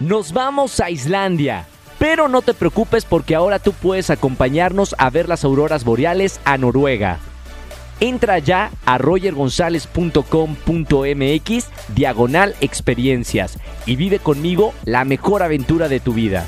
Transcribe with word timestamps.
Nos 0.00 0.32
vamos 0.32 0.78
a 0.78 0.90
Islandia. 0.90 1.66
Pero 1.98 2.28
no 2.28 2.42
te 2.42 2.54
preocupes 2.54 3.04
porque 3.04 3.34
ahora 3.34 3.58
tú 3.58 3.72
puedes 3.72 4.10
acompañarnos 4.10 4.94
a 4.96 5.10
ver 5.10 5.28
las 5.28 5.44
auroras 5.44 5.82
boreales 5.82 6.40
a 6.44 6.56
Noruega. 6.56 7.18
Entra 7.98 8.38
ya 8.38 8.70
a 8.86 8.98
rogergonzalez.com.mx 8.98 11.66
diagonal 11.96 12.54
experiencias 12.60 13.58
y 13.86 13.96
vive 13.96 14.20
conmigo 14.20 14.72
la 14.84 15.04
mejor 15.04 15.42
aventura 15.42 15.88
de 15.88 15.98
tu 15.98 16.12
vida. 16.12 16.46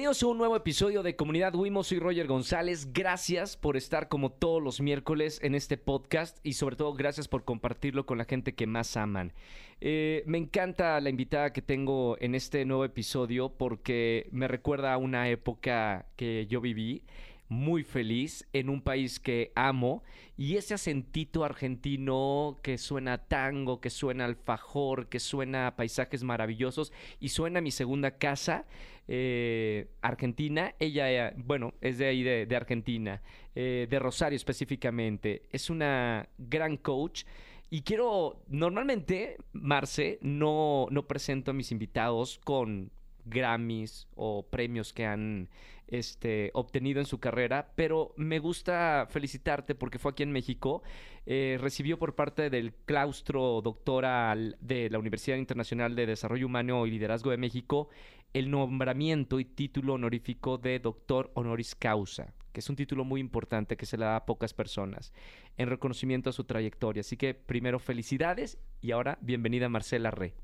Bienvenidos 0.00 0.22
a 0.22 0.28
un 0.28 0.38
nuevo 0.38 0.56
episodio 0.56 1.02
de 1.02 1.14
Comunidad 1.14 1.54
Wimo. 1.54 1.84
Soy 1.84 1.98
Roger 1.98 2.26
González. 2.26 2.90
Gracias 2.94 3.58
por 3.58 3.76
estar 3.76 4.08
como 4.08 4.32
todos 4.32 4.62
los 4.62 4.80
miércoles 4.80 5.38
en 5.42 5.54
este 5.54 5.76
podcast 5.76 6.38
y 6.42 6.54
sobre 6.54 6.76
todo 6.76 6.94
gracias 6.94 7.28
por 7.28 7.44
compartirlo 7.44 8.06
con 8.06 8.16
la 8.16 8.24
gente 8.24 8.54
que 8.54 8.66
más 8.66 8.96
aman. 8.96 9.34
Eh, 9.82 10.22
me 10.24 10.38
encanta 10.38 10.98
la 11.02 11.10
invitada 11.10 11.52
que 11.52 11.60
tengo 11.60 12.16
en 12.18 12.34
este 12.34 12.64
nuevo 12.64 12.86
episodio 12.86 13.50
porque 13.50 14.26
me 14.32 14.48
recuerda 14.48 14.94
a 14.94 14.96
una 14.96 15.28
época 15.28 16.06
que 16.16 16.46
yo 16.48 16.62
viví 16.62 17.02
muy 17.50 17.82
feliz 17.82 18.46
en 18.52 18.70
un 18.70 18.80
país 18.80 19.18
que 19.18 19.50
amo 19.56 20.04
y 20.38 20.56
ese 20.56 20.72
acentito 20.72 21.44
argentino 21.44 22.60
que 22.62 22.78
suena 22.78 23.18
tango, 23.18 23.80
que 23.80 23.90
suena 23.90 24.24
alfajor, 24.24 25.08
que 25.08 25.18
suena 25.18 25.66
a 25.66 25.76
paisajes 25.76 26.22
maravillosos 26.22 26.92
y 27.18 27.30
suena 27.30 27.58
a 27.58 27.62
mi 27.62 27.72
segunda 27.72 28.12
casa, 28.12 28.66
eh, 29.12 29.88
Argentina. 30.02 30.76
Ella, 30.78 31.10
eh, 31.10 31.34
bueno, 31.36 31.74
es 31.80 31.98
de 31.98 32.06
ahí 32.06 32.22
de, 32.22 32.56
Argentina, 32.56 33.20
eh, 33.56 33.88
de 33.90 33.98
Rosario 33.98 34.36
específicamente. 34.36 35.42
Es 35.50 35.68
una 35.68 36.28
gran 36.38 36.76
coach. 36.76 37.24
Y 37.70 37.82
quiero, 37.82 38.40
normalmente, 38.46 39.36
Marce, 39.52 40.20
no, 40.22 40.86
no 40.92 41.08
presento 41.08 41.50
a 41.50 41.54
mis 41.54 41.72
invitados 41.72 42.38
con 42.44 42.92
Grammys 43.24 44.06
o 44.14 44.46
premios 44.46 44.92
que 44.92 45.06
han 45.06 45.48
este, 45.88 46.52
obtenido 46.54 47.00
en 47.00 47.06
su 47.06 47.18
carrera, 47.18 47.72
pero 47.74 48.14
me 48.16 48.38
gusta 48.38 49.08
felicitarte 49.10 49.74
porque 49.74 49.98
fue 49.98 50.12
aquí 50.12 50.22
en 50.22 50.30
México. 50.30 50.84
Recibió 51.26 51.96
por 51.96 52.16
parte 52.16 52.50
del 52.50 52.72
claustro 52.74 53.60
doctoral 53.62 54.56
de 54.60 54.90
la 54.90 54.98
Universidad 54.98 55.36
Internacional 55.36 55.94
de 55.94 56.06
Desarrollo 56.06 56.46
Humano 56.46 56.86
y 56.86 56.90
Liderazgo 56.90 57.30
de 57.30 57.36
México 57.36 57.88
el 58.32 58.50
nombramiento 58.50 59.40
y 59.40 59.44
título 59.44 59.94
honorífico 59.94 60.58
de 60.58 60.78
doctor 60.78 61.30
honoris 61.34 61.74
causa, 61.74 62.32
que 62.52 62.60
es 62.60 62.70
un 62.70 62.76
título 62.76 63.04
muy 63.04 63.20
importante 63.20 63.76
que 63.76 63.86
se 63.86 63.96
le 63.96 64.04
da 64.04 64.16
a 64.16 64.26
pocas 64.26 64.54
personas 64.54 65.12
en 65.56 65.68
reconocimiento 65.68 66.30
a 66.30 66.32
su 66.32 66.44
trayectoria. 66.44 67.00
Así 67.00 67.16
que 67.16 67.34
primero 67.34 67.78
felicidades 67.78 68.58
y 68.80 68.92
ahora 68.92 69.18
bienvenida 69.20 69.68
Marcela 69.68 70.10
Re. 70.10 70.34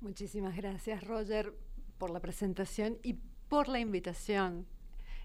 Muchísimas 0.00 0.56
gracias 0.56 1.04
Roger 1.04 1.54
por 1.98 2.10
la 2.10 2.20
presentación 2.20 2.98
y 3.02 3.16
por 3.48 3.68
la 3.68 3.80
invitación. 3.80 4.66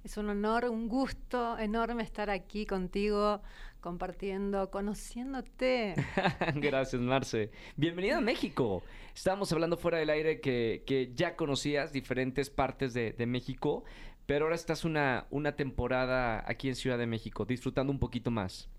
Es 0.08 0.16
un 0.16 0.30
honor, 0.30 0.70
un 0.70 0.88
gusto 0.88 1.60
enorme 1.60 2.02
estar 2.02 2.30
aquí 2.30 2.66
contigo, 2.66 3.42
compartiendo, 3.82 4.72
conociéndote. 4.72 5.96
Gracias, 6.56 7.02
Marce. 7.02 7.52
Bienvenida 7.76 8.20
a 8.20 8.22
México. 8.22 8.84
Estábamos 9.14 9.52
hablando 9.52 9.76
fuera 9.76 9.98
del 9.98 10.10
aire 10.10 10.40
que, 10.40 11.12
ya 11.14 11.36
conocías 11.36 11.92
diferentes 11.92 12.50
partes 12.50 12.94
de, 12.94 13.26
México, 13.26 13.84
pero 14.26 14.46
ahora 14.46 14.56
estás 14.56 14.86
una, 14.86 15.28
una 15.30 15.58
temporada 15.58 16.42
aquí 16.48 16.70
en 16.70 16.76
Ciudad 16.76 16.98
de 16.98 17.06
México, 17.06 17.44
disfrutando 17.44 17.92
un 17.92 18.00
poquito 18.00 18.32
más. 18.32 18.70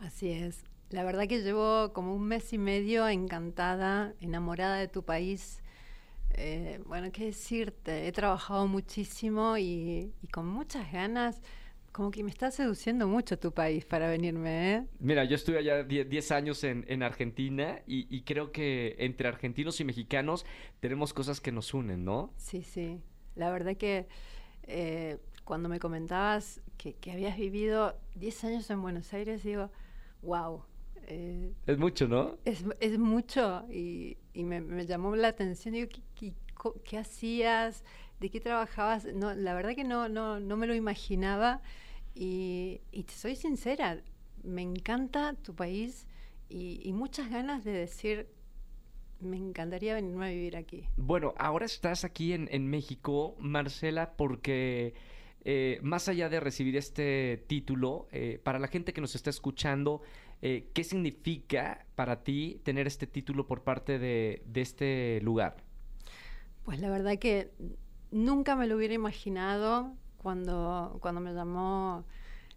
Así 0.00 0.30
es. 0.30 0.64
La 0.90 1.04
verdad 1.04 1.28
que 1.28 1.40
llevo 1.40 1.92
como 1.92 2.16
un 2.16 2.26
mes 2.26 2.52
y 2.52 2.58
medio 2.58 3.06
encantada, 3.06 4.12
enamorada 4.20 4.78
de 4.78 4.88
tu 4.88 5.04
país 5.04 5.62
eh, 6.36 6.80
bueno, 6.86 7.10
qué 7.12 7.26
decirte, 7.26 8.06
he 8.06 8.12
trabajado 8.12 8.66
muchísimo 8.66 9.56
y, 9.58 10.12
con 10.32 10.46
muchas 10.46 10.90
ganas. 10.92 11.40
Como 11.92 12.10
que 12.10 12.24
me 12.24 12.30
está 12.30 12.50
seduciendo 12.50 13.06
mucho 13.06 13.38
tu 13.38 13.52
país 13.52 13.84
para 13.84 14.08
venirme, 14.08 14.74
¿eh? 14.74 14.86
Mira, 14.98 15.22
yo 15.24 15.36
estuve 15.36 15.58
allá 15.58 15.84
10 15.84 16.32
años 16.32 16.64
en, 16.64 17.02
Argentina 17.04 17.82
y, 17.86 18.22
creo 18.22 18.50
que 18.50 18.96
entre 18.98 19.28
argentinos 19.28 19.78
y 19.80 19.84
mexicanos 19.84 20.44
tenemos 20.80 21.14
cosas 21.14 21.40
que 21.40 21.52
nos 21.52 21.72
unen, 21.72 22.04
¿no? 22.04 22.32
Sí, 22.36 22.62
sí. 22.62 23.00
La 23.36 23.50
verdad 23.52 23.76
que 23.76 24.08
eh, 24.64 25.18
cuando 25.44 25.68
me 25.68 25.78
comentabas 25.78 26.60
que, 26.76 26.96
habías 27.12 27.36
vivido 27.36 27.96
10 28.16 28.44
años 28.44 28.70
en 28.70 28.82
Buenos 28.82 29.12
Aires, 29.12 29.44
digo, 29.44 29.70
wow. 30.22 30.64
Eh, 31.08 31.52
es 31.66 31.78
mucho, 31.78 32.08
¿no? 32.08 32.38
Es, 32.44 32.64
es 32.80 32.98
mucho 32.98 33.64
y, 33.70 34.16
y 34.32 34.44
me, 34.44 34.60
me, 34.60 34.86
llamó 34.86 35.14
la 35.16 35.28
atención. 35.28 35.74
Digo, 35.74 35.88
¿qué, 36.14 36.34
qué, 36.84 36.98
hacías? 36.98 37.84
¿De 38.20 38.30
qué 38.30 38.40
trabajabas? 38.40 39.06
No, 39.14 39.34
la 39.34 39.54
verdad 39.54 39.74
que 39.74 39.84
no, 39.84 40.08
no, 40.08 40.40
no 40.40 40.56
me 40.56 40.66
lo 40.66 40.74
imaginaba. 40.74 41.62
Y, 42.14 42.80
y, 42.92 43.04
te 43.04 43.12
soy 43.12 43.36
sincera, 43.36 44.00
me 44.42 44.62
encanta 44.62 45.34
tu 45.34 45.54
país 45.54 46.06
y, 46.48 46.80
y 46.84 46.92
muchas 46.92 47.28
ganas 47.28 47.64
de 47.64 47.72
decir, 47.72 48.28
me 49.20 49.36
encantaría 49.36 49.94
venirme 49.94 50.26
a 50.26 50.30
vivir 50.30 50.56
aquí. 50.56 50.88
Bueno, 50.96 51.34
ahora 51.38 51.66
estás 51.66 52.04
aquí 52.04 52.32
en, 52.32 52.48
en 52.52 52.68
México, 52.68 53.34
Marcela, 53.40 54.12
porque 54.16 54.94
eh, 55.46 55.78
más 55.82 56.08
allá 56.08 56.30
de 56.30 56.40
recibir 56.40 56.74
este 56.76 57.44
título, 57.46 58.08
eh, 58.12 58.40
para 58.42 58.58
la 58.58 58.68
gente 58.68 58.94
que 58.94 59.02
nos 59.02 59.14
está 59.14 59.28
escuchando, 59.28 60.00
eh, 60.46 60.68
¿qué 60.74 60.84
significa 60.84 61.86
para 61.94 62.22
ti 62.22 62.60
tener 62.64 62.86
este 62.86 63.06
título 63.06 63.46
por 63.46 63.62
parte 63.62 63.98
de, 63.98 64.42
este 64.56 65.18
lugar? 65.22 65.56
Pues 66.66 66.80
la 66.80 66.90
verdad 66.90 67.18
que 67.18 67.50
nunca 68.10 68.54
me 68.54 68.66
lo 68.66 68.76
hubiera 68.76 68.92
imaginado 68.92 69.94
cuando, 70.18 70.98
cuando 71.00 71.22
me 71.22 71.32
llamó 71.32 72.04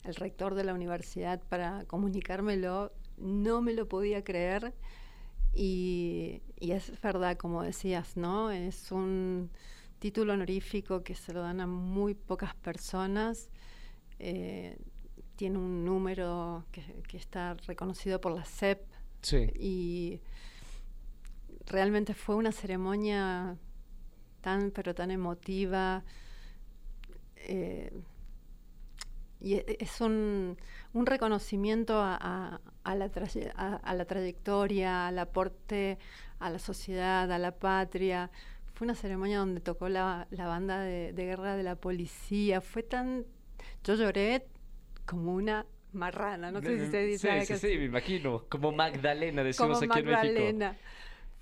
el 0.04 0.16
rector 0.16 0.54
de 0.56 0.66
la 0.66 0.74
universidad 0.74 1.42
para 1.48 1.86
comunicármelo, 1.86 2.92
no 3.16 3.62
me 3.62 3.72
lo 3.72 3.88
podía 3.88 4.22
creer. 4.22 4.74
Y, 5.54 6.42
es 6.60 6.92
verdad, 7.00 7.38
como 7.38 7.64
decías, 7.64 8.18
¿no? 8.18 8.52
Es 8.52 8.92
un 8.92 9.50
título 10.00 10.34
honorífico 10.34 11.06
que 11.06 11.16
se 11.16 11.32
lo 11.32 11.40
dan 11.40 11.62
a 11.62 11.68
muy 11.68 12.16
pocas 12.16 12.54
personas. 12.54 13.50
Eh, 14.20 14.78
tiene 15.38 15.60
un 15.60 15.86
número 15.86 16.66
que, 16.72 17.18
está 17.18 17.54
reconocido 17.68 18.20
por 18.20 18.34
la 18.34 18.44
CEP. 18.44 18.82
Y 19.56 20.20
realmente 21.68 22.14
fue 22.14 22.36
una 22.36 22.52
ceremonia 22.52 23.56
tan, 24.42 24.72
pero 24.72 24.96
tan 24.96 25.12
emotiva. 25.12 26.04
Eh, 27.36 27.92
y 29.40 29.54
e, 29.54 29.78
es 29.80 30.02
un, 30.02 30.58
reconocimiento 30.94 32.02
a, 32.02 32.60
la 32.84 33.12
a, 33.84 33.94
la 33.94 34.06
trayectoria, 34.06 35.08
al 35.08 35.20
aporte 35.20 36.00
a 36.40 36.50
la 36.50 36.58
sociedad, 36.60 37.32
a 37.32 37.38
la 37.38 37.52
patria. 37.52 38.32
Fue 38.74 38.86
una 38.86 38.96
ceremonia 38.96 39.38
donde 39.40 39.62
tocó 39.62 39.88
la, 39.88 40.28
banda 40.32 40.80
de, 40.80 41.14
de, 41.14 41.26
guerra 41.26 41.56
de 41.56 41.64
la 41.64 41.76
policía. 41.76 42.60
Fue 42.60 42.82
tan... 42.82 43.26
Yo 43.84 43.96
lloré 43.96 44.48
como 45.08 45.34
una 45.34 45.66
marrana, 45.94 46.52
no 46.52 46.62
sé 46.62 46.86
si 46.86 46.92
se 46.92 47.04
dice. 47.04 47.46
Sí, 47.46 47.54
sí, 47.56 47.68
sí, 47.72 47.78
me 47.80 47.86
imagino, 47.86 48.46
como 48.50 48.72
Magdalena, 48.72 49.44
decimos 49.44 49.82
aquí 49.82 50.00
en 50.00 50.06
México. 50.06 50.76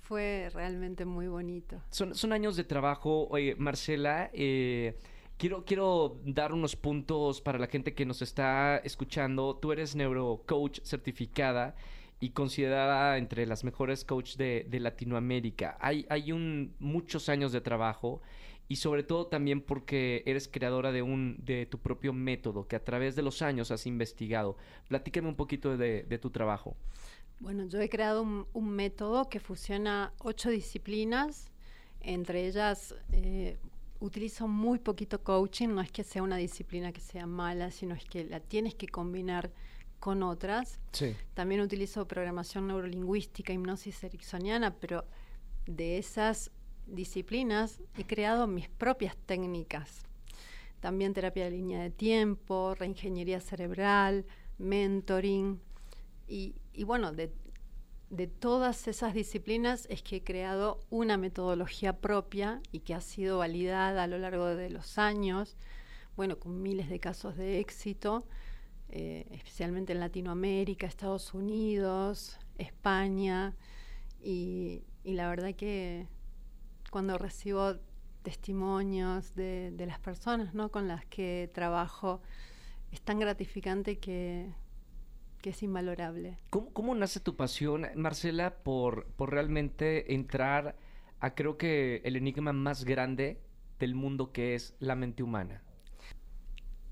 Fue 0.00 0.48
realmente 0.54 1.04
muy 1.04 1.26
bonito. 1.26 1.82
Son, 1.90 2.14
son 2.14 2.32
años 2.32 2.56
de 2.56 2.62
trabajo. 2.62 3.26
Oye, 3.28 3.56
Marcela, 3.56 4.30
eh, 4.32 4.96
quiero, 5.36 5.64
quiero 5.64 6.20
dar 6.24 6.52
unos 6.52 6.76
puntos 6.76 7.40
para 7.40 7.58
la 7.58 7.66
gente 7.66 7.92
que 7.92 8.06
nos 8.06 8.22
está 8.22 8.78
escuchando. 8.78 9.56
Tú 9.56 9.72
eres 9.72 9.96
neurocoach 9.96 10.80
certificada 10.84 11.74
y 12.20 12.30
considerada 12.30 13.18
entre 13.18 13.46
las 13.46 13.64
mejores 13.64 14.04
coaches 14.04 14.36
de, 14.36 14.64
de 14.70 14.78
Latinoamérica. 14.78 15.76
Hay, 15.80 16.06
hay 16.08 16.30
un, 16.30 16.76
muchos 16.78 17.28
años 17.28 17.50
de 17.50 17.60
trabajo 17.60 18.22
y 18.68 18.76
sobre 18.76 19.02
todo 19.02 19.26
también 19.26 19.60
porque 19.60 20.22
eres 20.26 20.48
creadora 20.48 20.92
de 20.92 21.02
un 21.02 21.36
de 21.44 21.66
tu 21.66 21.78
propio 21.78 22.12
método 22.12 22.66
que 22.66 22.76
a 22.76 22.84
través 22.84 23.14
de 23.14 23.22
los 23.22 23.42
años 23.42 23.70
has 23.70 23.86
investigado. 23.86 24.56
Platícame 24.88 25.28
un 25.28 25.36
poquito 25.36 25.76
de, 25.76 26.18
tu 26.20 26.30
trabajo. 26.30 26.76
Bueno, 27.38 27.66
yo 27.66 27.80
he 27.80 27.88
creado 27.88 28.22
un, 28.22 28.70
método 28.70 29.28
que 29.28 29.40
fusiona 29.40 30.12
ocho 30.18 30.50
disciplinas, 30.50 31.50
entre 32.00 32.46
ellas 32.46 32.94
eh, 33.12 33.58
utilizo 34.00 34.48
muy 34.48 34.78
poquito 34.78 35.22
coaching, 35.22 35.68
no 35.68 35.80
es 35.80 35.92
que 35.92 36.02
sea 36.02 36.22
una 36.22 36.36
disciplina 36.36 36.92
que 36.92 37.00
sea 37.00 37.26
mala, 37.26 37.70
sino 37.70 37.94
es 37.94 38.04
que 38.04 38.24
la 38.24 38.40
tienes 38.40 38.74
que 38.74 38.88
combinar 38.88 39.52
con 40.00 40.22
otras. 40.22 40.80
Sí. 40.92 41.14
También 41.34 41.60
utilizo 41.60 42.06
programación 42.08 42.66
neurolingüística, 42.68 43.52
hipnosis 43.52 44.02
ericksoniana, 44.02 44.74
pero 44.74 45.04
de 45.66 45.98
esas 45.98 46.50
disciplinas 46.86 47.80
he 47.96 48.04
creado 48.04 48.46
mis 48.46 48.68
propias 48.68 49.16
técnicas. 49.16 50.04
también 50.80 51.14
terapia 51.14 51.44
de 51.44 51.50
línea 51.50 51.82
de 51.82 51.90
tiempo, 51.90 52.74
reingeniería 52.74 53.40
cerebral, 53.40 54.24
mentoring. 54.58 55.60
Y, 56.28 56.54
bueno, 56.84 57.12
de, 57.12 57.32
de 58.10 58.26
todas 58.26 58.86
esas 58.86 59.14
disciplinas 59.14 59.86
es 59.90 60.02
que 60.02 60.16
he 60.16 60.24
creado 60.24 60.80
una 60.90 61.16
metodología 61.16 61.94
propia 61.94 62.60
y 62.72 62.80
que 62.80 62.94
ha 62.94 63.00
sido 63.00 63.38
validada 63.38 64.04
a 64.04 64.06
lo 64.06 64.18
largo 64.18 64.46
de 64.46 64.70
los 64.70 64.98
años, 64.98 65.56
bueno, 66.14 66.38
con 66.38 66.62
miles 66.62 66.88
de 66.88 67.00
casos 67.00 67.36
de 67.36 67.58
éxito, 67.58 68.26
eh, 68.88 69.26
especialmente 69.32 69.92
en 69.92 70.00
Latinoamérica, 70.00 70.86
Estados 70.86 71.34
Unidos, 71.34 72.38
España, 72.58 73.56
y, 74.22 74.82
la 75.04 75.28
verdad 75.28 75.54
que 75.54 76.08
cuando 76.90 77.18
recibo 77.18 77.76
testimonios 78.22 79.34
de, 79.34 79.70
de 79.72 79.86
las 79.86 80.00
personas 80.00 80.54
¿no? 80.54 80.70
con 80.70 80.88
las 80.88 81.04
que 81.06 81.50
trabajo, 81.54 82.20
es 82.90 83.00
tan 83.00 83.18
gratificante 83.18 83.98
que, 83.98 84.52
que 85.40 85.50
es 85.50 85.62
invalorable. 85.62 86.38
¿Cómo, 86.50 86.94
nace 86.94 87.20
tu 87.20 87.36
pasión, 87.36 87.86
Marcela, 87.94 88.56
por, 88.64 89.06
por 89.12 89.30
realmente 89.30 90.12
entrar 90.14 90.76
a 91.20 91.34
creo 91.34 91.56
que 91.56 92.02
el 92.04 92.16
enigma 92.16 92.52
más 92.52 92.84
grande 92.84 93.40
del 93.78 93.94
mundo 93.94 94.32
que 94.32 94.54
es 94.54 94.74
la 94.80 94.96
mente 94.96 95.22
humana? 95.22 95.62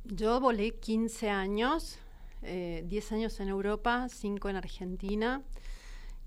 Yo 0.04 0.38
volé 0.40 0.76
15 0.78 1.30
años, 1.30 1.98
10 2.42 2.44
eh, 2.44 3.14
años 3.14 3.40
en 3.40 3.48
Europa, 3.48 4.08
5 4.08 4.48
en 4.50 4.56
Argentina, 4.56 5.42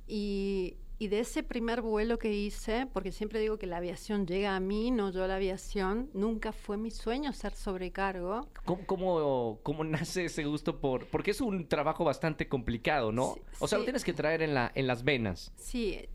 y 0.08 0.76
y 1.00 1.10
de 1.10 1.20
ese 1.20 1.44
primer 1.44 1.82
vuelo 1.82 2.18
que 2.18 2.34
hice, 2.34 2.88
porque 2.92 3.12
siempre 3.12 3.40
digo 3.40 3.58
que 3.58 3.68
la 3.68 3.78
aviación 3.78 4.26
llega 4.26 4.56
a 4.56 4.60
mí, 4.60 4.90
no 4.90 5.12
yo 5.12 5.24
a 5.24 5.28
la 5.28 5.36
aviación, 5.36 6.10
nunca 6.14 6.52
fue 6.52 6.78
mi 6.78 6.90
sueño 6.90 7.34
ser 7.34 7.54
sobrecargo. 7.54 8.48
¿Cómo, 8.66 9.60
cómo, 9.62 9.84
nace 9.84 10.26
ese 10.26 10.44
gusto 10.46 10.80
por...? 10.80 11.06
Porque 11.08 11.32
es 11.32 11.42
un 11.42 11.68
trabajo 11.68 12.04
bastante 12.04 12.48
complicado, 12.48 13.12
¿no? 13.12 13.36
o 13.60 13.68
sea, 13.68 13.78
lo 13.78 13.84
tienes 13.84 14.04
que 14.04 14.14
traer 14.14 14.42
en, 14.42 14.54
la, 14.54 14.72
en 14.74 14.88
las 14.88 15.04
venas. 15.04 15.54
Sí, 15.56 16.08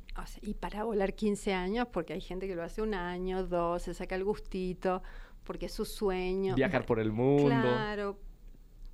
y 0.42 0.54
para 0.54 0.84
volar 0.84 1.14
15 1.14 1.54
años, 1.54 1.88
porque 1.92 2.12
hay 2.12 2.20
gente 2.20 2.48
que 2.48 2.54
lo 2.54 2.62
hace 2.62 2.82
un 2.82 2.94
año, 2.94 3.46
dos, 3.46 3.82
se 3.82 3.94
saca 3.94 4.16
el 4.16 4.24
gustito, 4.24 5.02
porque 5.44 5.66
es 5.66 5.72
su 5.72 5.84
sueño. 5.84 6.54
Viajar 6.54 6.84
por 6.86 6.98
el 6.98 7.12
mundo. 7.12 7.46
Claro. 7.46 8.18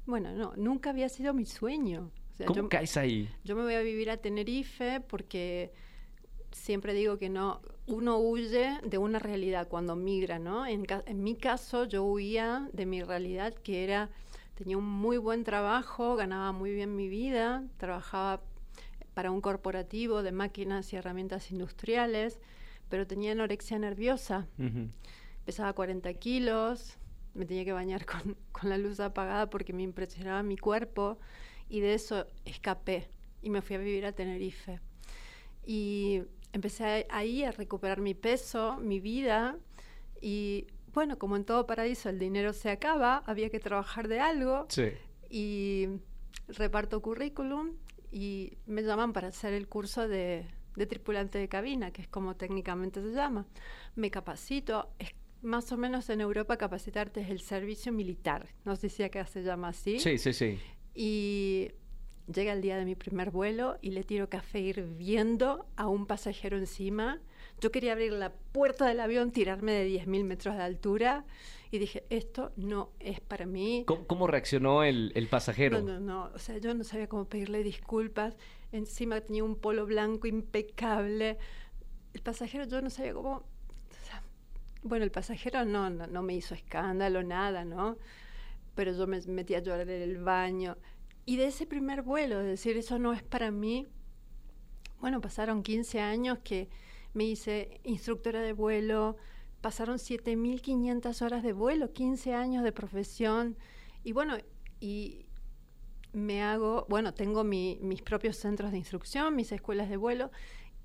Bueno, 0.06 0.32
no, 0.32 0.54
nunca 0.56 0.90
había 0.90 1.08
sido 1.08 1.34
mi 1.34 1.44
sueño. 1.44 2.10
¿Cómo 2.46 2.68
caes 2.68 2.96
ahí? 2.96 3.28
Yo 3.44 3.56
me 3.56 3.62
voy 3.62 3.74
a 3.74 3.82
vivir 3.82 4.10
a 4.10 4.16
Tenerife 4.16 5.00
porque 5.00 5.72
siempre 6.52 6.94
digo 6.94 7.18
que 7.18 7.28
no, 7.28 7.60
uno 7.86 8.18
huye 8.18 8.78
de 8.84 8.98
una 8.98 9.18
realidad 9.18 9.68
cuando 9.68 9.96
migra, 9.96 10.38
¿no? 10.38 10.66
En, 10.66 10.86
en, 11.06 11.22
mi 11.22 11.34
caso, 11.34 11.84
yo 11.84 12.04
huía 12.04 12.68
de 12.72 12.86
mi 12.86 13.02
realidad 13.02 13.54
que 13.54 13.84
era, 13.84 14.10
tenía 14.54 14.78
un 14.78 14.84
muy 14.84 15.18
buen 15.18 15.44
trabajo, 15.44 16.16
ganaba 16.16 16.52
muy 16.52 16.72
bien 16.72 16.94
mi 16.96 17.08
vida, 17.08 17.64
trabajaba 17.76 18.42
para 19.14 19.30
un 19.30 19.40
corporativo 19.40 20.22
de 20.22 20.32
máquinas 20.32 20.92
y 20.92 20.96
herramientas 20.96 21.50
industriales, 21.50 22.38
pero 22.88 23.06
tenía 23.06 23.32
anorexia 23.32 23.78
nerviosa. 23.78 24.46
Pesaba 25.44 25.72
40 25.72 26.12
kilos, 26.14 26.98
me 27.34 27.44
tenía 27.46 27.64
que 27.64 27.72
bañar 27.72 28.06
con, 28.06 28.36
con 28.52 28.70
la 28.70 28.78
luz 28.78 29.00
apagada 29.00 29.50
porque 29.50 29.72
me 29.72 29.82
impresionaba 29.82 30.42
mi 30.42 30.56
cuerpo 30.56 31.18
y 31.68 31.80
de 31.80 31.94
eso 31.94 32.26
escapé 32.44 33.08
y 33.42 33.50
me 33.50 33.62
fui 33.62 33.76
a 33.76 33.78
vivir 33.78 34.06
a 34.06 34.12
Tenerife. 34.12 34.80
Y 35.66 36.22
empecé 36.52 37.06
ahí 37.10 37.44
a 37.44 37.52
recuperar 37.52 38.00
mi 38.00 38.14
peso, 38.14 38.78
mi 38.78 39.00
vida 39.00 39.56
y 40.20 40.66
bueno, 40.94 41.18
como 41.18 41.36
en 41.36 41.44
todo 41.44 41.66
paraíso 41.66 42.08
el 42.08 42.18
dinero 42.18 42.52
se 42.52 42.70
acaba, 42.70 43.18
había 43.26 43.50
que 43.50 43.60
trabajar 43.60 44.08
de 44.08 44.20
algo 44.20 44.66
sí. 44.68 44.90
y 45.30 45.88
reparto 46.48 47.00
currículum 47.02 47.74
y 48.10 48.54
me 48.66 48.82
llaman 48.82 49.12
para 49.12 49.28
hacer 49.28 49.52
el 49.52 49.68
curso 49.68 50.08
de, 50.08 50.46
de, 50.76 50.86
tripulante 50.86 51.38
de 51.38 51.48
cabina, 51.48 51.92
que 51.92 52.02
es 52.02 52.08
como 52.08 52.36
técnicamente 52.36 53.02
se 53.02 53.12
llama. 53.12 53.46
Me 53.94 54.10
capacito, 54.10 54.88
es 54.98 55.10
más 55.42 55.70
o 55.72 55.76
menos 55.76 56.08
en 56.10 56.20
Europa 56.20 56.56
capacitarte 56.56 57.20
es 57.20 57.30
el 57.30 57.40
servicio 57.40 57.92
militar, 57.92 58.48
no 58.64 58.76
sé 58.76 58.88
si 58.88 59.02
acá 59.02 59.26
se 59.26 59.42
llama 59.42 59.68
así. 59.68 59.98
Sí, 59.98 60.18
sí, 60.18 60.32
sí. 60.32 60.58
Y 61.00 61.70
llega 62.26 62.52
el 62.52 62.60
día 62.60 62.76
de 62.76 62.84
mi 62.84 62.96
primer 62.96 63.30
vuelo 63.30 63.78
y 63.80 63.92
le 63.92 64.02
tiro 64.02 64.28
café 64.28 64.58
hirviendo 64.58 65.64
a 65.76 65.86
un 65.86 66.06
pasajero 66.06 66.58
encima. 66.58 67.20
Yo 67.60 67.70
quería 67.70 67.92
abrir 67.92 68.12
la 68.14 68.32
puerta 68.32 68.84
del 68.84 68.98
avión, 68.98 69.30
tirarme 69.30 69.70
de 69.74 69.88
10.000 69.88 70.24
metros 70.24 70.56
de 70.56 70.62
altura 70.64 71.24
y 71.70 71.78
dije, 71.78 72.04
esto 72.10 72.50
no 72.56 72.90
es 72.98 73.20
para 73.20 73.46
mí. 73.46 73.84
¿Cómo, 73.86 74.26
reaccionó 74.26 74.82
el, 74.82 75.28
pasajero? 75.30 75.80
No, 75.80 75.86
no, 75.86 76.00
no. 76.00 76.30
O 76.34 76.38
sea, 76.40 76.58
yo 76.58 76.74
no 76.74 76.82
sabía 76.82 77.06
cómo 77.06 77.26
pedirle 77.26 77.62
disculpas. 77.62 78.36
Encima 78.72 79.20
tenía 79.20 79.44
un 79.44 79.54
polo 79.54 79.86
blanco 79.86 80.26
impecable. 80.26 81.38
El 82.12 82.22
pasajero, 82.22 82.64
yo 82.64 82.82
no 82.82 82.90
sabía 82.90 83.12
cómo... 83.14 83.44
bueno, 84.82 85.04
el 85.04 85.12
pasajero 85.12 85.64
no, 85.64 85.90
no, 85.90 86.08
no 86.08 86.22
me 86.24 86.34
hizo 86.34 86.56
escándalo, 86.56 87.22
nada, 87.22 87.64
¿no? 87.64 87.98
Pero 88.78 88.92
yo 88.92 89.08
me 89.08 89.20
metí 89.22 89.56
a 89.56 89.58
llorar 89.58 89.90
en 89.90 90.02
el 90.02 90.18
baño. 90.18 90.76
Y 91.26 91.34
de 91.34 91.48
ese 91.48 91.66
primer 91.66 92.02
vuelo, 92.02 92.38
de 92.38 92.50
decir, 92.50 92.76
eso 92.76 92.96
no 93.00 93.12
es 93.12 93.24
para 93.24 93.50
mí, 93.50 93.88
bueno, 95.00 95.20
pasaron 95.20 95.64
15 95.64 96.00
años 96.00 96.38
que 96.44 96.68
me 97.12 97.24
hice 97.24 97.80
instructora 97.82 98.40
de 98.40 98.52
vuelo, 98.52 99.16
pasaron 99.60 99.96
7.500 99.96 101.22
horas 101.22 101.42
de 101.42 101.52
vuelo, 101.52 101.92
15 101.92 102.34
años 102.34 102.62
de 102.62 102.70
profesión, 102.70 103.56
y 104.04 104.12
bueno, 104.12 104.36
y 104.78 105.26
me 106.12 106.44
hago, 106.44 106.86
bueno, 106.88 107.12
tengo 107.14 107.42
mis 107.42 108.02
propios 108.02 108.36
centros 108.36 108.70
de 108.70 108.78
instrucción, 108.78 109.34
mis 109.34 109.50
escuelas 109.50 109.88
de 109.88 109.96
vuelo, 109.96 110.30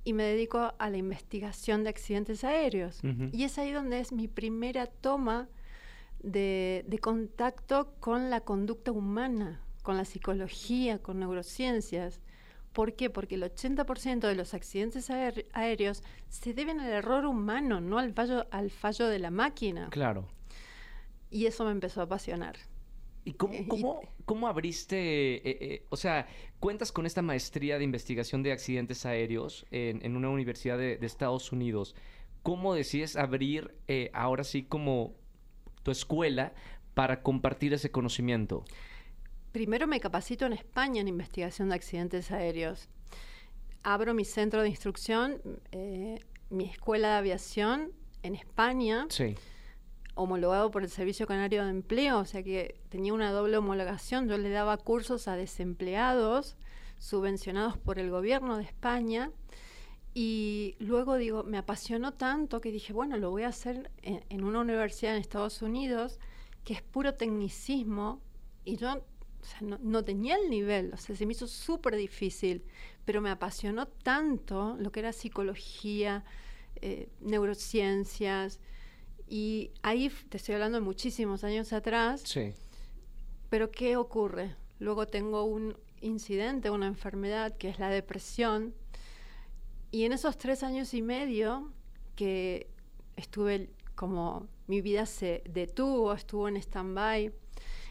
y 0.04 0.14
me 0.14 0.24
dedico 0.24 0.74
a 0.80 0.90
la 0.90 0.98
investigación 0.98 1.84
de 1.84 1.92
accidentes 1.92 2.44
aéreos. 2.44 3.02
Y 3.32 3.44
es 3.44 3.60
ahí 3.60 3.72
donde 3.72 4.00
es 4.00 4.12
mi 4.12 4.28
primera 4.28 4.88
toma 4.88 5.48
de, 6.24 7.00
contacto 7.02 7.94
con 8.00 8.30
la 8.30 8.42
conducta 8.42 8.92
humana, 8.92 9.62
con 9.84 9.98
la 9.98 10.06
psicología, 10.06 11.00
con 11.00 11.20
neurociencias. 11.20 12.22
¿Por 12.72 12.96
qué? 12.96 13.10
Porque 13.10 13.36
el 13.36 13.44
80% 13.44 14.28
de 14.28 14.36
los 14.36 14.54
accidentes 14.54 15.12
aéreos 15.12 16.02
se 16.30 16.54
deben 16.54 16.80
al 16.80 16.92
error 16.92 17.26
humano, 17.26 17.82
no 17.82 18.00
al 18.00 18.14
fallo, 18.14 18.48
al 18.50 18.72
fallo 18.72 19.08
de 19.08 19.20
la 19.20 19.30
máquina. 19.30 19.90
Claro. 19.92 20.28
Y 21.30 21.46
eso 21.46 21.66
me 21.66 21.72
empezó 21.72 22.02
a 22.02 22.06
apasionar. 22.06 22.56
¿Y 23.26 23.34
cómo, 23.34 23.54
eh, 23.54 24.10
cómo, 24.26 24.48
abriste, 24.48 25.36
eh, 25.36 25.42
eh, 25.46 25.86
o 25.90 25.96
sea, 25.96 26.28
cuentas 26.60 26.92
con 26.92 27.06
esta 27.06 27.22
maestría 27.22 27.78
de 27.78 27.84
investigación 27.84 28.44
de 28.44 28.52
accidentes 28.52 29.06
aéreos 29.06 29.66
en, 29.72 30.16
una 30.16 30.30
universidad 30.30 30.78
de, 30.78 31.00
Estados 31.02 31.52
Unidos? 31.52 31.96
¿Cómo 32.42 32.74
decides 32.74 33.16
abrir 33.16 33.76
ahora 34.14 34.44
sí 34.44 34.64
como 34.64 35.16
tu 35.84 35.92
escuela 35.92 36.54
para 36.94 37.22
compartir 37.22 37.74
ese 37.74 37.92
conocimiento? 37.92 38.64
Primero 39.52 39.86
me 39.86 40.00
capacito 40.00 40.46
en 40.46 40.54
España 40.54 41.02
en 41.02 41.08
investigación 41.08 41.70
de 41.70 41.76
accidentes 41.76 42.32
aéreos. 42.32 42.90
Abro 43.84 44.14
mi 44.14 44.26
centro 44.26 44.62
de 44.62 44.70
instrucción, 44.70 45.42
eh, 45.72 46.20
mi 46.50 46.66
escuela 46.66 47.10
de 47.10 47.16
aviación 47.16 47.92
en 48.24 48.36
España, 48.36 49.06
sí. 49.10 49.36
homologado 50.16 50.72
por 50.72 50.84
el 50.84 50.90
Servicio 50.90 51.28
Canario 51.28 51.64
de 51.64 51.70
Empleo, 51.70 52.20
o 52.20 52.26
sea 52.26 52.42
que 52.42 52.80
tenía 52.90 53.14
una 53.14 53.32
doble 53.32 53.58
homologación. 53.58 54.28
Yo 54.28 54.38
le 54.38 54.50
daba 54.50 54.78
cursos 54.78 55.28
a 55.28 55.36
desempleados 55.36 56.56
subvencionados 56.98 57.78
por 57.78 58.00
el 58.00 58.10
gobierno 58.10 58.58
de 58.58 58.64
España 58.64 59.30
y 60.14 60.76
luego 60.80 61.18
digo, 61.18 61.44
me 61.44 61.58
apasionó 61.58 62.14
tanto 62.14 62.62
que 62.62 62.72
dije, 62.72 62.94
bueno, 62.94 63.18
lo 63.18 63.32
voy 63.32 63.44
a 63.44 63.48
hacer 63.48 63.90
en, 64.04 64.44
una 64.44 64.60
universidad 64.60 65.16
en 65.16 65.22
Estados 65.22 65.62
Unidos, 65.62 66.20
que 66.64 66.74
es 66.74 66.82
puro 66.84 67.16
tecnicismo, 67.16 68.22
y 68.64 68.78
yo 68.78 69.04
no, 69.62 70.04
tenía 70.04 70.36
el 70.36 70.50
nivel, 70.50 70.94
o 70.94 70.98
sea, 70.98 71.16
se 71.16 71.26
me 71.26 71.34
hizo 71.34 71.48
súper 71.48 71.96
difícil, 71.96 72.64
pero 73.06 73.22
me 73.22 73.32
apasionó 73.32 73.88
tanto 73.88 74.78
lo 74.80 74.92
que 74.92 75.00
era 75.00 75.14
psicología, 75.14 76.24
eh, 76.82 77.10
neurociencias, 77.20 78.60
y 79.28 79.72
ahí 79.82 80.12
te 80.30 80.38
estoy 80.38 80.56
hablando 80.56 80.78
de 80.78 80.86
muchísimos 80.86 81.44
años 81.44 81.74
atrás. 81.74 82.22
Sí. 82.24 82.54
Pero 83.50 83.72
¿qué 83.72 83.98
ocurre? 83.98 84.56
Luego 84.80 85.08
tengo 85.08 85.44
un 85.44 85.76
incidente, 86.02 86.70
una 86.70 86.88
enfermedad 86.88 87.58
que 87.58 87.70
es 87.70 87.80
la 87.80 87.90
depresión, 87.90 88.76
y 89.94 90.06
en 90.06 90.12
esos 90.12 90.40
tres 90.40 90.64
años 90.64 90.96
y 90.96 91.04
medio 91.04 91.72
que 92.16 92.68
estuve 93.16 93.70
como 93.94 94.48
mi 94.66 94.82
vida 94.82 95.06
se 95.06 95.44
detuvo, 95.48 96.12
estuvo 96.14 96.48
en 96.48 96.58
stand-by, 96.58 97.32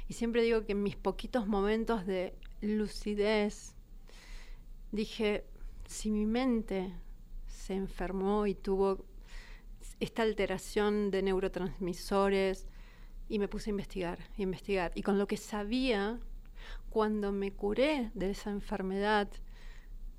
y 0.08 0.12
siempre 0.12 0.42
digo 0.42 0.66
que 0.66 0.72
en 0.72 0.82
mis 0.82 0.96
poquitos 0.96 1.46
momentos 1.46 2.04
de 2.04 2.34
lucidez 2.60 3.76
dije, 4.90 5.44
si 5.86 6.10
mi 6.10 6.26
mente 6.26 6.92
se 7.46 7.74
enfermó 7.74 8.48
y 8.48 8.56
tuvo 8.56 9.04
esta 10.00 10.22
alteración 10.22 11.12
de 11.12 11.22
neurotransmisores 11.22 12.66
Y 13.28 13.38
me 13.38 13.46
puse 13.46 13.70
a 13.70 13.72
investigar, 13.72 14.18
a 14.36 14.42
investigar. 14.42 14.90
Y 14.96 15.02
con 15.02 15.18
lo 15.18 15.28
que 15.28 15.36
sabía, 15.36 16.18
cuando 16.90 17.30
me 17.30 17.52
curé 17.52 18.10
de 18.14 18.32
esa 18.32 18.50
enfermedad, 18.50 19.28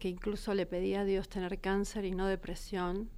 que 0.03 0.09
incluso 0.09 0.53
le 0.53 0.65
pedí 0.65 0.95
a 0.95 1.05
Dios 1.05 1.29
tener 1.29 1.61
cáncer 1.61 2.03
y 2.03 2.11
no 2.11 2.27
depresión, 2.27 3.09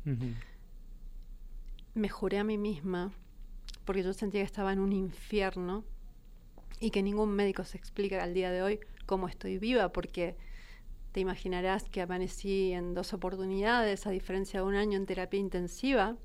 me 1.96 2.10
juré 2.10 2.38
a 2.38 2.44
mí 2.44 2.60
misma, 2.60 3.12
porque 3.86 4.04
yo 4.04 4.14
sentía 4.14 4.42
que 4.42 4.46
estaba 4.46 4.72
en 4.72 4.78
un 4.78 4.94
infierno 4.94 5.84
y 6.80 6.92
que 6.92 7.02
ningún 7.02 7.32
médico 7.32 7.64
se 7.64 7.80
explica 7.80 8.24
al 8.24 8.36
día 8.36 8.52
de 8.52 8.62
hoy 8.62 8.80
cómo 9.08 9.28
estoy 9.28 9.58
viva, 9.58 9.92
porque 9.92 10.38
te 11.12 11.22
imaginarás 11.22 11.90
que 11.90 12.04
amanecí 12.04 12.74
en 12.74 12.94
dos 12.94 13.14
oportunidades, 13.14 14.06
a 14.06 14.12
diferencia 14.12 14.60
de 14.60 14.68
un 14.68 14.76
año 14.76 14.96
en 14.96 15.08
terapia 15.08 15.40
intensiva, 15.40 16.18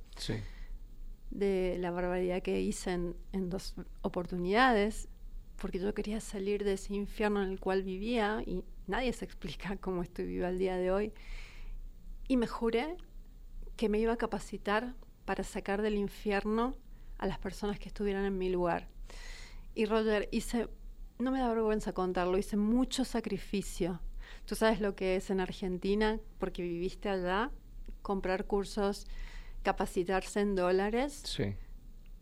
de 1.31 1.79
la 1.81 1.91
barbaridad 1.91 2.43
que 2.43 2.61
hice 2.61 2.93
en, 2.93 3.17
en 3.33 3.49
dos 3.49 3.77
oportunidades, 4.03 5.09
porque 5.57 5.79
yo 5.79 5.95
quería 5.95 6.21
salir 6.21 6.65
de 6.65 6.75
ese 6.75 6.93
infierno 6.93 7.43
en 7.43 7.49
el 7.49 7.61
cual 7.61 7.83
vivía 7.83 8.43
y 8.45 8.63
nadie 8.91 9.13
se 9.13 9.25
explica 9.25 9.77
cómo 9.81 10.03
estoy 10.03 10.27
viva 10.27 10.49
al 10.49 10.59
día 10.59 10.77
de 10.77 10.91
hoy. 10.91 11.13
Y 12.29 12.37
me 12.37 12.47
juré 12.47 12.97
que 13.77 13.89
me 13.89 13.99
iba 13.99 14.13
a 14.13 14.17
capacitar 14.17 14.95
para 15.25 15.43
sacar 15.43 15.81
del 15.81 15.95
infierno 15.95 16.75
a 17.19 17.27
las 17.27 17.39
personas 17.39 17.79
que 17.79 17.89
estuvieran 17.89 18.25
en 18.25 18.37
mi 18.37 18.51
lugar. 18.51 18.89
Y 19.75 19.87
Roger, 19.87 20.29
hice, 20.33 20.69
no 21.19 21.31
me 21.31 21.41
da 21.41 21.49
vergüenza 21.49 21.93
contarlo, 21.93 22.37
hice 22.39 22.57
mucho 22.57 23.05
sacrificio. 23.05 24.01
Tú 24.45 24.55
sabes 24.55 24.81
lo 24.81 24.95
que 24.95 25.17
es 25.17 25.31
en 25.31 25.41
Argentina, 25.41 26.19
porque 26.39 26.63
viviste 26.63 27.09
allá, 27.09 27.51
comprar 28.03 28.47
cursos, 28.47 29.07
capacitarse 29.63 30.41
en 30.41 30.55
dólares. 30.55 31.23
Sí. 31.25 31.55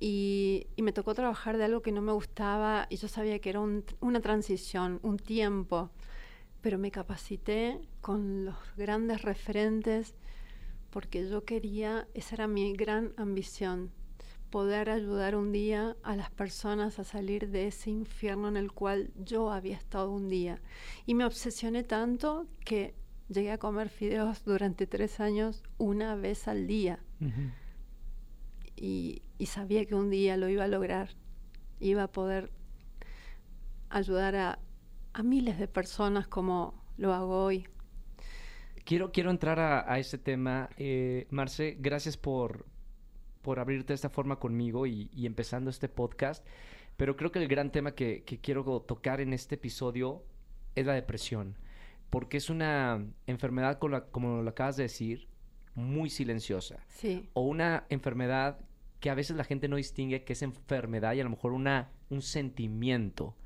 Y, 0.01 0.67
me 0.77 0.93
tocó 0.93 1.15
trabajar 1.15 1.57
de 1.57 1.65
algo 1.65 1.83
que 1.83 1.93
no 1.93 2.03
me 2.03 2.13
gustaba 2.13 2.87
y 2.89 2.97
yo 2.97 3.09
sabía 3.09 3.41
que 3.41 3.51
era 3.51 3.61
una 3.61 4.21
transición, 4.21 5.01
un 5.03 5.19
tiempo, 5.19 5.91
pero 6.61 6.79
me 6.79 6.91
capacité 6.91 7.81
con 8.01 8.45
los 8.45 8.57
grandes 8.77 9.23
referentes 9.23 10.15
porque 10.91 11.29
yo 11.29 11.45
quería, 11.45 12.09
esa 12.15 12.37
era 12.37 12.47
mi 12.49 12.73
gran 12.73 13.13
ambición, 13.17 13.93
poder 14.51 14.89
ayudar 14.91 15.37
un 15.37 15.53
día 15.53 15.97
a 16.03 16.17
las 16.17 16.31
personas 16.31 16.99
a 16.99 17.05
salir 17.05 17.51
de 17.51 17.67
ese 17.67 17.91
infierno 17.91 18.49
en 18.49 18.57
el 18.57 18.73
cual 18.73 19.11
yo 19.17 19.53
había 19.53 19.77
estado 19.77 20.11
un 20.11 20.29
día. 20.29 20.61
Y 21.07 21.15
me 21.15 21.27
obsesioné 21.27 21.85
tanto 21.85 22.47
que 22.65 22.95
llegué 23.29 23.53
a 23.53 23.59
comer 23.59 23.91
fideos 23.91 24.45
durante 24.45 24.87
tres 24.87 25.21
años 25.21 25.63
una 25.77 26.15
vez 26.17 26.49
al 26.49 26.67
día. 26.67 26.99
y, 28.75 29.23
y, 29.39 29.47
sabía 29.47 29.85
que 29.85 29.95
un 29.95 30.09
día 30.09 30.37
lo 30.37 30.49
iba 30.49 30.65
a 30.65 30.69
lograr, 30.69 31.11
iba 31.81 32.05
a 32.05 32.13
poder 32.13 32.51
ayudar 33.91 34.37
a, 34.37 34.59
a 35.13 35.23
miles 35.23 35.59
de 35.59 35.69
personas 35.69 36.29
como 36.29 36.75
lo 36.97 37.13
hago 37.13 37.45
hoy. 37.45 37.67
Quiero, 38.85 39.13
quiero 39.13 39.31
entrar 39.31 39.61
a, 39.61 39.99
ese 39.99 40.19
tema. 40.19 40.71
Eh, 40.79 41.27
Marce, 41.31 41.77
gracias 41.79 42.17
por, 42.17 42.65
por 43.43 43.59
abrirte 43.59 43.89
de 43.89 43.97
esta 43.97 44.09
forma 44.09 44.39
conmigo 44.39 44.87
y, 44.87 45.11
empezando 45.27 45.71
este 45.71 45.89
podcast. 45.89 46.45
Pero 46.97 47.17
creo 47.17 47.31
que 47.31 47.39
el 47.39 47.49
gran 47.49 47.71
tema 47.71 47.93
que, 47.93 48.25
quiero 48.43 48.81
tocar 48.81 49.21
en 49.21 49.33
este 49.33 49.57
episodio 49.57 50.25
es 50.75 50.87
la 50.87 50.95
depresión. 50.95 51.57
Porque 52.11 52.39
es 52.39 52.49
una 52.49 53.05
enfermedad, 53.27 53.79
como 53.79 54.43
lo 54.43 54.51
acabas 54.51 54.77
de 54.77 54.85
decir, 54.85 55.29
muy 55.75 56.11
silenciosa. 56.11 56.85
Sí. 56.89 57.29
O 57.35 57.43
una 57.43 57.85
enfermedad 57.91 58.59
que 59.01 59.11
a 59.11 59.15
veces 59.15 59.37
la 59.37 59.45
gente 59.45 59.69
no 59.69 59.77
distingue 59.77 60.25
que 60.25 60.33
es 60.33 60.43
enfermedad 60.43 61.13
y 61.13 61.21
a 61.21 61.25
lo 61.25 61.31
mejor 61.31 61.53
una, 61.53 61.91
un 62.11 62.23
sentimiento. 62.23 63.37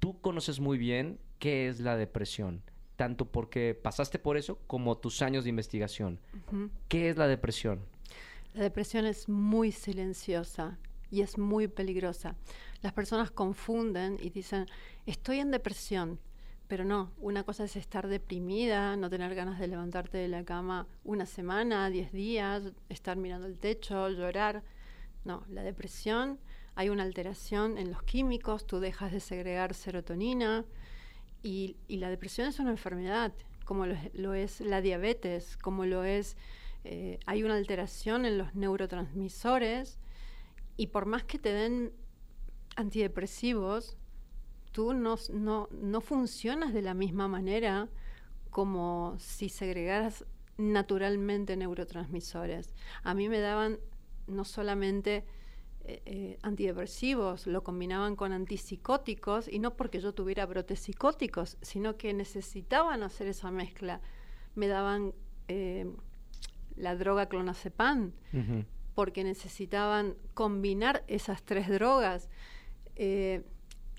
Tú 0.00 0.20
conoces 0.20 0.60
muy 0.60 0.78
bien 0.78 1.18
qué 1.38 1.68
es 1.68 1.80
la 1.80 1.96
depresión 1.96 2.62
tanto 2.96 3.26
porque 3.26 3.78
pasaste 3.80 4.18
por 4.18 4.36
eso 4.36 4.58
como 4.66 4.96
tus 4.96 5.22
años 5.22 5.44
de 5.44 5.50
investigación. 5.50 6.18
¿Qué 6.88 7.10
es 7.10 7.16
la 7.16 7.28
depresión? 7.28 7.80
La 8.54 8.62
depresión 8.62 9.06
es 9.06 9.28
muy 9.28 9.70
silenciosa 9.70 10.78
y 11.10 11.20
es 11.20 11.38
muy 11.38 11.68
peligrosa. 11.68 12.34
Las 12.82 12.92
personas 12.92 13.30
confunden 13.30 14.18
y 14.20 14.30
dicen, 14.30 14.66
estoy 15.04 15.40
en 15.40 15.50
depresión, 15.50 16.18
pero 16.68 16.84
no, 16.84 17.12
una 17.18 17.44
cosa 17.44 17.64
es 17.64 17.76
estar 17.76 18.08
deprimida, 18.08 18.96
no 18.96 19.08
tener 19.08 19.34
ganas 19.34 19.60
de 19.60 19.68
levantarte 19.68 20.18
de 20.18 20.28
la 20.28 20.44
cama 20.44 20.88
una 21.04 21.26
semana, 21.26 21.90
diez 21.90 22.12
días, 22.12 22.72
estar 22.88 23.16
mirando 23.16 23.46
el 23.46 23.58
techo, 23.58 24.08
llorar. 24.08 24.64
No, 25.24 25.44
la 25.48 25.62
depresión, 25.62 26.38
hay 26.76 26.90
una 26.90 27.02
alteración 27.02 27.78
en 27.78 27.90
los 27.90 28.02
químicos, 28.02 28.66
tú 28.66 28.78
dejas 28.80 29.10
de 29.10 29.20
segregar 29.20 29.74
serotonina, 29.74 30.64
y, 31.42 31.76
la 31.88 32.10
depresión 32.10 32.48
es 32.48 32.58
una 32.58 32.70
enfermedad, 32.70 33.32
como 33.64 33.86
lo, 33.86 34.34
es 34.34 34.60
la 34.60 34.80
diabetes, 34.80 35.56
como 35.56 35.86
lo 35.86 36.04
es, 36.04 36.36
eh, 36.84 37.18
hay 37.26 37.42
una 37.44 37.56
alteración 37.56 38.26
en 38.26 38.38
los 38.38 38.54
neurotransmisores 38.54 39.98
y 40.76 40.88
por 40.88 41.06
más 41.06 41.24
que 41.24 41.38
te 41.38 41.52
den 41.52 41.92
antidepresivos, 42.76 43.96
tú 44.72 44.92
no, 44.92 45.16
no, 45.32 45.68
no 45.70 46.00
funcionas 46.00 46.72
de 46.74 46.82
la 46.82 46.94
misma 46.94 47.28
manera 47.28 47.88
como 48.50 49.16
si 49.18 49.48
segregaras 49.48 50.24
naturalmente 50.58 51.56
neurotransmisores. 51.56 52.74
A 53.02 53.14
mí 53.14 53.28
me 53.28 53.40
daban 53.40 53.78
no 54.26 54.44
solamente 54.44 55.24
eh, 55.88 56.02
eh, 56.04 56.38
antidepresivos, 56.42 57.46
lo 57.46 57.62
combinaban 57.62 58.16
con 58.16 58.32
antipsicóticos, 58.32 59.46
y 59.46 59.60
no 59.60 59.76
porque 59.76 60.00
yo 60.00 60.12
tuviera 60.12 60.44
brotes 60.44 60.80
psicóticos, 60.80 61.58
sino 61.62 61.96
que 61.96 62.12
necesitaban 62.12 63.04
hacer 63.04 63.28
esa 63.28 63.52
mezcla. 63.52 64.00
Me 64.56 64.66
daban 64.66 65.14
eh, 65.46 65.86
la 66.74 66.96
droga 66.96 67.26
clonazepam, 67.26 68.10
porque 68.96 69.22
necesitaban 69.22 70.16
combinar 70.34 71.04
esas 71.06 71.44
tres 71.44 71.68
drogas. 71.68 72.28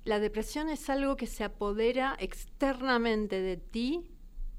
la 0.04 0.20
depresión 0.20 0.68
es 0.68 0.90
algo 0.90 1.16
que 1.16 1.28
se 1.28 1.46
apodera 1.46 2.18
externamente 2.20 3.40
de 3.40 3.56
ti, 3.56 4.12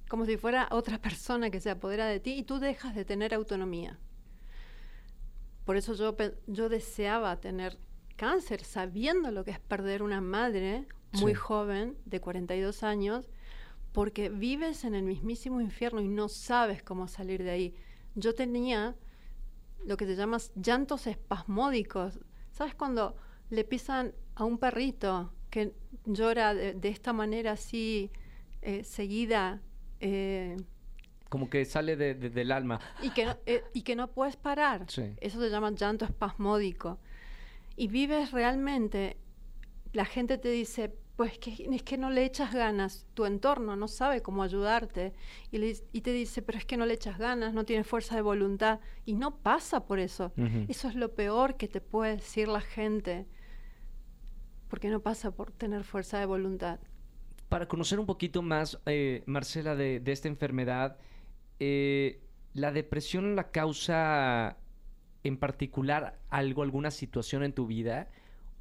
como 0.09 0.25
si 0.25 0.39
fuera 0.39 0.67
otra 0.71 0.97
persona 0.99 1.51
que 1.51 1.61
se 1.61 1.69
apodera 1.69 2.07
de 2.07 2.21
ti, 2.21 2.39
y 2.39 2.43
tú 2.43 2.59
dejas 2.59 2.95
de 2.95 3.05
tener 3.05 3.35
autonomía. 3.35 3.99
Por 5.69 5.77
eso 5.77 5.93
yo, 5.93 6.17
yo 6.47 6.71
deseaba 6.71 7.43
tener 7.43 7.77
cáncer, 8.17 8.65
sabiendo 8.65 9.31
lo 9.31 9.45
que 9.45 9.51
es 9.51 9.61
perder 9.61 10.03
una 10.03 10.23
madre 10.23 10.87
muy 11.21 11.35
joven, 11.35 11.95
de 12.07 12.23
42 12.23 12.83
años, 12.83 13.29
porque 13.93 14.31
vives 14.31 14.85
en 14.85 14.95
el 14.95 15.03
mismísimo 15.03 15.61
infierno 15.61 16.01
y 16.01 16.09
no 16.09 16.31
sabes 16.31 16.83
cómo 16.83 17.07
salir 17.07 17.43
de 17.43 17.51
ahí. 17.51 17.75
Yo 18.15 18.35
tenía 18.35 18.97
lo 19.85 19.99
que 19.99 20.07
se 20.07 20.17
llama 20.17 20.39
llantos 20.55 21.07
espasmódicos. 21.07 22.19
¿Sabes 22.51 22.75
cuando 22.75 23.15
le 23.51 23.63
pisan 23.65 24.15
a 24.37 24.45
un 24.45 24.57
perrito 24.57 25.35
que 25.51 25.75
llora 26.07 26.55
de, 26.55 26.89
esta 26.89 27.13
manera 27.13 27.53
así 27.53 28.11
eh, 28.63 28.85
seguida? 28.85 29.61
Eh, 30.01 30.57
como 31.29 31.51
que 31.51 31.65
sale 31.65 31.97
del 31.97 32.53
alma. 32.53 32.81
Y 33.03 33.11
que, 33.11 33.27
no, 33.27 33.37
eh, 33.47 33.63
y 33.75 33.83
que 33.83 33.97
no 33.97 34.09
puedes 34.09 34.37
parar. 34.37 34.87
Eso 35.21 35.41
se 35.41 35.51
llama 35.51 35.71
llanto 35.73 36.05
espasmódico. 36.05 36.99
Y 37.77 37.89
vives 37.89 38.33
realmente, 38.33 39.17
la 39.93 40.05
gente 40.05 40.39
te 40.39 40.49
dice, 40.49 40.93
pues 41.19 41.37
que, 41.39 41.69
es 41.71 41.83
que 41.83 41.99
no 41.99 42.11
le 42.11 42.25
echas 42.25 42.55
ganas, 42.55 43.05
tu 43.15 43.25
entorno 43.25 43.75
no 43.75 43.89
sabe 43.89 44.23
cómo 44.23 44.45
ayudarte 44.45 45.13
y, 45.51 45.59
y, 45.93 46.01
te 46.01 46.13
dice, 46.13 46.43
pero 46.43 46.59
es 46.59 46.65
que 46.65 46.77
no 46.77 46.87
le 46.87 46.95
echas 46.95 47.19
ganas, 47.19 47.53
no 47.53 47.65
tienes 47.65 47.89
fuerza 47.89 48.15
de 48.15 48.23
voluntad 48.23 48.79
y 49.05 49.15
no 49.15 49.37
pasa 49.39 49.85
por 49.85 49.99
eso. 49.99 50.33
Eso 50.69 50.89
es 50.89 50.95
lo 50.95 51.15
peor 51.17 51.57
que 51.57 51.67
te 51.67 51.81
puede 51.81 52.17
decir 52.17 52.47
la 52.47 52.61
gente, 52.61 53.27
porque 54.69 54.91
no 54.91 55.01
pasa 55.01 55.33
por 55.33 55.51
tener 55.51 55.83
fuerza 55.83 56.21
de 56.21 56.27
voluntad. 56.27 56.79
Para 57.49 57.67
conocer 57.67 57.99
un 57.99 58.07
poquito 58.07 58.41
más, 58.41 58.79
eh, 58.87 59.25
Marcela, 59.27 59.75
de, 59.75 59.99
de 59.99 60.13
esta 60.13 60.29
enfermedad, 60.29 60.99
eh, 61.61 62.21
¿la 62.55 62.73
depresión 62.73 63.37
la 63.37 63.51
causa 63.51 64.57
en 65.25 65.37
particular 65.37 66.19
algo, 66.31 66.63
alguna 66.63 66.91
situación 66.91 67.43
en 67.43 67.53
tu 67.53 67.67
vida? 67.67 68.09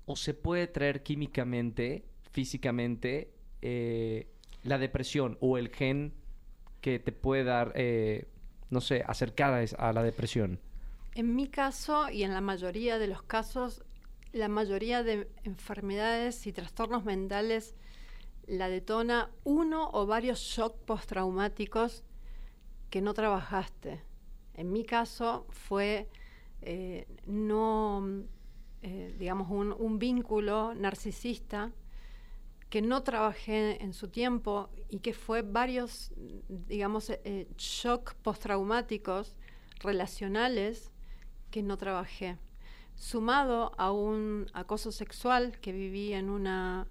¿O 0.06 0.16
se 0.16 0.34
puede 0.34 0.68
traer 0.68 1.04
químicamente, 1.04 2.06
físicamente, 2.32 3.34
eh, 3.62 4.28
la 4.64 4.78
depresión 4.78 5.38
o 5.42 5.58
el 5.58 5.70
gen 5.70 6.14
que 6.82 7.00
te 7.00 7.12
puede 7.12 7.44
dar, 7.44 7.74
eh, 7.76 8.28
no 8.70 8.82
sé, 8.82 9.04
acercada 9.06 9.64
a 9.78 9.94
la 9.94 10.04
depresión? 10.04 10.60
En 11.16 11.36
mi 11.36 11.48
caso 11.48 12.10
y 12.10 12.24
en 12.24 12.34
la 12.34 12.42
mayoría 12.42 13.00
de 13.00 13.08
los 13.08 13.24
casos, 13.24 13.84
la 14.34 14.48
mayoría 14.48 15.04
de 15.04 15.28
enfermedades 15.44 16.46
y 16.48 16.54
trastornos 16.54 17.06
mentales 17.06 17.76
la 18.48 18.70
detona 18.70 19.30
uno 19.44 19.90
o 19.92 20.06
varios 20.06 20.40
shocks 20.40 20.80
postraumáticos 20.86 22.04
que 22.90 23.02
no 23.02 23.14
trabajaste. 23.14 24.02
En 24.54 24.72
mi 24.72 24.84
caso 24.84 25.46
fue 25.50 26.10
eh, 26.62 27.08
no, 27.26 28.26
eh, 28.82 29.16
digamos, 29.18 29.50
un, 29.50 30.00
vínculo 30.00 30.74
narcisista 30.74 31.72
que 32.70 32.82
no 32.82 33.04
trabajé 33.04 33.82
en 33.84 33.94
su 33.94 34.10
tiempo 34.10 34.70
y 34.90 35.00
que 35.00 35.14
fue 35.14 35.42
varios, 35.42 36.12
digamos, 36.48 37.10
eh, 37.10 37.48
shock 37.58 38.16
postraumáticos 38.16 39.36
relacionales 39.80 40.92
que 41.52 41.64
no 41.64 41.78
trabajé. 41.78 42.38
Sumado 42.96 43.72
a 43.78 43.92
un 43.92 44.48
acoso 44.54 44.92
sexual 44.92 45.60
que 45.62 45.72
viví 45.72 46.14
en 46.14 46.30
una 46.30 46.88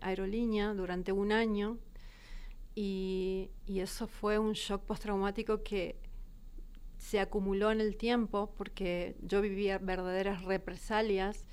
aerolínea 0.00 0.72
durante 0.72 1.12
un 1.12 1.32
año 1.32 1.78
y, 2.74 3.50
y, 3.66 3.80
eso 3.80 4.06
fue 4.06 4.38
un 4.38 4.52
shock 4.52 4.82
postraumático 4.82 5.62
que 5.62 5.96
se 7.04 7.20
acumuló 7.20 7.70
en 7.70 7.80
el 7.80 7.96
tiempo 7.96 8.54
porque 8.56 9.14
yo 9.20 9.42
vivía 9.42 9.78
verdaderas 9.78 10.42
represalias. 10.44 11.46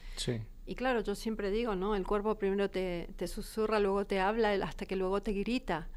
Y 0.66 0.76
claro, 0.76 1.02
yo 1.02 1.14
siempre 1.14 1.52
digo, 1.52 1.76
¿no? 1.76 1.96
El 1.96 2.08
cuerpo 2.08 2.38
primero 2.38 2.70
te, 2.70 3.10
susurra, 3.28 3.80
luego 3.80 4.06
te 4.06 4.22
habla, 4.22 4.54
hasta 4.64 4.86
que 4.86 4.96
luego 4.96 5.22
te 5.22 5.34
grita. 5.34 5.90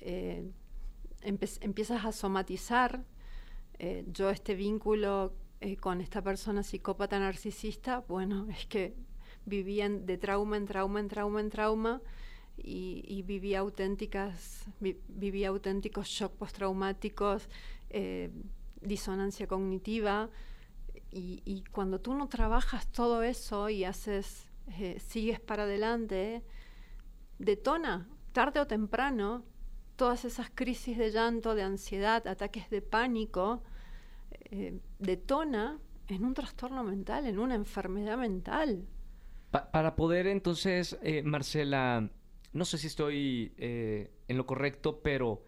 Eh, 0.00 0.48
empiezas 1.22 2.04
a 2.04 2.12
somatizar. 2.12 3.02
Eh, 3.80 4.04
yo 4.06 4.30
este 4.30 4.54
vínculo 4.54 5.32
eh, 5.60 5.76
con 5.76 6.00
esta 6.00 6.22
persona 6.22 6.62
psicópata 6.62 7.18
narcisista, 7.18 8.04
bueno, 8.06 8.46
es 8.56 8.66
que 8.66 8.94
vivían 9.46 10.06
de 10.06 10.16
trauma 10.16 10.56
en 10.56 10.66
trauma, 10.66 11.00
en 11.00 11.08
trauma, 11.08 11.40
en 11.40 11.50
trauma. 11.50 12.02
Y, 12.62 13.22
vivía 13.22 13.60
auténticas, 13.60 14.66
auténticos 15.46 16.08
shock 16.08 16.32
postraumáticos, 16.32 17.48
disonancia 18.80 19.46
cognitiva. 19.46 20.30
Y, 21.12 21.64
cuando 21.72 22.00
tú 22.00 22.14
no 22.14 22.28
trabajas 22.28 22.86
todo 22.92 23.22
eso 23.22 23.68
y 23.68 23.84
haces, 23.84 24.48
eh, 24.78 25.00
sigues 25.00 25.40
para 25.40 25.64
adelante, 25.64 26.44
detona 27.38 28.08
tarde 28.32 28.60
o 28.60 28.66
temprano 28.66 29.44
todas 29.96 30.24
esas 30.24 30.50
crisis 30.54 30.96
de 30.96 31.10
llanto, 31.10 31.54
de 31.54 31.62
ansiedad, 31.62 32.26
ataques 32.26 32.70
de 32.70 32.80
pánico, 32.80 33.62
eh, 34.30 34.80
detona 34.98 35.78
en 36.06 36.24
un 36.24 36.34
trastorno 36.34 36.84
mental, 36.84 37.26
en 37.26 37.38
una 37.38 37.54
enfermedad 37.54 38.16
mental. 38.16 38.86
para 39.50 39.96
poder 39.96 40.28
entonces, 40.28 40.96
eh, 41.02 41.22
Marcela, 41.24 42.08
no 42.52 42.64
sé 42.64 42.78
si 42.78 42.86
estoy 42.86 43.52
en 43.58 44.36
lo 44.36 44.46
correcto, 44.46 45.00
pero 45.02 45.44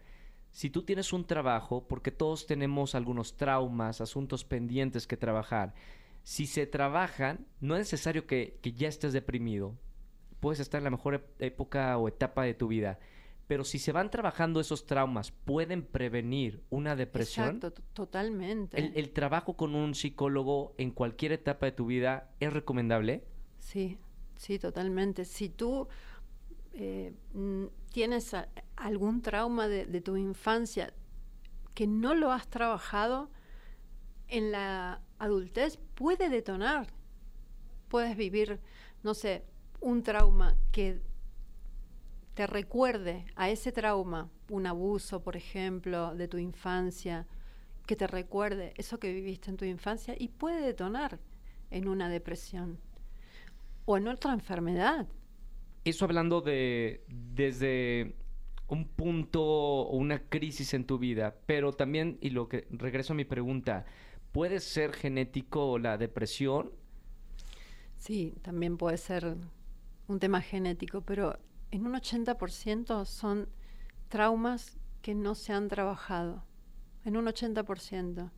si 0.53 0.69
tú 0.69 0.83
tienes 0.83 1.13
un 1.13 1.27
trabajo, 1.27 1.89
porque 1.89 2.11
todos 2.11 2.47
tenemos 2.47 2.95
algunos 2.95 3.37
traumas, 3.37 4.01
asuntos 4.01 4.45
pendientes 4.45 5.07
que 5.07 5.17
trabajar, 5.17 5.75
si 6.23 6.47
se 6.47 6.67
trabajan, 6.67 7.47
no 7.61 7.75
es 7.75 7.81
necesario 7.81 8.27
que, 8.27 8.61
ya 8.63 8.89
estés 8.89 9.15
deprimido. 9.15 9.75
Puedes 10.41 10.61
estar 10.61 10.79
en 10.79 10.85
la 10.85 10.91
mejor 10.91 11.27
época 11.39 11.97
o 11.97 12.07
etapa 12.07 12.45
de 12.45 12.55
tu 12.55 12.69
vida. 12.69 12.99
Pero 13.49 13.65
si 13.65 13.79
se 13.79 13.93
van 13.93 14.11
trabajando 14.11 14.61
esos 14.61 14.87
traumas, 14.87 15.33
¿pueden 15.33 15.83
prevenir 15.83 16.63
una 16.71 16.97
depresión? 16.97 17.57
Exacto, 17.57 17.83
totalmente. 17.93 18.79
¿El, 18.79 18.93
¿El, 18.97 19.11
trabajo 19.11 19.57
con 19.57 19.75
un 19.75 19.95
psicólogo 19.95 20.75
en 20.79 20.91
cualquier 20.91 21.33
etapa 21.33 21.67
de 21.67 21.73
tu 21.73 21.87
vida 21.87 22.31
es 22.41 22.53
recomendable? 22.53 23.25
Sí, 23.59 23.99
sí, 24.37 24.59
totalmente. 24.59 25.25
Si 25.25 25.49
tú 25.49 25.89
eh, 26.75 27.15
tienes 27.93 28.35
algún 28.77 29.23
trauma 29.23 29.69
de, 29.69 30.01
tu 30.01 30.17
infancia 30.17 30.93
que 31.75 31.87
no 31.87 32.15
lo 32.15 32.33
has 32.33 32.49
trabajado, 32.49 33.31
en 34.29 34.51
la 34.51 35.01
adultez 35.19 35.79
puede 35.95 36.29
detonar. 36.31 36.89
Puedes 37.89 38.17
vivir, 38.17 38.61
no 39.03 39.15
sé, 39.15 39.45
un 39.81 40.03
trauma 40.03 40.57
que 40.71 41.03
te 42.35 42.47
recuerde 42.47 43.27
a 43.37 43.51
ese 43.51 43.73
trauma, 43.73 44.31
un 44.49 44.67
abuso, 44.67 45.23
por 45.23 45.37
ejemplo, 45.37 46.15
de 46.15 46.29
tu 46.29 46.39
infancia, 46.39 47.27
que 47.87 47.97
te 47.97 48.07
recuerde 48.07 48.73
eso 48.77 48.99
que 48.99 49.13
viviste 49.13 49.51
en 49.51 49.57
tu 49.57 49.65
infancia 49.65 50.15
y 50.19 50.29
puede 50.29 50.63
detonar 50.63 51.19
en 51.71 51.89
una 51.89 52.09
depresión 52.09 52.79
o 53.85 53.97
en 53.97 54.09
otra 54.09 54.33
enfermedad 54.33 55.07
eso 55.85 56.05
hablando 56.05 56.41
de 56.41 57.05
desde 57.09 58.15
un 58.69 58.87
punto 58.87 59.43
o 59.43 59.97
una 59.97 60.19
crisis 60.29 60.75
en 60.75 60.87
tu 60.87 60.99
vida, 60.99 61.37
pero 61.47 61.73
también, 61.73 62.19
y 62.21 62.31
lo 62.31 62.49
que 62.49 62.67
regreso 62.71 63.13
a 63.13 63.17
mi 63.17 63.25
pregunta, 63.25 63.85
¿puede 64.33 64.61
ser 64.61 64.93
genético 64.93 65.79
la 65.79 65.99
depresión? 65.99 66.73
Sí, 67.97 68.35
también 68.43 68.79
puede 68.79 68.97
ser 68.97 69.37
un 70.09 70.19
tema 70.19 70.41
genético, 70.41 71.03
pero 71.03 71.39
en 71.71 71.87
un 71.87 71.95
80% 71.95 73.05
son 73.05 73.49
traumas 74.09 74.79
que 75.03 75.15
no 75.15 75.35
se 75.35 75.53
han 75.53 75.69
trabajado. 75.69 76.45
En 77.05 77.17
un 77.17 77.27
80%. 77.27 78.31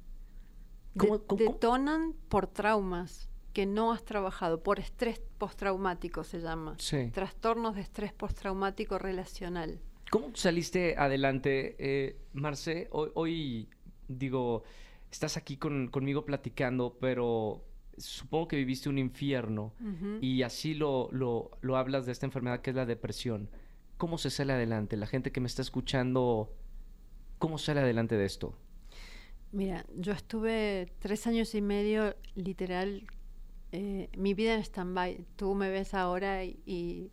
¿Cómo, 0.96 1.18
detonan 1.36 2.14
por 2.28 2.46
traumas 2.46 3.28
que 3.54 3.64
no 3.64 3.92
has 3.92 4.04
trabajado 4.04 4.62
por 4.62 4.80
estrés 4.80 5.22
postraumático 5.38 6.24
se 6.24 6.40
llama. 6.40 6.76
Trastornos 7.12 7.76
de 7.76 7.80
estrés 7.80 8.12
postraumático 8.12 8.98
relacional. 8.98 9.80
¿Cómo 10.10 10.34
saliste 10.34 10.96
adelante, 10.98 11.76
eh, 11.78 12.16
Marce? 12.34 12.88
Hoy, 12.90 13.70
digo, 14.08 14.64
estás 15.10 15.36
aquí 15.36 15.56
conmigo 15.56 16.26
platicando, 16.26 16.98
pero 17.00 17.64
supongo 17.96 18.48
que 18.48 18.56
viviste 18.56 18.88
un 18.88 18.98
infierno 18.98 19.72
y 20.20 20.42
así 20.42 20.74
lo, 20.74 21.08
lo, 21.12 21.52
lo 21.60 21.76
hablas 21.76 22.06
de 22.06 22.12
esta 22.12 22.26
enfermedad 22.26 22.60
que 22.60 22.70
es 22.70 22.76
la 22.76 22.86
depresión. 22.86 23.48
¿Cómo 23.96 24.18
se 24.18 24.30
sale 24.30 24.52
adelante? 24.52 24.96
La 24.96 25.06
gente 25.06 25.30
que 25.30 25.40
me 25.40 25.46
está 25.46 25.62
escuchando, 25.62 26.52
¿cómo 27.38 27.58
sale 27.58 27.80
adelante 27.80 28.16
de 28.16 28.24
esto? 28.24 28.58
Mira, 29.52 29.86
yo 29.94 30.12
estuve 30.12 30.92
tres 30.98 31.28
años 31.28 31.54
y 31.54 31.62
medio 31.62 32.16
literal 32.34 33.06
eh, 33.76 34.08
mi 34.16 34.34
vida 34.34 34.54
en 34.54 34.60
stand-by. 34.60 35.26
Tú 35.34 35.56
me 35.56 35.68
ves 35.68 35.94
ahora 35.94 36.44
y, 36.44 37.10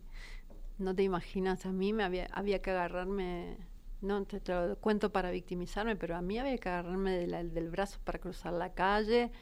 no 0.78 0.94
te 0.94 1.02
imaginas, 1.02 1.66
a 1.66 1.72
mí 1.72 1.92
me 1.92 2.04
había, 2.04 2.26
había 2.32 2.62
que 2.62 2.70
agarrarme, 2.70 3.56
no 4.00 4.24
te, 4.24 4.40
lo 4.46 4.76
cuento 4.78 5.10
para 5.10 5.32
victimizarme, 5.32 5.96
pero 5.96 6.14
a 6.16 6.22
mí 6.22 6.38
había 6.38 6.56
que 6.58 6.68
agarrarme 6.68 7.26
del 7.26 7.70
brazo 7.70 7.98
para 8.04 8.20
cruzar 8.20 8.52
la 8.52 8.74
calle. 8.74 9.32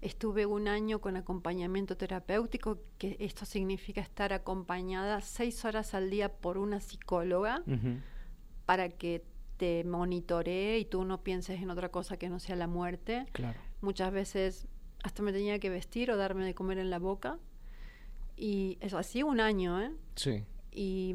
Estuve 0.00 0.46
un 0.46 0.66
año 0.66 1.02
con 1.02 1.16
acompañamiento 1.16 1.98
terapéutico, 1.98 2.78
que 2.96 3.16
esto 3.20 3.44
significa 3.44 4.00
estar 4.00 4.32
acompañada 4.32 5.20
seis 5.20 5.66
horas 5.66 5.92
al 5.92 6.08
día 6.08 6.32
por 6.32 6.56
una 6.56 6.80
psicóloga 6.80 7.62
para 8.64 8.88
que 8.88 9.22
te 9.58 9.84
monitoree 9.84 10.78
y 10.78 10.86
tú 10.86 11.04
no 11.04 11.22
pienses 11.22 11.60
en 11.60 11.70
otra 11.70 11.90
cosa 11.90 12.16
que 12.16 12.30
no 12.30 12.38
sea 12.38 12.56
la 12.56 12.66
muerte. 12.66 13.26
Claro. 13.32 13.58
Muchas 13.82 14.12
veces 14.12 14.66
hasta 15.04 15.22
me 15.22 15.32
tenía 15.32 15.58
que 15.58 15.68
vestir 15.68 16.10
o 16.10 16.16
darme 16.16 16.46
de 16.46 16.54
comer 16.54 16.78
en 16.78 16.88
la 16.88 16.98
boca. 16.98 17.38
Y 18.36 18.78
eso, 18.80 18.96
así 18.96 19.22
un 19.22 19.38
año, 19.38 19.80
¿eh? 19.80 19.92
Sí. 20.16 20.44
Y, 20.72 21.14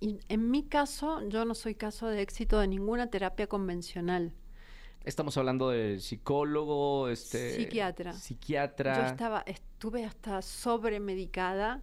en 0.00 0.50
mi 0.50 0.62
caso, 0.62 1.26
yo 1.28 1.44
no 1.44 1.56
soy 1.56 1.74
caso 1.74 2.06
de 2.06 2.22
éxito 2.22 2.60
de 2.60 2.68
ninguna 2.68 3.10
terapia 3.10 3.48
convencional. 3.48 4.32
Estamos 5.04 5.36
hablando 5.36 5.70
de 5.70 5.98
psicólogo, 5.98 7.08
este... 7.08 7.56
Psiquiatra. 7.56 8.12
Psiquiatra. 8.12 9.00
Yo 9.00 9.06
estaba, 9.06 9.42
estuve 9.46 10.04
hasta 10.04 10.40
sobremedicada 10.42 11.82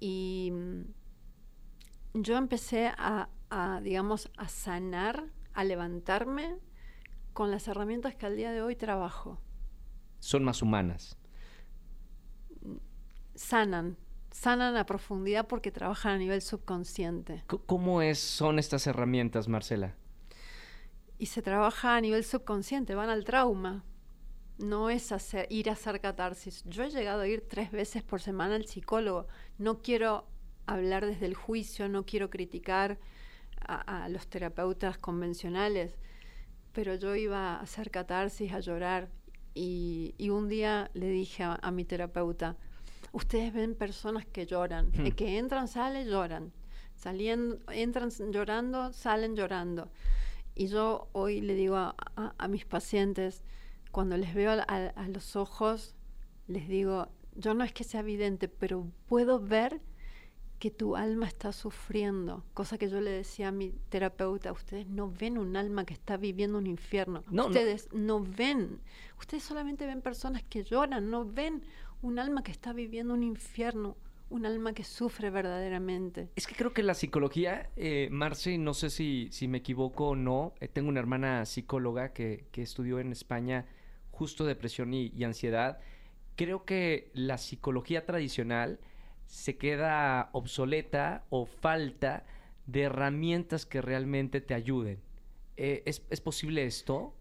y 0.00 0.50
mm, 0.52 0.82
yo 2.14 2.36
empecé 2.36 2.88
a, 2.88 3.28
a, 3.48 3.80
digamos, 3.80 4.28
a 4.36 4.48
sanar, 4.48 5.24
a 5.54 5.62
levantarme 5.62 6.56
con 7.32 7.52
las 7.52 7.68
herramientas 7.68 8.16
que 8.16 8.26
al 8.26 8.36
día 8.36 8.50
de 8.50 8.60
hoy 8.60 8.74
trabajo 8.74 9.38
son 10.20 10.44
más 10.44 10.62
humanas? 10.62 11.16
Sanan, 13.34 13.96
sanan 14.30 14.76
a 14.76 14.86
profundidad 14.86 15.48
porque 15.48 15.72
trabajan 15.72 16.12
a 16.12 16.18
nivel 16.18 16.42
subconsciente. 16.42 17.42
¿Cómo 17.66 18.02
es, 18.02 18.18
son 18.18 18.58
estas 18.58 18.86
herramientas, 18.86 19.48
Marcela? 19.48 19.96
Y 21.18 21.26
se 21.26 21.42
trabaja 21.42 21.96
a 21.96 22.00
nivel 22.00 22.24
subconsciente, 22.24 22.94
van 22.94 23.10
al 23.10 23.24
trauma. 23.24 23.84
No 24.58 24.90
es 24.90 25.10
hacer, 25.10 25.46
ir 25.50 25.70
a 25.70 25.72
hacer 25.72 26.00
catarsis. 26.00 26.62
Yo 26.64 26.84
he 26.84 26.90
llegado 26.90 27.22
a 27.22 27.26
ir 27.26 27.48
tres 27.48 27.70
veces 27.72 28.02
por 28.02 28.20
semana 28.20 28.56
al 28.56 28.66
psicólogo. 28.66 29.26
No 29.56 29.80
quiero 29.80 30.26
hablar 30.66 31.06
desde 31.06 31.26
el 31.26 31.34
juicio, 31.34 31.88
no 31.88 32.04
quiero 32.04 32.28
criticar 32.28 32.98
a, 33.58 34.04
a 34.04 34.08
los 34.10 34.28
terapeutas 34.28 34.98
convencionales, 34.98 35.96
pero 36.72 36.94
yo 36.94 37.16
iba 37.16 37.54
a 37.54 37.60
hacer 37.60 37.90
catarsis, 37.90 38.52
a 38.52 38.60
llorar 38.60 39.08
y, 39.54 40.30
un 40.30 40.48
día 40.48 40.90
le 40.94 41.08
dije 41.08 41.44
a, 41.44 41.70
mi 41.70 41.84
terapeuta, 41.84 42.56
ustedes 43.12 43.52
ven 43.52 43.74
personas 43.74 44.26
que 44.26 44.46
lloran, 44.46 44.88
hmm. 44.88 45.12
que 45.12 45.38
entran, 45.38 45.68
salen, 45.68 46.08
lloran. 46.08 46.52
Saliendo, 46.94 47.58
entran 47.72 48.10
llorando, 48.30 48.92
salen 48.92 49.34
llorando. 49.34 49.90
Y 50.54 50.66
yo 50.66 51.08
hoy 51.12 51.40
le 51.40 51.54
digo 51.54 51.76
a, 51.76 52.48
mis 52.48 52.66
pacientes, 52.66 53.42
cuando 53.90 54.16
les 54.16 54.34
veo 54.34 54.52
a, 54.52 55.08
los 55.08 55.34
ojos, 55.34 55.94
les 56.46 56.68
digo, 56.68 57.08
yo 57.34 57.54
no 57.54 57.64
es 57.64 57.72
que 57.72 57.84
sea 57.84 58.00
evidente, 58.00 58.48
pero 58.48 58.86
puedo 59.06 59.40
ver 59.40 59.80
que 60.60 60.70
tu 60.70 60.94
alma 60.94 61.26
está 61.26 61.52
sufriendo, 61.52 62.44
cosa 62.52 62.76
que 62.76 62.90
yo 62.90 63.00
le 63.00 63.10
decía 63.10 63.48
a 63.48 63.50
mi 63.50 63.72
terapeuta, 63.88 64.52
ustedes 64.52 64.86
no 64.86 65.10
ven 65.10 65.38
un 65.38 65.56
alma 65.56 65.86
que 65.86 65.94
está 65.94 66.18
viviendo 66.18 66.58
un 66.58 66.66
infierno, 66.66 67.24
ustedes 67.32 67.88
no. 67.92 68.20
ven, 68.20 68.78
ustedes 69.18 69.42
solamente 69.42 69.86
ven 69.86 70.02
personas 70.02 70.42
que 70.42 70.62
lloran, 70.62 71.10
no 71.10 71.24
ven 71.24 71.62
un 72.02 72.18
alma 72.18 72.42
que 72.42 72.52
está 72.52 72.74
viviendo 72.74 73.14
un 73.14 73.22
infierno, 73.22 73.96
un 74.28 74.44
alma 74.44 74.74
que 74.74 74.84
sufre 74.84 75.30
verdaderamente. 75.30 76.28
Es 76.36 76.46
que 76.46 76.54
creo 76.54 76.74
que 76.74 76.82
la 76.82 76.94
psicología, 76.94 77.70
eh, 77.76 78.08
Marce, 78.12 78.58
no 78.58 78.74
sé 78.74 78.90
si, 78.90 79.28
si 79.32 79.48
me 79.48 79.58
equivoco 79.58 80.10
o 80.10 80.16
no, 80.16 80.52
eh, 80.60 80.68
tengo 80.68 80.90
una 80.90 81.00
hermana 81.00 81.46
psicóloga 81.46 82.12
que, 82.12 82.44
que, 82.52 82.60
estudió 82.60 83.00
en 83.00 83.12
España 83.12 83.64
justo 84.10 84.44
depresión 84.44 84.92
y 84.92 85.24
ansiedad, 85.24 85.78
creo 86.36 86.66
que 86.66 87.10
la 87.14 87.38
psicología 87.38 88.04
tradicional 88.04 88.78
se 89.30 89.56
queda 89.56 90.28
obsoleta 90.32 91.24
o 91.30 91.46
falta 91.46 92.24
de 92.66 92.82
herramientas 92.82 93.64
que 93.64 93.80
realmente 93.80 94.40
te 94.40 94.54
ayuden. 94.54 95.00
Eh, 95.56 95.84
¿es, 95.86 96.02
¿Es 96.10 96.20
posible 96.20 96.66
esto? 96.66 97.14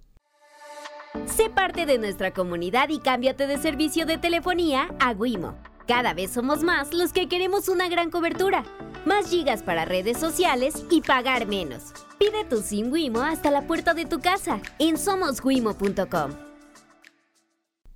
Sé 1.27 1.51
parte 1.51 1.85
de 1.85 1.99
nuestra 1.99 2.33
comunidad 2.33 2.89
y 2.89 2.99
cámbiate 2.99 3.45
de 3.45 3.57
servicio 3.57 4.07
de 4.07 4.17
telefonía 4.17 4.89
a 4.99 5.11
Wimo. 5.11 5.55
Cada 5.87 6.15
vez 6.15 6.31
somos 6.31 6.63
más 6.63 6.93
los 6.95 7.13
que 7.13 7.29
queremos 7.29 7.69
una 7.69 7.87
gran 7.89 8.09
cobertura, 8.09 8.63
más 9.05 9.29
gigas 9.29 9.61
para 9.61 9.85
redes 9.85 10.17
sociales 10.17 10.85
y 10.89 11.01
pagar 11.01 11.45
menos. 11.45 11.93
Pide 12.17 12.43
tu 12.43 12.61
SIM 12.61 12.91
Wimo 12.91 13.21
hasta 13.21 13.51
la 13.51 13.67
puerta 13.67 13.93
de 13.93 14.05
tu 14.05 14.19
casa 14.19 14.61
en 14.79 14.97
somoswimo.com. 14.97 16.31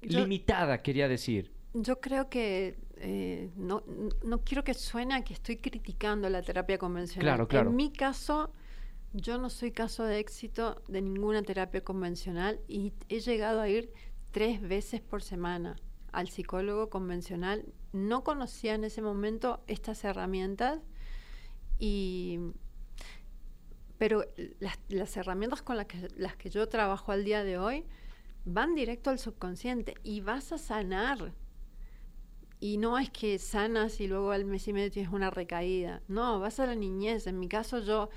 Limitada, 0.02 0.84
quería 0.84 1.08
decir. 1.08 1.52
Yo 1.74 2.00
creo 2.00 2.30
que 2.30 2.83
eh, 3.06 3.52
no, 3.58 3.84
no 4.24 4.44
quiero 4.46 4.64
que 4.64 4.74
suene 4.74 5.14
a 5.14 5.24
que 5.26 5.34
estoy 5.34 5.58
criticando 5.58 6.30
la 6.30 6.42
terapia 6.42 6.78
convencional. 6.78 7.46
En 7.52 7.76
mi 7.76 7.92
caso, 7.92 8.54
yo 9.12 9.38
no 9.38 9.50
soy 9.50 9.72
caso 9.72 10.06
de 10.06 10.20
éxito 10.20 10.82
de 10.88 11.02
ninguna 11.02 11.44
terapia 11.44 11.84
convencional 11.84 12.62
y 12.66 12.94
he 13.10 13.20
llegado 13.20 13.60
a 13.60 13.68
ir 13.68 13.92
tres 14.32 14.62
veces 14.62 15.02
por 15.02 15.22
semana 15.22 15.76
al 16.14 16.30
psicólogo 16.30 16.90
convencional. 16.90 17.66
No 17.92 18.24
conocía 18.24 18.74
en 18.74 18.86
ese 18.86 19.02
momento 19.02 19.62
estas 19.68 20.06
herramientas 20.06 20.80
y 21.80 22.40
pero 23.98 24.26
las, 24.62 24.80
las 24.88 25.18
herramientas 25.18 25.62
con 25.62 25.76
las 25.76 25.88
que, 25.88 26.08
las 26.16 26.38
que 26.38 26.50
yo 26.50 26.70
trabajo 26.70 27.12
al 27.12 27.26
día 27.26 27.44
de 27.44 27.58
hoy 27.58 27.86
van 28.46 28.76
directo 28.76 29.10
al 29.10 29.20
subconsciente 29.20 29.96
y 30.04 30.22
vas 30.22 30.54
a 30.54 30.58
sanar 30.58 31.34
y 32.64 32.78
no 32.78 32.98
es 32.98 33.10
que 33.10 33.40
sanas 33.40 34.00
y 34.00 34.08
luego 34.08 34.32
al 34.32 34.46
mes 34.46 34.70
y 34.70 34.72
medio 34.72 34.90
tienes 34.90 35.12
una 35.12 35.30
recaída. 35.30 36.02
No, 36.08 36.40
vas 36.40 36.62
a 36.62 36.66
la 36.66 36.76
niñez. 36.76 37.28
En 37.28 37.38
mi 37.38 37.50
caso 37.50 37.80
yo 37.80 38.10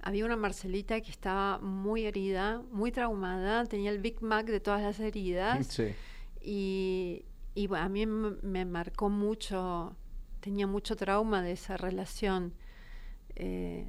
había 0.00 0.24
una 0.24 0.36
Marcelita 0.36 0.98
que 1.02 1.10
estaba 1.10 1.58
muy 1.58 2.06
herida, 2.06 2.62
muy 2.72 2.92
traumada, 2.92 3.66
tenía 3.66 3.90
el 3.90 3.98
Big 3.98 4.22
Mac 4.22 4.46
de 4.46 4.58
todas 4.58 4.80
las 4.80 4.98
heridas. 5.00 5.78
Y, 6.40 7.26
y 7.54 7.68
a 7.74 7.90
mí 7.90 8.06
me 8.06 8.64
marcó 8.64 9.10
mucho, 9.10 9.94
tenía 10.40 10.66
mucho 10.66 10.96
trauma 10.96 11.42
de 11.42 11.52
esa 11.52 11.76
relación. 11.76 12.54
Eh, 13.36 13.86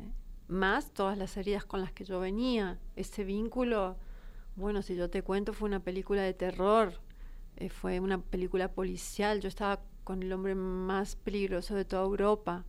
más 0.49 0.91
todas 0.91 1.17
las 1.17 1.37
heridas 1.37 1.63
con 1.63 1.79
las 1.79 1.93
que 1.93 2.03
yo 2.03 2.19
venía. 2.19 2.79
Ese 2.97 3.23
vínculo, 3.23 3.95
bueno, 4.57 4.81
si 4.81 4.97
yo 4.97 5.09
te 5.09 5.21
cuento, 5.21 5.53
fue 5.53 5.69
una 5.69 5.79
película 5.79 6.21
de 6.21 6.33
terror 6.33 7.04
eh, 7.57 7.69
fue 7.69 7.99
una 7.99 8.21
película 8.21 8.71
policial. 8.71 9.41
Yo 9.41 9.47
estaba 9.47 9.81
con 10.03 10.23
el 10.23 10.31
hombre 10.33 10.55
más 10.55 11.15
peligroso 11.15 11.75
de 11.75 11.85
toda 11.85 12.03
Europa. 12.03 12.65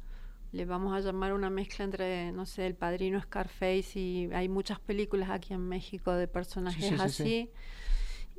Le 0.53 0.65
vamos 0.65 0.95
a 0.95 1.01
llamar 1.01 1.33
una 1.33 1.51
mezcla 1.51 1.85
entre, 1.85 2.33
no 2.33 2.47
sé, 2.47 2.67
El 2.67 2.75
Padrino 2.75 3.21
Scarface 3.21 3.99
y 3.99 4.31
hay 4.33 4.49
muchas 4.49 4.81
películas 4.81 5.31
aquí 5.31 5.53
en 5.53 5.69
México 5.69 6.13
de 6.13 6.29
personajes 6.29 6.99
así. 7.01 7.51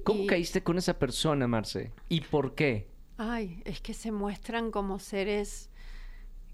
¿Cómo 0.03 0.25
caíste 0.25 0.63
con 0.63 0.77
esa 0.77 0.97
persona, 0.97 1.47
Marce? 1.47 1.91
¿Y 2.07 2.21
por 2.21 2.55
qué? 2.55 2.87
Ay, 3.17 3.61
es 3.65 3.81
que 3.81 3.93
se 3.93 4.11
muestran 4.11 4.71
como 4.71 4.99
seres 4.99 5.69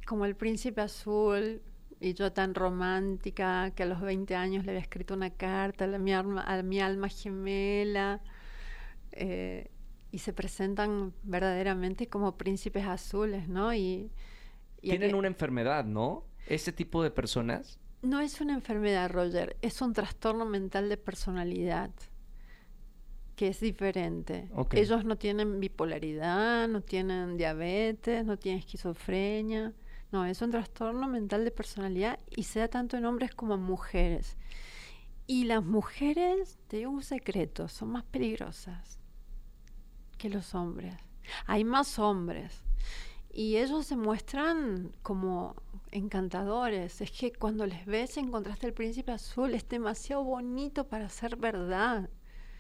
como 0.06 0.26
el 0.26 0.36
príncipe 0.36 0.82
azul, 0.82 1.62
y 2.04 2.14
yo 2.16 2.34
tan 2.34 2.54
romántica 2.54 3.72
que 3.72 3.84
a 3.84 3.86
los 3.86 4.02
20 4.02 4.36
años 4.36 4.66
le 4.66 4.72
había 4.72 4.82
escrito 4.82 5.14
una 5.14 5.30
carta 5.30 5.86
a, 5.86 5.98
mi, 5.98 6.14
alma, 6.14 6.42
a 6.42 6.62
mi 6.62 6.82
alma 6.82 7.08
gemela. 7.08 8.22
Eh, 9.14 9.72
y 10.14 10.20
se 10.20 10.32
presentan 10.32 11.12
verdaderamente 11.24 12.08
como 12.08 12.38
príncipes 12.38 12.86
azules, 12.86 13.50
¿no? 13.50 13.74
Y, 13.74 14.12
tienen 14.80 15.16
una 15.16 15.28
enfermedad, 15.28 15.86
¿no? 15.86 16.24
Ese 16.46 16.72
tipo 16.72 17.02
de 17.02 17.10
personas. 17.10 17.80
No 18.04 18.20
es 18.20 18.40
una 18.40 18.54
enfermedad, 18.54 19.10
Roger, 19.10 19.58
es 19.64 19.82
un 19.82 19.92
trastorno 19.92 20.46
mental 20.46 20.88
de 20.88 20.98
personalidad 20.98 21.90
que 23.36 23.48
es 23.48 23.60
diferente. 23.60 24.52
Ellos 24.74 25.04
no 25.04 25.18
tienen 25.18 25.60
bipolaridad, 25.60 26.68
no 26.68 26.82
tienen 26.82 27.36
diabetes, 27.36 28.24
no 28.24 28.38
tienen 28.38 28.60
esquizofrenia. 28.60 29.74
No, 30.12 30.26
es 30.26 30.44
un 30.44 30.52
trastorno 30.52 31.08
mental 31.08 31.44
de 31.44 31.50
personalidad 31.50 32.20
y 32.30 32.44
se 32.44 32.60
da 32.60 32.68
tanto 32.68 32.98
en 32.98 33.06
hombres 33.06 33.34
como 33.34 33.56
en 33.56 33.64
mujeres. 33.64 34.38
Y 35.26 35.46
las 35.46 35.64
mujeres, 35.64 36.60
te 36.68 36.78
digo 36.78 36.92
un 36.92 37.02
secreto, 37.02 37.68
son 37.68 37.90
más 37.90 38.04
peligrosas 38.04 39.00
que 40.24 40.30
los 40.30 40.56
hombres. 40.56 40.96
Hay 41.48 41.66
más 41.66 42.00
hombres. 42.00 42.64
Y 43.30 43.58
ellos 43.58 43.88
se 43.88 43.98
muestran 43.98 44.96
como 45.02 45.54
encantadores. 45.92 47.02
Es 47.02 47.12
que 47.12 47.34
cuando 47.34 47.66
les 47.66 47.86
ves 47.86 48.16
encontraste 48.16 48.68
el 48.68 48.74
príncipe 48.74 49.12
azul, 49.12 49.54
es 49.54 49.68
demasiado 49.68 50.24
bonito 50.24 50.88
para 50.88 51.10
ser 51.10 51.36
verdad. 51.36 52.10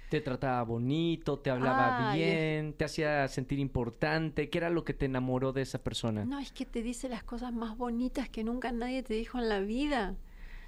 Te 0.09 0.19
trataba 0.19 0.61
bonito, 0.63 1.39
te 1.39 1.51
hablaba 1.51 2.13
bien, 2.13 2.73
te 2.73 2.83
hacía 2.83 3.29
sentir 3.29 3.59
importante. 3.59 4.49
¿Qué 4.49 4.57
era 4.57 4.69
lo 4.69 4.83
que 4.83 4.93
te 4.93 5.05
enamoró 5.05 5.53
de 5.53 5.61
esa 5.61 5.81
persona? 5.81 6.25
No, 6.25 6.39
es 6.39 6.51
que 6.51 6.65
te 6.65 6.83
dice 6.83 7.07
las 7.07 7.23
cosas 7.23 7.53
más 7.53 7.77
bonitas 7.77 8.27
que 8.27 8.43
nunca 8.43 8.73
nadie 8.73 9.03
te 9.03 9.13
dijo 9.13 9.39
en 9.39 9.47
la 9.47 9.61
vida. 9.61 10.17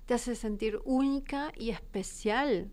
Te 0.05 0.13
hace 0.13 0.35
sentir 0.35 0.79
única 0.85 1.51
y 1.57 1.71
especial. 1.71 2.71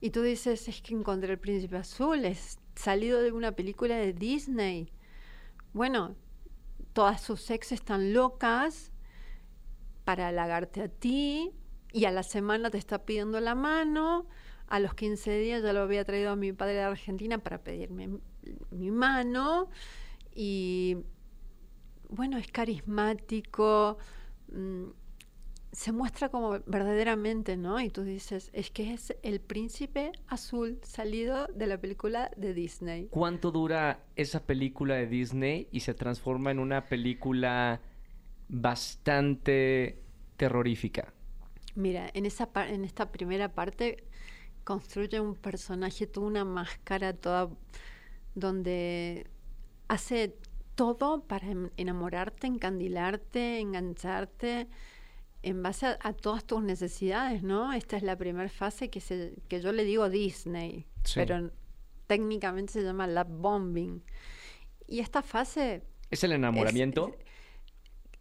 Y 0.00 0.10
tú 0.10 0.22
dices, 0.22 0.68
es 0.68 0.80
que 0.80 0.94
encontré 0.94 1.32
el 1.32 1.38
príncipe 1.38 1.76
azul, 1.76 2.24
es 2.24 2.58
salido 2.74 3.20
de 3.20 3.32
una 3.32 3.52
película 3.52 3.96
de 3.96 4.12
Disney. 4.12 4.90
Bueno, 5.72 6.16
todas 6.92 7.20
sus 7.20 7.50
ex 7.50 7.72
están 7.72 8.12
locas 8.12 8.92
para 10.04 10.28
halagarte 10.28 10.82
a 10.82 10.88
ti 10.88 11.52
y 11.92 12.04
a 12.06 12.10
la 12.10 12.22
semana 12.22 12.70
te 12.70 12.78
está 12.78 13.04
pidiendo 13.04 13.40
la 13.40 13.54
mano. 13.54 14.26
A 14.68 14.80
los 14.80 14.94
15 14.94 15.38
días 15.38 15.62
ya 15.62 15.72
lo 15.72 15.80
había 15.80 16.04
traído 16.04 16.30
a 16.30 16.36
mi 16.36 16.52
padre 16.52 16.74
de 16.74 16.82
Argentina 16.82 17.38
para 17.38 17.62
pedirme 17.62 18.18
mi 18.70 18.90
mano. 18.90 19.68
Y 20.34 20.96
bueno, 22.08 22.38
es 22.38 22.50
carismático. 22.50 23.98
Mm, 24.48 24.88
se 25.72 25.90
muestra 25.90 26.28
como 26.28 26.50
verdaderamente, 26.66 27.56
¿no? 27.56 27.80
Y 27.80 27.88
tú 27.88 28.02
dices, 28.02 28.50
es 28.52 28.70
que 28.70 28.92
es 28.92 29.16
el 29.22 29.40
príncipe 29.40 30.12
azul 30.26 30.78
salido 30.82 31.46
de 31.46 31.66
la 31.66 31.80
película 31.80 32.30
de 32.36 32.52
Disney. 32.52 33.08
¿Cuánto 33.10 33.50
dura 33.50 34.04
esa 34.14 34.44
película 34.44 34.96
de 34.96 35.06
Disney 35.06 35.68
y 35.72 35.80
se 35.80 35.94
transforma 35.94 36.50
en 36.50 36.58
una 36.58 36.88
película 36.88 37.80
bastante 38.50 40.02
terrorífica? 40.36 41.14
Mira, 41.74 42.10
en, 42.12 42.26
esa 42.26 42.50
en 42.68 42.84
esta 42.84 43.10
primera 43.10 43.54
parte 43.54 44.04
construye 44.64 45.20
un 45.20 45.34
personaje, 45.34 46.06
toda 46.06 46.26
una 46.26 46.44
máscara, 46.44 47.14
toda 47.14 47.48
donde 48.34 49.26
hace 49.88 50.36
todo 50.74 51.22
para 51.22 51.46
enamorarte, 51.78 52.46
encandilarte, 52.46 53.58
engancharte 53.58 54.68
en 55.42 55.62
base 55.62 55.96
a, 56.00 56.12
todas 56.12 56.44
tus 56.44 56.62
necesidades, 56.62 57.42
¿no? 57.42 57.72
Esta 57.72 57.96
es 57.96 58.02
la 58.02 58.16
primera 58.16 58.48
fase 58.48 58.90
que, 58.90 59.00
se, 59.00 59.36
que 59.48 59.60
yo 59.60 59.72
le 59.72 59.84
digo 59.84 60.08
Disney, 60.08 60.86
pero 61.14 61.50
técnicamente 62.06 62.72
se 62.72 62.82
llama 62.82 63.06
love 63.06 63.28
bombing. 63.28 64.02
Y 64.86 65.00
esta 65.00 65.22
fase... 65.22 65.82
¿Es 66.10 66.22
el 66.24 66.32
enamoramiento? 66.32 67.16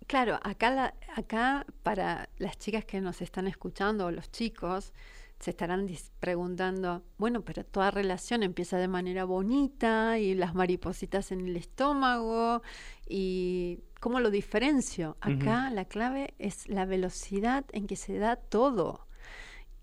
claro, 0.07 0.39
acá, 0.43 0.93
acá 1.15 1.65
para 1.83 2.27
las 2.37 2.57
chicas 2.57 2.83
que 2.83 2.99
nos 2.99 3.21
están 3.21 3.47
escuchando 3.47 4.07
o 4.07 4.11
los 4.11 4.29
chicos, 4.29 4.93
se 5.39 5.51
estarán 5.51 5.89
preguntando, 6.19 7.01
bueno, 7.17 7.41
pero 7.43 7.63
toda 7.63 7.91
relación 7.91 8.43
empieza 8.43 8.77
de 8.77 8.87
manera 8.87 9.25
bonita 9.25 10.19
y 10.19 10.35
las 10.35 10.53
maripositas 10.53 11.31
en 11.31 11.47
el 11.47 11.55
estómago 11.55 12.61
y 13.07 13.79
¿cómo 14.01 14.19
lo 14.19 14.31
diferencio? 14.31 15.15
Acá 15.21 15.69
la 15.69 15.85
clave 15.85 16.33
es 16.39 16.67
la 16.67 16.85
velocidad 16.85 17.63
en 17.71 17.85
que 17.85 17.95
se 17.95 18.17
da 18.17 18.35
todo. 18.35 19.07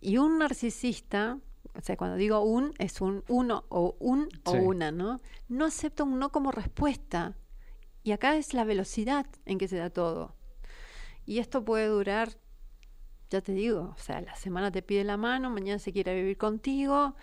Y 0.00 0.18
un 0.18 0.40
narcisista, 0.40 1.38
o 1.72 1.80
sea, 1.80 1.96
cuando 1.96 2.16
digo 2.16 2.40
un, 2.40 2.74
es 2.78 3.00
un 3.00 3.22
uno 3.28 3.64
o 3.68 3.96
un 4.00 4.28
o 4.44 4.52
una, 4.52 4.90
¿no? 4.90 5.22
No 5.48 5.64
acepto 5.64 6.04
un 6.04 6.18
no 6.18 6.30
como 6.30 6.50
respuesta. 6.50 7.36
Y 8.02 8.10
acá 8.10 8.36
es 8.36 8.54
la 8.54 8.64
velocidad 8.64 9.24
en 9.46 9.56
que 9.56 9.68
se 9.68 9.76
da 9.76 9.88
todo. 9.88 10.34
Y 11.24 11.38
esto 11.38 11.64
puede 11.64 11.86
durar, 11.86 12.38
ya 13.30 13.40
te 13.40 13.52
digo, 13.52 13.94
o 13.96 14.00
sea, 14.00 14.20
la 14.20 14.34
semana 14.34 14.72
te 14.72 14.82
pide 14.82 15.04
la 15.04 15.16
mano, 15.16 15.48
mañana 15.48 15.78
se 15.78 15.92
quiere 15.92 16.16
vivir 16.16 16.38
contigo, 16.38 17.14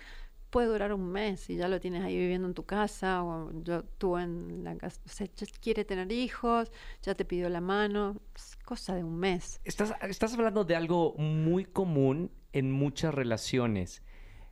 puede 0.50 0.68
durar 0.68 0.94
un 0.94 1.12
mes 1.12 1.50
y 1.50 1.58
ya 1.58 1.68
lo 1.68 1.80
tienes 1.80 2.04
ahí 2.04 2.18
viviendo 2.18 2.48
en 2.48 2.54
tu 2.54 2.66
casa, 2.66 3.24
o 3.24 3.52
yo, 3.64 3.84
tú 3.84 4.18
en 4.18 4.64
la 4.64 4.78
casa, 4.78 5.02
o 5.06 5.10
sea, 5.10 5.28
ya 5.36 5.48
quiere 5.60 5.86
tener 5.86 6.12
hijos, 6.12 6.72
ya 7.02 7.16
te 7.16 7.26
pidió 7.26 7.50
la 7.50 7.62
mano, 7.62 8.22
es 8.36 8.56
cosa 8.64 8.96
de 8.96 9.04
un 9.04 9.18
mes. 9.18 9.60
Estás, 9.64 9.94
estás 10.02 10.34
hablando 10.34 10.64
de 10.64 10.76
algo 10.76 11.14
muy 11.18 11.66
común 11.66 12.32
en 12.54 12.72
muchas 12.72 13.14
relaciones. 13.14 14.02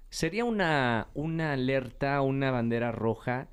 ¿Sería 0.09 0.45
una, 0.45 1.07
una 1.13 1.53
alerta, 1.53 2.21
una 2.21 2.51
bandera 2.51 2.91
roja, 2.91 3.49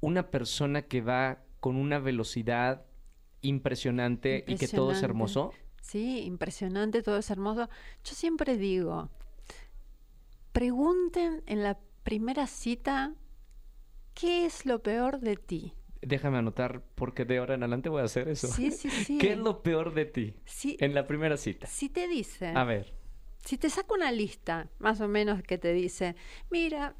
una 0.00 0.30
persona 0.30 0.82
que 0.82 1.00
va 1.00 1.42
con 1.60 1.76
una 1.76 1.98
velocidad 1.98 2.86
impresionante, 3.40 4.44
y 4.46 4.56
que 4.56 4.68
todo 4.68 4.92
es 4.92 5.02
hermoso? 5.02 5.52
Sí, 5.80 6.22
impresionante, 6.24 7.02
todo 7.02 7.18
es 7.18 7.28
hermoso. 7.30 7.68
Yo 8.04 8.14
siempre 8.14 8.56
digo, 8.56 9.10
pregunten 10.52 11.42
en 11.46 11.62
la 11.62 11.78
primera 12.02 12.46
cita 12.46 13.14
qué 14.14 14.44
es 14.46 14.66
lo 14.66 14.82
peor 14.82 15.20
de 15.20 15.36
ti. 15.36 15.74
Déjame 16.00 16.38
anotar 16.38 16.82
porque 16.94 17.24
de 17.24 17.38
ahora 17.38 17.54
en 17.54 17.62
adelante 17.62 17.88
voy 17.88 18.02
a 18.02 18.04
hacer 18.06 18.28
eso. 18.28 18.48
Sí, 18.48 18.70
sí, 18.72 18.90
sí. 19.06 19.18
¿Qué 19.18 19.32
es 19.32 19.38
lo 19.38 19.62
peor 19.62 19.94
de 19.94 20.04
ti 20.04 20.34
Si, 20.44 20.76
en 20.80 20.94
la 20.94 21.06
primera 21.06 21.36
cita? 21.36 21.66
si 21.66 21.88
te 21.88 22.08
dice, 22.08 22.48
A 22.48 22.64
ver. 22.64 22.92
si 23.44 23.56
te 23.56 23.70
saca 23.70 23.94
una 23.94 24.10
lista, 24.12 24.68
más 24.78 25.00
o 25.00 25.08
menos 25.08 25.42
que 25.42 25.58
te 25.58 25.72
dice, 25.72 26.16
mira, 26.50 26.96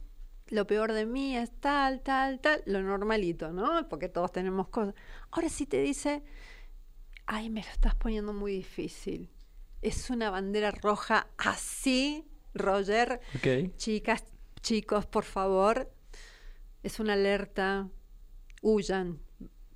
lo 0.48 0.66
peor 0.66 0.92
de 0.92 1.06
mí 1.06 1.36
es 1.36 1.50
tal, 1.60 2.00
tal, 2.02 2.40
tal, 2.40 2.62
lo 2.66 2.80
normalito, 2.82 3.52
¿no? 3.52 3.88
Porque 3.88 4.08
todos 4.08 4.30
tenemos 4.32 4.68
cosas. 4.68 4.94
Ahora 5.30 5.48
si 5.48 5.66
te 5.66 5.80
dice, 5.82 6.22
ay, 7.26 7.50
me 7.50 7.62
lo 7.62 7.68
estás 7.70 7.94
poniendo 7.96 8.32
muy 8.32 8.52
difícil. 8.52 9.30
Es 9.80 10.10
una 10.10 10.30
bandera 10.30 10.70
roja 10.70 11.26
así, 11.38 12.24
Roger. 12.54 13.20
Ok. 13.36 13.74
Chicas, 13.76 14.24
chicos, 14.60 15.06
por 15.06 15.24
favor, 15.24 15.92
es 16.82 17.00
una 17.00 17.14
alerta, 17.14 17.88
huyan. 18.60 19.20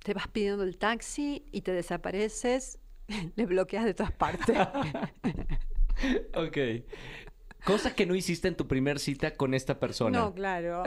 Te 0.03 0.13
vas 0.13 0.27
pidiendo 0.27 0.63
el 0.63 0.77
taxi 0.77 1.45
y 1.51 1.61
te 1.61 1.73
desapareces, 1.73 2.79
le 3.35 3.45
bloqueas 3.45 3.85
de 3.85 3.93
todas 3.93 4.11
partes. 4.11 4.57
Ok. 6.35 6.57
Cosa 7.65 7.95
que 7.95 8.05
no 8.05 8.15
hiciste 8.15 8.47
en 8.47 8.55
tu 8.55 8.67
primer 8.67 8.99
cita 8.99 9.31
con 9.31 9.53
esta 9.53 9.79
persona. 9.79 10.17
No, 10.17 10.33
claro. 10.33 10.83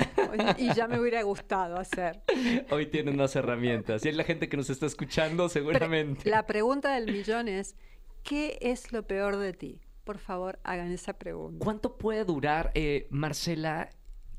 Y 0.57 0.72
ya 0.72 0.87
me 0.88 1.00
hubiera 1.00 1.22
gustado 1.22 1.76
hacer. 1.76 2.22
Hoy 2.70 2.87
tienen 2.87 3.16
más 3.16 3.35
herramientas. 3.37 4.05
Y 4.05 4.09
es 4.09 4.16
la 4.16 4.24
gente 4.24 4.48
que 4.48 4.57
nos 4.57 4.70
está 4.70 4.87
escuchando 4.87 5.48
seguramente. 5.48 6.31
La 6.31 6.46
pregunta 6.46 6.94
del 6.94 7.12
millón 7.12 7.48
es, 7.48 7.74
¿qué 8.22 8.57
es 8.61 8.92
lo 8.92 9.07
peor 9.07 9.37
de 9.37 9.53
ti? 9.53 9.81
Por 10.05 10.19
favor, 10.19 10.59
hagan 10.65 10.91
esa 10.93 11.15
pregunta. 11.15 11.63
¿Cuánto 11.65 11.97
puede 11.99 12.25
durar, 12.25 12.73
eh, 12.75 13.07
Marcela, 13.11 13.91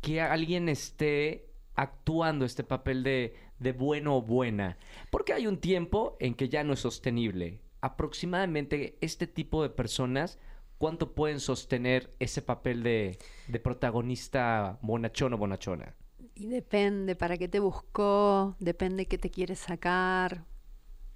que 0.02 0.22
alguien 0.22 0.70
esté 0.70 1.48
actuando 1.76 2.46
este 2.46 2.64
papel 2.64 3.04
de, 3.04 3.36
de 3.60 3.72
bueno 3.72 4.18
o 4.18 4.22
buena? 4.22 4.78
Porque 5.10 5.34
hay 5.34 5.48
un 5.48 5.58
tiempo 5.58 6.18
en 6.20 6.34
que 6.34 6.50
ya 6.50 6.64
no 6.64 6.74
es 6.74 6.80
sostenible. 6.80 7.62
Aproximadamente 7.82 8.98
este 9.02 9.28
tipo 9.28 9.64
de 9.64 9.70
personas, 9.70 10.40
¿cuánto 10.78 11.14
pueden 11.14 11.40
sostener 11.40 12.14
ese 12.20 12.42
papel 12.42 12.84
de, 12.84 13.18
de 13.48 13.60
protagonista 13.60 14.80
bonachón 14.82 15.34
o 15.34 15.38
bonachona? 15.38 15.96
Y 16.36 16.48
depende 16.48 17.16
para 17.16 17.38
qué 17.38 17.48
te 17.48 17.60
buscó, 17.60 18.56
depende 18.60 19.06
qué 19.06 19.18
te 19.18 19.30
quiere 19.30 19.56
sacar, 19.56 20.44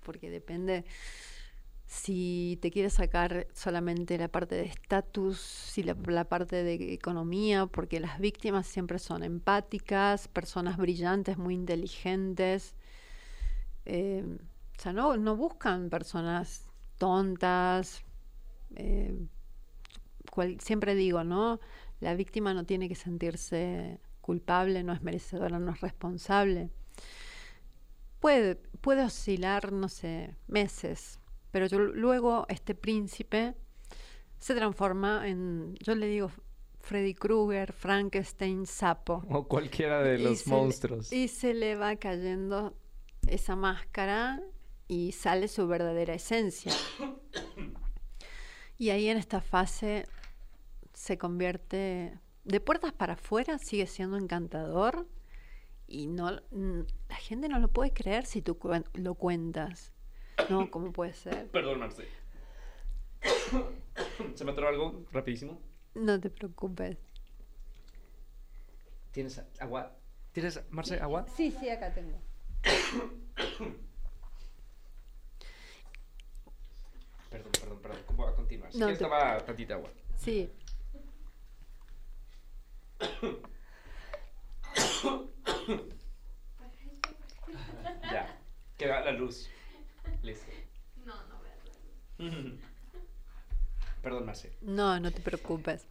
porque 0.02 0.30
depende 0.30 0.86
si 1.96 2.60
te 2.62 2.72
quiere 2.72 2.90
sacar 2.90 3.48
solamente 3.54 4.18
la 4.18 4.28
parte 4.28 4.56
de 4.56 4.66
estatus, 4.66 5.40
si 5.40 5.82
la, 5.82 5.96
parte 6.26 6.64
de 6.64 6.94
economía, 6.94 7.68
porque 7.68 8.00
las 8.02 8.20
víctimas 8.20 8.68
siempre 8.68 9.00
son 9.00 9.24
empáticas, 9.24 10.28
personas 10.28 10.78
brillantes, 10.78 11.38
muy 11.38 11.54
inteligentes. 11.54 12.76
eh, 13.86 14.24
o 14.78 14.82
sea, 14.82 14.94
no, 14.94 15.36
buscan 15.38 15.90
personas 15.90 16.70
tontas. 16.98 18.04
eh, 18.76 19.18
siempre 20.60 20.96
digo, 20.96 21.24
¿no? 21.24 21.62
La 22.02 22.14
víctima 22.14 22.54
no 22.54 22.66
tiene 22.66 22.90
que 22.90 22.96
sentirse 22.96 24.02
culpable, 24.22 24.84
no 24.84 24.92
es 24.92 25.02
merecedora, 25.02 25.60
no 25.60 25.72
es 25.72 25.80
responsable. 25.82 26.72
Puede, 28.20 28.56
puede 28.82 29.04
oscilar, 29.04 29.72
no 29.72 29.88
sé, 29.88 30.36
meses, 30.48 31.20
pero 31.56 31.68
yo, 31.68 31.80
luego 31.80 32.46
este 32.50 32.76
príncipe 32.76 33.56
se 34.38 34.54
transforma 34.56 35.26
en, 35.26 35.74
yo 35.80 35.96
le 35.96 36.08
digo 36.08 36.30
Freddy 36.82 37.14
Krueger, 37.14 37.72
Frankenstein, 37.72 38.66
sapo. 38.66 39.24
O 39.30 39.48
cualquiera 39.48 40.04
de 40.04 40.20
Y 40.20 40.24
los 40.24 40.46
le- 40.46 40.52
monstruos. 40.52 41.14
y 41.14 41.30
se 41.30 41.54
le 41.54 41.78
va 41.78 41.96
cayendo 41.96 42.76
esa 43.26 43.56
máscara 43.56 44.42
y 44.90 45.14
sale 45.14 45.48
su 45.48 45.66
verdadera 45.66 46.14
esencia. 46.16 46.74
Y 48.78 48.90
ahí 48.90 49.08
en 49.08 49.16
esta 49.18 49.40
fase 49.40 50.06
se 50.94 51.18
convierte, 51.18 52.20
de 52.44 52.60
puertas 52.60 52.92
para 52.92 53.14
afuera 53.14 53.60
sigue 53.60 53.88
siendo 53.88 54.18
encantador 54.18 55.08
y 55.88 56.08
no 56.08 56.32
la 56.32 57.16
gente 57.16 57.48
no 57.48 57.60
lo 57.60 57.70
puede 57.70 57.94
creer 57.94 58.26
si 58.26 58.42
tú 58.42 58.58
lo 58.96 59.16
cuentas. 59.16 59.94
No, 60.50 60.70
¿cómo 60.70 60.92
puede 60.92 61.14
ser? 61.14 61.48
Perdón, 61.50 61.80
Marce. 61.80 62.08
¿Se 64.36 64.44
me 64.46 64.52
atoró 64.52 64.68
algo 64.70 65.06
rapidísimo? 65.12 65.60
No 65.94 66.20
te 66.20 66.30
preocupes. 66.30 66.98
¿Tienes 69.12 69.42
agua? 69.60 69.96
¿Tienes, 70.34 70.62
Marce, 70.70 71.00
agua? 71.00 71.26
Sí, 71.36 71.52
sí, 71.60 71.70
acá 71.70 71.94
tengo. 71.94 72.20
Perdón, 77.30 77.52
perdón, 77.60 77.80
perdón. 77.82 77.98
¿Cómo 78.08 78.24
va 78.26 78.30
a 78.32 78.36
continuar? 78.36 78.72
Si 78.72 78.78
No 78.78 78.86
quieres 78.88 79.00
te- 79.00 79.06
toma 79.06 79.38
tantita 79.40 79.74
agua. 79.76 79.90
Sí. 80.18 80.50
Ya. 88.04 88.38
Que 88.78 88.88
va 88.88 89.02
la 89.02 89.12
luz. 89.12 89.50
No, 91.06 91.14
no 91.28 91.36
Perdón, 94.02 94.26
Marce. 94.26 94.56
No, 94.62 95.00
no 95.00 95.12
te 95.12 95.22
preocupes. 95.22 95.88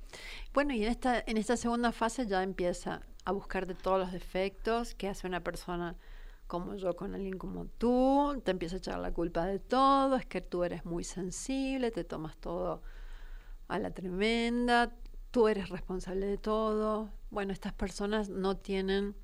Bueno, 0.53 0.73
y 0.73 0.85
en 0.85 0.91
esta, 0.91 1.23
en 1.27 1.37
esta 1.37 1.57
segunda 1.57 1.91
fase 1.93 2.27
ya 2.27 2.43
empieza 2.43 3.03
a 3.25 3.33
buscar 3.33 3.67
de 3.67 3.75
todos 3.75 3.99
los 3.99 4.13
defectos 4.13 4.95
que 4.95 5.09
hace 5.09 5.27
una 5.27 5.43
persona 5.43 5.97
como 6.47 6.77
yo 6.77 6.95
con 6.95 7.15
alguien 7.15 7.39
como 7.39 7.67
tú, 7.67 8.41
te 8.45 8.51
empieza 8.51 8.77
a 8.77 8.79
echar 8.79 8.99
la 9.01 9.13
culpa 9.13 9.47
de 9.47 9.59
todo, 9.59 10.17
es 10.17 10.27
que 10.27 10.41
tú 10.41 10.63
eres 10.63 10.85
muy 10.85 11.03
sensible, 11.03 11.91
te 11.91 12.05
tomas 12.05 12.37
todo 12.37 12.83
a 13.67 13.79
la 13.79 13.91
tremenda, 13.91 14.93
tú 15.31 15.49
eres 15.49 15.71
responsable 15.71 16.27
de 16.27 16.39
todo. 16.39 17.11
Bueno, 17.31 17.53
estas 17.53 17.73
personas 17.73 18.29
no 18.29 18.57
tienen 18.57 19.17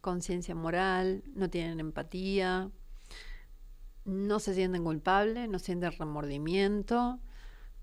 conciencia 0.00 0.54
moral, 0.54 1.22
no 1.34 1.48
tienen 1.50 1.80
empatía, 1.80 2.70
no 4.04 4.38
se 4.38 4.54
sienten 4.54 4.84
culpables, 4.84 5.48
no 5.48 5.58
sienten 5.58 5.92
remordimiento, 5.92 7.20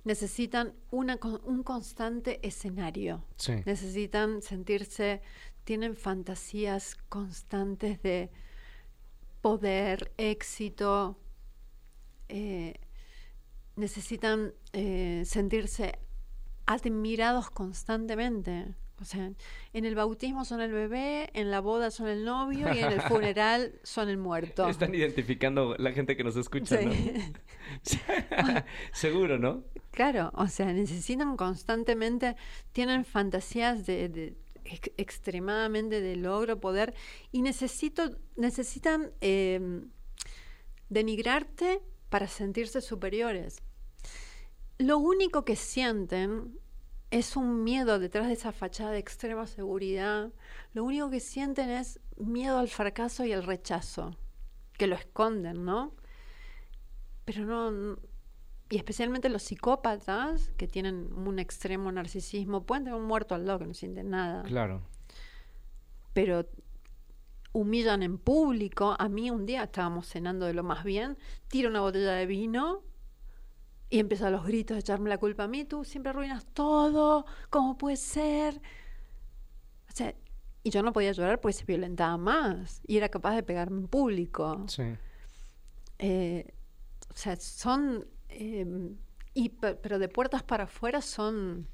necesitan 0.03 0.73
una, 0.89 1.19
un 1.43 1.63
constante 1.63 2.45
escenario, 2.47 3.23
Sí. 3.38 3.53
necesitan 3.65 4.41
sentirse, 4.41 5.21
tienen 5.63 5.95
fantasías 5.95 6.95
constantes 7.10 8.01
de 8.01 8.31
poder, 9.41 10.12
éxito, 10.17 11.17
eh, 12.29 12.79
necesitan 13.75 14.53
eh, 14.73 15.23
sentirse 15.25 15.99
admirados 16.65 17.49
constantemente. 17.49 18.75
O 19.01 19.05
sea, 19.05 19.31
en 19.73 19.85
el 19.85 19.95
bautismo 19.95 20.45
son 20.45 20.61
el 20.61 20.71
bebé, 20.71 21.31
en 21.33 21.49
la 21.49 21.59
boda 21.59 21.89
son 21.89 22.07
el 22.07 22.23
novio 22.23 22.71
y 22.73 22.77
en 22.79 22.91
el 22.91 23.01
funeral 23.09 23.73
son 23.83 24.09
el 24.09 24.17
muerto. 24.17 24.67
Están 24.69 24.93
identificando 24.93 25.75
la 25.79 25.91
gente 25.91 26.15
que 26.15 26.23
nos 26.23 26.35
escucha, 26.35 26.77
Sí. 26.77 26.85
¿no? 26.85 28.63
Seguro, 28.93 29.39
¿no? 29.39 29.63
Claro, 29.91 30.31
o 30.35 30.47
sea, 30.47 30.71
necesitan 30.71 31.35
constantemente, 31.35 32.35
tienen 32.73 33.03
fantasías 33.03 33.85
de, 33.87 34.07
de 34.09 34.37
ex- 34.65 34.91
extremadamente 34.97 35.99
de 35.99 36.15
logro, 36.15 36.59
poder, 36.59 36.93
y 37.31 37.41
necesito, 37.41 38.11
necesitan 38.35 39.11
eh, 39.21 39.81
denigrarte 40.89 41.81
para 42.09 42.27
sentirse 42.27 42.81
superiores. 42.81 43.61
Lo 44.77 44.97
único 44.97 45.45
que 45.45 45.55
sienten 45.55 46.57
es 47.12 47.36
un 47.36 47.63
miedo 47.63 48.00
detrás 48.00 48.28
de 48.28 48.34
esa 48.34 48.54
fachada 48.54 48.91
de 48.91 49.00
extrema 49.00 49.45
seguridad. 49.45 50.32
Lo 50.74 50.86
único 50.86 51.10
que 51.10 51.19
sienten 51.19 51.69
es 51.69 52.00
miedo 52.17 52.58
al 52.58 52.69
fracaso 52.69 53.26
y 53.26 53.34
al 53.34 53.43
rechazo, 53.43 54.15
que 54.78 54.88
lo 54.88 54.95
esconden, 54.95 55.65
¿no? 55.65 55.93
Pero 57.26 57.45
no, 57.45 57.97
y 58.69 58.78
especialmente 58.78 59.28
los 59.28 59.43
psicópatas 59.43 60.54
que 60.56 60.67
tienen 60.67 61.12
un 61.13 61.38
extremo 61.38 61.91
narcisismo, 61.91 62.65
pueden 62.65 62.86
tener 62.86 62.97
un 62.97 63.06
muerto 63.06 63.36
al 63.36 63.45
lado 63.45 63.60
que 63.60 63.67
no 63.67 63.74
sienten 63.74 64.10
nada. 64.10 64.43
Claro. 64.43 64.82
Pero 66.13 66.47
humillan 67.52 68.04
en 68.04 68.17
público. 68.17 68.95
A 68.97 69.10
mí 69.10 69.30
un 69.30 69.45
día 69.45 69.63
estábamos 69.63 70.08
cenando 70.08 70.45
de 70.45 70.54
lo 70.54 70.63
más 70.63 70.86
bien, 70.86 71.17
tiro 71.50 71.69
una 71.69 71.82
botella 71.82 72.13
de 72.13 72.26
vino 72.26 72.84
y 73.91 73.99
empieza 73.99 74.32
los 74.32 74.43
gritos 74.45 74.75
de 74.75 74.80
echarme 74.80 75.10
la 75.10 75.19
culpa 75.19 75.43
a 75.43 75.47
mí. 75.47 75.65
Tú 75.65 75.84
siempre 75.84 76.10
arruinas 76.10 76.45
todo, 76.54 77.25
¿cómo 77.51 77.77
puede 77.77 77.97
ser? 77.97 78.60
O 79.89 79.93
sea, 79.93 80.15
y 80.63 80.69
yo 80.69 80.82
no 80.82 80.93
podía 80.93 81.12
llorar 81.12 81.41
porque 81.41 81.54
se 81.54 81.65
violentaba 81.65 82.17
más 82.17 82.82
y 82.88 82.97
era 82.97 83.10
capaz 83.10 83.36
de 83.36 83.43
pegarme 83.43 83.82
en 83.82 83.88
público. 83.88 84.65
Sí. 84.67 84.84
Eh, 85.99 86.54
o 87.13 87.17
sea, 87.17 87.36
son... 87.36 88.08
eh, 88.30 88.65
y, 89.34 89.49
pe- 89.49 89.75
pero 89.75 89.99
de 89.99 90.10
puertas 90.10 90.43
para 90.43 90.63
afuera 90.65 91.01
son 91.01 91.67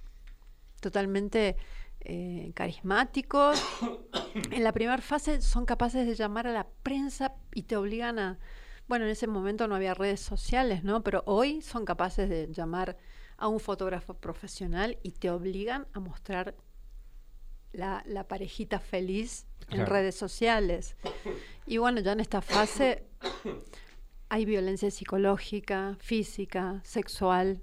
totalmente 0.81 1.55
eh, 2.01 2.51
carismáticos. 2.55 3.61
en 4.51 4.63
la 4.63 4.71
primera 4.73 4.97
fase 5.01 5.41
son 5.41 5.65
capaces 5.65 6.07
de 6.07 6.15
llamar 6.15 6.47
a 6.47 6.51
la 6.51 6.67
prensa 6.83 7.35
y 7.53 7.63
te 7.63 7.75
obligan 7.75 8.19
a... 8.19 8.39
Bueno, 8.87 9.05
en 9.05 9.11
ese 9.11 9.27
momento 9.27 9.67
no 9.67 9.75
había 9.75 9.93
redes 9.93 10.21
sociales, 10.21 10.83
¿no? 10.83 11.03
Pero 11.03 11.23
hoy 11.25 11.61
son 11.61 11.83
capaces 11.85 12.29
de 12.29 12.47
llamar 12.51 12.97
a 13.37 13.47
un 13.47 13.59
fotógrafo 13.59 14.13
profesional 14.13 14.97
y 15.03 15.11
te 15.11 15.29
obligan 15.29 15.87
a 15.93 15.99
mostrar 15.99 16.55
la, 17.73 18.01
la 18.05 18.27
parejita 18.27 18.79
feliz 18.79 19.45
en 19.69 19.77
Claro. 19.77 19.91
redes 19.91 20.15
sociales. 20.15 20.95
Y 21.65 21.77
bueno, 21.77 21.99
ya 21.99 22.13
en 22.13 22.21
esta 22.21 22.41
fase 22.41 23.03
hay 24.29 24.45
violencia 24.45 24.89
psicológica, 24.89 25.97
física, 25.99 26.79
sexual. 26.83 27.61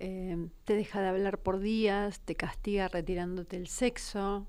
eh, 0.00 0.48
te 0.64 0.74
deja 0.74 1.00
de 1.00 1.08
hablar 1.08 1.38
por 1.38 1.60
días, 1.60 2.20
te 2.20 2.34
castiga 2.34 2.88
retirándote 2.88 3.56
el 3.56 3.68
sexo. 3.68 4.46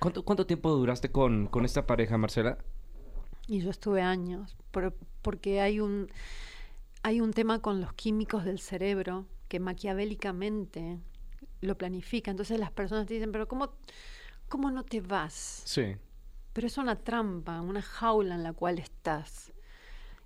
¿Cuánto, 0.00 0.24
cuánto 0.24 0.44
tiempo 0.46 0.70
duraste 0.74 1.12
con, 1.12 1.46
con 1.46 1.64
esta 1.64 1.86
pareja, 1.86 2.18
Marcela? 2.18 2.58
Y 3.50 3.62
yo 3.62 3.70
estuve 3.70 4.00
años, 4.00 4.56
por- 4.70 4.94
porque 5.22 5.60
hay 5.60 5.80
un, 5.80 6.08
hay 7.02 7.20
un 7.20 7.32
tema 7.32 7.60
con 7.60 7.80
los 7.80 7.92
químicos 7.94 8.44
del 8.44 8.60
cerebro 8.60 9.26
que 9.48 9.58
maquiavélicamente 9.58 11.00
lo 11.60 11.76
planifica. 11.76 12.30
Entonces 12.30 12.60
las 12.60 12.70
personas 12.70 13.08
te 13.08 13.14
dicen, 13.14 13.32
pero 13.32 13.48
¿cómo, 13.48 13.72
cómo 14.48 14.70
no 14.70 14.84
te 14.84 15.00
vas? 15.00 15.62
Sí. 15.64 15.96
Pero 16.52 16.68
es 16.68 16.78
una 16.78 16.94
trampa, 16.94 17.60
una 17.60 17.82
jaula 17.82 18.36
en 18.36 18.44
la 18.44 18.52
cual 18.52 18.78
estás. 18.78 19.52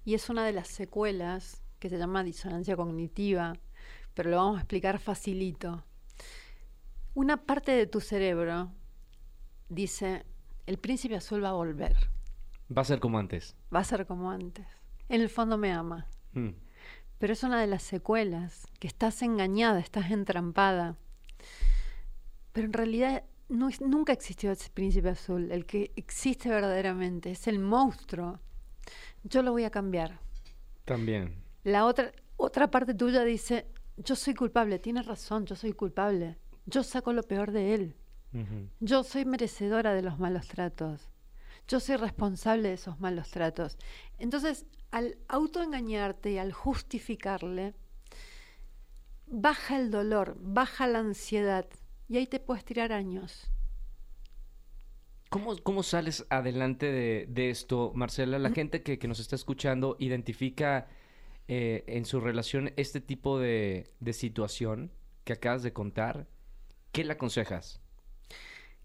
Y 0.04 0.12
es 0.12 0.28
una 0.28 0.44
de 0.44 0.52
las 0.52 0.68
secuelas 0.68 1.62
que 1.78 1.88
se 1.88 1.96
llama 1.96 2.24
disonancia 2.24 2.76
cognitiva, 2.76 3.54
pero 4.12 4.28
lo 4.28 4.36
vamos 4.36 4.58
a 4.58 4.60
explicar 4.60 4.98
facilito. 4.98 5.82
Una 7.14 7.38
parte 7.38 7.72
de 7.72 7.86
tu 7.86 8.02
cerebro 8.02 8.70
dice, 9.70 10.26
el 10.66 10.76
príncipe 10.76 11.16
azul 11.16 11.42
va 11.42 11.48
a 11.48 11.52
volver, 11.52 12.10
Va 12.76 12.82
a 12.82 12.84
ser 12.84 13.00
como 13.00 13.18
antes. 13.18 13.56
va 13.74 13.80
a 13.80 13.84
ser 13.84 14.06
como 14.06 14.30
antes. 14.30 14.66
En 15.08 15.20
el 15.20 15.28
fondo 15.28 15.58
me 15.58 15.72
ama. 15.72 16.06
Mm. 16.32 16.50
Pero 17.18 17.32
es 17.32 17.42
una 17.42 17.60
de 17.60 17.66
las 17.66 17.82
secuelas, 17.82 18.66
que 18.80 18.86
estás 18.88 19.22
engañada, 19.22 19.78
estás 19.80 20.10
entrampada. 20.10 20.96
Pero 22.52 22.66
en 22.66 22.72
realidad 22.72 23.24
no 23.48 23.68
es- 23.68 23.80
nunca 23.80 24.12
existió 24.12 24.50
ese 24.52 24.70
príncipe 24.70 25.08
azul. 25.10 25.50
El 25.52 25.66
que 25.66 25.92
existe 25.96 26.48
verdaderamente 26.48 27.30
es 27.32 27.46
el 27.46 27.58
monstruo. 27.58 28.40
Yo 29.24 29.42
lo 29.42 29.52
voy 29.52 29.64
a 29.64 29.70
cambiar. 29.70 30.18
También. 30.84 31.42
La 31.62 31.84
otra, 31.86 32.12
otra 32.36 32.70
parte 32.70 32.94
tuya 32.94 33.24
dice, 33.24 33.66
yo 33.96 34.16
soy 34.16 34.34
culpable, 34.34 34.78
tienes 34.78 35.06
razón, 35.06 35.46
yo 35.46 35.54
soy 35.56 35.72
culpable. 35.72 36.36
Yo 36.66 36.82
saco 36.82 37.12
lo 37.12 37.22
peor 37.22 37.52
de 37.52 37.74
él. 37.74 37.96
Yo 38.80 39.04
soy 39.04 39.24
merecedora 39.24 39.94
de 39.94 40.02
los 40.02 40.18
malos 40.18 40.48
tratos. 40.48 41.08
Yo 41.68 41.80
soy 41.80 41.96
responsable 41.96 42.68
de 42.68 42.74
esos 42.74 43.00
malos 43.00 43.30
tratos. 43.30 43.78
Entonces, 44.18 44.66
al 44.90 45.16
autoengañarte 45.28 46.32
y 46.32 46.38
al 46.38 46.52
justificarle, 46.52 47.74
baja 49.26 49.78
el 49.78 49.90
dolor, 49.90 50.36
baja 50.40 50.86
la 50.86 51.00
ansiedad 51.00 51.66
y 52.08 52.18
ahí 52.18 52.26
te 52.26 52.38
puedes 52.40 52.64
tirar 52.64 52.92
años. 52.92 53.50
¿Cómo, 55.30 55.56
cómo 55.62 55.82
sales 55.82 56.24
adelante 56.30 56.86
de, 56.86 57.26
de 57.28 57.50
esto, 57.50 57.90
Marcela? 57.94 58.38
La 58.38 58.50
gente 58.50 58.82
que, 58.82 58.98
que 58.98 59.08
nos 59.08 59.18
está 59.18 59.34
escuchando 59.34 59.96
identifica 59.98 60.86
eh, 61.48 61.82
en 61.88 62.04
su 62.04 62.20
relación 62.20 62.72
este 62.76 63.00
tipo 63.00 63.40
de, 63.40 63.90
de 63.98 64.12
situación 64.12 64.92
que 65.24 65.32
acabas 65.32 65.62
de 65.64 65.72
contar. 65.72 66.28
¿Qué 66.92 67.02
le 67.02 67.14
aconsejas? 67.14 67.80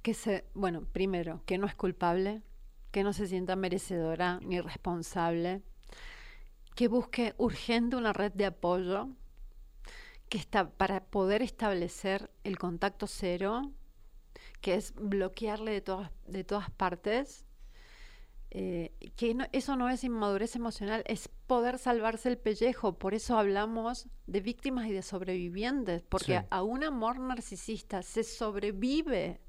Que 0.02 0.16
se, 0.16 0.46
bueno, 0.56 0.88
primero, 0.92 1.44
que 1.46 1.60
no 1.60 1.68
es 1.68 1.76
culpable, 1.76 2.42
que 2.92 3.04
no 3.04 3.14
se 3.14 3.28
sienta 3.28 3.56
merecedora 3.56 4.40
ni 4.42 4.60
responsable, 4.62 5.62
que 6.76 6.88
busque 6.88 7.34
urgente 7.38 7.96
una 7.96 8.14
red 8.14 8.32
de 8.32 8.46
apoyo, 8.46 9.10
que 10.30 10.38
está 10.38 10.70
para 10.70 11.04
poder 11.06 11.42
establecer 11.42 12.30
el 12.44 12.58
contacto 12.58 13.08
cero, 13.08 13.72
que 14.62 14.76
es 14.76 14.94
bloquearle 14.96 15.72
de 15.72 15.82
todas, 15.82 16.12
de 16.28 16.44
todas 16.44 16.70
partes, 16.70 17.46
eh, 18.52 18.94
que 19.16 19.36
no- 19.36 19.46
eso 19.52 19.76
no 19.76 19.90
es 19.90 20.04
inmadurez 20.04 20.56
emocional, 20.56 21.04
es 21.06 21.28
poder 21.48 21.78
salvarse 21.78 22.30
el 22.30 22.38
pellejo. 22.38 22.98
Por 22.98 23.14
eso 23.14 23.38
hablamos 23.38 24.08
de 24.26 24.42
víctimas 24.42 24.88
y 24.88 24.92
de 24.92 25.04
sobrevivientes, 25.04 26.02
porque 26.02 26.40
Sí. 26.40 26.46
a 26.50 26.64
un 26.64 26.84
amor 26.84 27.20
narcisista 27.20 28.02
se 28.02 28.24
sobrevive, 28.24 29.40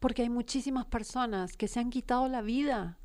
porque 0.00 0.22
hay 0.22 0.30
muchísimas 0.30 0.86
personas 0.86 1.56
que 1.56 1.68
se 1.68 1.78
han 1.78 1.90
quitado 1.90 2.26
la 2.28 2.42
vida. 2.42 2.98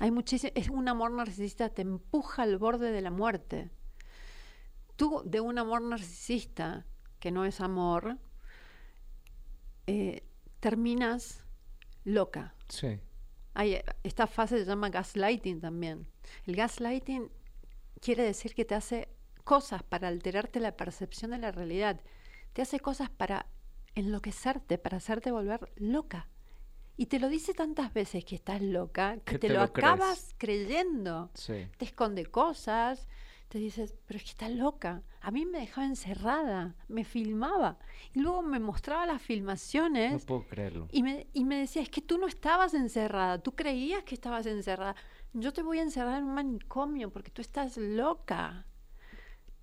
Hay 0.00 0.12
es 0.54 0.70
un 0.70 0.88
amor 0.88 1.10
narcisista 1.10 1.68
te 1.68 1.82
empuja 1.82 2.42
al 2.42 2.56
borde 2.56 2.90
de 2.90 3.00
la 3.00 3.10
muerte. 3.10 3.70
Tú 4.96 5.22
de 5.24 5.40
un 5.40 5.58
amor 5.58 5.82
narcisista 5.82 6.86
que 7.18 7.30
no 7.30 7.44
es 7.44 7.60
amor, 7.60 8.18
eh, 9.86 10.24
terminas 10.60 11.44
loca. 12.04 12.54
Sí. 12.68 13.00
Hay, 13.54 13.80
esta 14.02 14.26
fase 14.26 14.58
se 14.58 14.64
llama 14.64 14.88
gaslighting 14.88 15.60
también. 15.60 16.06
El 16.46 16.56
gaslighting 16.56 17.30
quiere 18.00 18.22
decir 18.22 18.54
que 18.54 18.64
te 18.64 18.74
hace 18.74 19.08
cosas 19.44 19.82
para 19.82 20.08
alterarte 20.08 20.60
la 20.60 20.76
percepción 20.76 21.32
de 21.32 21.38
la 21.38 21.50
realidad. 21.50 22.00
Te 22.52 22.62
hace 22.62 22.78
cosas 22.80 23.10
para 23.10 23.46
enloquecerte, 23.94 24.78
para 24.78 24.98
hacerte 24.98 25.30
volver 25.32 25.72
loca. 25.76 26.28
Y 26.96 27.06
te 27.06 27.18
lo 27.18 27.28
dice 27.28 27.54
tantas 27.54 27.92
veces 27.92 28.24
que 28.24 28.36
estás 28.36 28.62
loca 28.62 29.18
que 29.24 29.34
Que 29.34 29.38
te, 29.38 29.48
te 29.48 29.54
lo, 29.54 29.60
lo 29.60 29.72
crees. 29.72 29.98
acabas 29.98 30.34
creyendo. 30.38 31.30
Sí. 31.34 31.66
Te 31.76 31.84
esconde 31.86 32.26
cosas, 32.26 33.08
te 33.48 33.58
dices, 33.58 33.94
pero 34.06 34.16
es 34.18 34.24
que 34.24 34.30
está 34.30 34.48
loca. 34.48 35.02
A 35.20 35.30
mí 35.30 35.44
me 35.46 35.58
dejaba 35.60 35.86
encerrada, 35.86 36.76
me 36.88 37.04
filmaba. 37.04 37.78
Y 38.12 38.20
luego 38.20 38.42
me 38.42 38.60
mostraba 38.60 39.06
las 39.06 39.20
No 39.20 39.20
filmaciones 39.20 40.24
puedo 40.24 40.46
creerlo. 40.46 40.88
y 40.92 41.02
me, 41.02 41.26
y 41.32 41.44
me 41.44 41.56
decía, 41.58 41.82
es 41.82 41.88
que 41.90 42.00
tú 42.02 42.18
no 42.18 42.26
estabas 42.28 42.74
encerrada, 42.74 43.38
tú 43.42 43.54
creías 43.56 44.04
que 44.04 44.14
estabas 44.14 44.46
encerrada. 44.46 44.94
Yo 45.32 45.52
te 45.52 45.62
voy 45.62 45.78
a 45.80 45.82
encerrar 45.82 46.18
en 46.18 46.24
un 46.26 46.34
manicomio 46.34 47.10
porque 47.10 47.30
tú 47.30 47.42
estás 47.42 47.76
loca. 47.76 48.66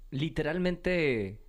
Literalmente 0.10 1.40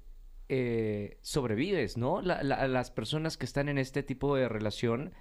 eh, 0.49 1.19
sobrevives, 1.23 1.97
¿no? 1.97 2.21
La- 2.23 2.43
la- 2.43 2.67
las 2.69 2.91
personas 2.91 3.37
que 3.37 3.47
están 3.47 3.69
en 3.69 3.79
este 3.79 4.03
tipo 4.03 4.37
de 4.37 4.49
relación 4.49 5.13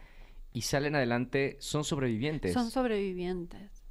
y 0.53 0.61
salen 0.63 0.95
adelante 0.95 1.55
son 1.59 1.84
sobrevivientes. 1.84 2.53
Son 2.53 2.69
sobrevivientes. 2.72 3.84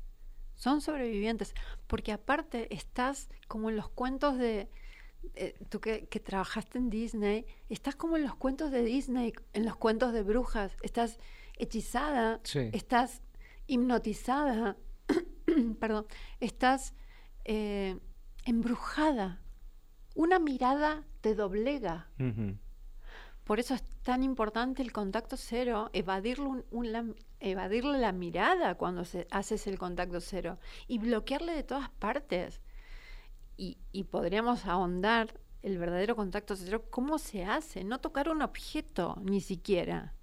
Son 0.55 0.81
sobrevivientes. 0.83 1.55
Porque 1.87 2.13
aparte 2.13 2.75
estás 2.75 3.31
como 3.49 3.71
en 3.71 3.77
los 3.77 3.89
cuentos 3.89 4.37
de... 4.37 4.69
eh, 5.35 5.55
tú 5.71 5.81
que, 5.81 6.07
que 6.09 6.21
trabajaste 6.21 6.77
en 6.79 6.91
Disney, 6.91 7.47
estás 7.71 7.97
como 7.97 8.17
en 8.19 8.25
los 8.25 8.35
cuentos 8.37 8.71
de 8.71 8.83
Disney, 8.85 9.33
en 9.55 9.65
los 9.65 9.77
cuentos 9.77 10.13
de 10.13 10.23
brujas. 10.23 10.73
Estás 10.83 11.19
hechizada, 11.57 12.41
Sí. 12.45 12.69
estás 12.73 13.23
hipnotizada, 13.67 14.77
perdón, 15.81 16.07
estás 16.41 16.95
eh, 17.45 17.97
embrujada. 18.45 19.41
Una 20.15 20.39
mirada 20.39 21.07
te 21.21 21.35
doblega. 21.35 22.09
Por 23.45 23.59
eso 23.59 23.75
es 23.75 23.83
tan 24.03 24.23
importante 24.23 24.81
el 24.83 24.93
contacto 24.93 25.37
cero, 25.37 25.91
evadirle, 25.93 26.47
un- 26.47 26.65
un 26.71 26.93
la, 26.93 27.05
evadirle 27.41 27.99
la 27.99 28.13
mirada 28.13 28.77
cuando 28.77 29.05
se, 29.05 29.27
haces 29.31 29.67
el 29.67 29.79
contacto 29.79 30.21
cero 30.21 30.59
y 30.87 30.99
bloquearle 30.99 31.55
de 31.55 31.65
todas 31.65 31.91
partes. 31.91 32.61
Y, 33.57 33.77
y 33.93 34.05
podríamos 34.05 34.67
ahondar 34.67 35.35
el 35.63 35.79
verdadero 35.79 36.17
contacto 36.17 36.55
cero, 36.57 36.85
¿cómo 36.91 37.19
se 37.19 37.45
hace? 37.45 37.83
No 37.85 37.99
tocar 38.01 38.29
un 38.31 38.41
objeto, 38.43 39.17
ni 39.23 39.41
siquiera. 39.41 40.15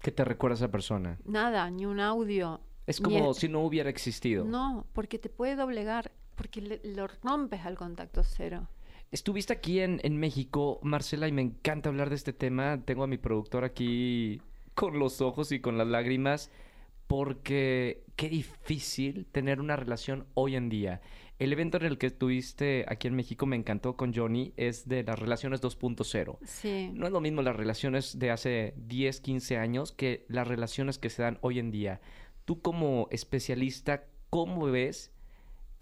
¿Qué 0.00 0.12
te 0.12 0.24
recuerda 0.24 0.54
a 0.54 0.58
esa 0.58 0.68
persona? 0.70 1.18
Nada, 1.24 1.68
ni 1.70 1.86
un 1.86 2.00
audio. 2.00 2.60
Es 2.86 3.00
como 3.00 3.28
el- 3.30 3.34
si 3.34 3.48
no 3.48 3.60
hubiera 3.60 3.88
existido. 3.88 4.44
No, 4.44 4.86
porque 4.92 5.18
te 5.18 5.28
puede 5.28 5.56
doblegar, 5.56 6.12
porque 6.36 6.60
le- 6.60 6.80
lo 6.84 7.06
rompes 7.22 7.64
al 7.64 7.76
contacto 7.76 8.22
cero. 8.24 8.68
Estuviste 9.12 9.52
aquí 9.52 9.80
en, 9.80 10.00
en 10.04 10.16
México, 10.16 10.80
Marcela, 10.82 11.28
y 11.28 11.32
me 11.32 11.42
encanta 11.42 11.90
hablar 11.90 12.08
de 12.08 12.16
este 12.16 12.32
tema. 12.32 12.80
Tengo 12.82 13.04
a 13.04 13.06
mi 13.06 13.18
productor 13.18 13.62
aquí 13.62 14.40
con 14.74 14.98
los 14.98 15.20
ojos 15.20 15.52
y 15.52 15.60
con 15.60 15.76
las 15.76 15.86
lágrimas, 15.86 16.50
porque 17.08 18.04
qué 18.16 18.30
difícil 18.30 19.26
tener 19.26 19.60
una 19.60 19.76
relación 19.76 20.24
hoy 20.32 20.56
en 20.56 20.70
día. 20.70 21.02
El 21.38 21.52
evento 21.52 21.76
en 21.76 21.84
el 21.84 21.98
que 21.98 22.06
estuviste 22.06 22.86
aquí 22.88 23.06
en 23.06 23.14
México 23.14 23.44
me 23.44 23.56
encantó 23.56 23.98
con 23.98 24.14
Johnny, 24.14 24.54
es 24.56 24.88
de 24.88 25.02
las 25.02 25.18
relaciones 25.18 25.60
2.0. 25.60 26.38
Sí. 26.46 26.90
No 26.94 27.06
es 27.06 27.12
lo 27.12 27.20
mismo 27.20 27.42
las 27.42 27.56
relaciones 27.56 28.18
de 28.18 28.30
hace 28.30 28.72
10, 28.78 29.20
15 29.20 29.58
años 29.58 29.92
que 29.92 30.24
las 30.28 30.48
relaciones 30.48 30.96
que 30.96 31.10
se 31.10 31.20
dan 31.20 31.36
hoy 31.42 31.58
en 31.58 31.70
día. 31.70 32.00
Tú 32.46 32.62
como 32.62 33.08
especialista, 33.10 34.04
¿cómo 34.30 34.64
ves 34.66 35.12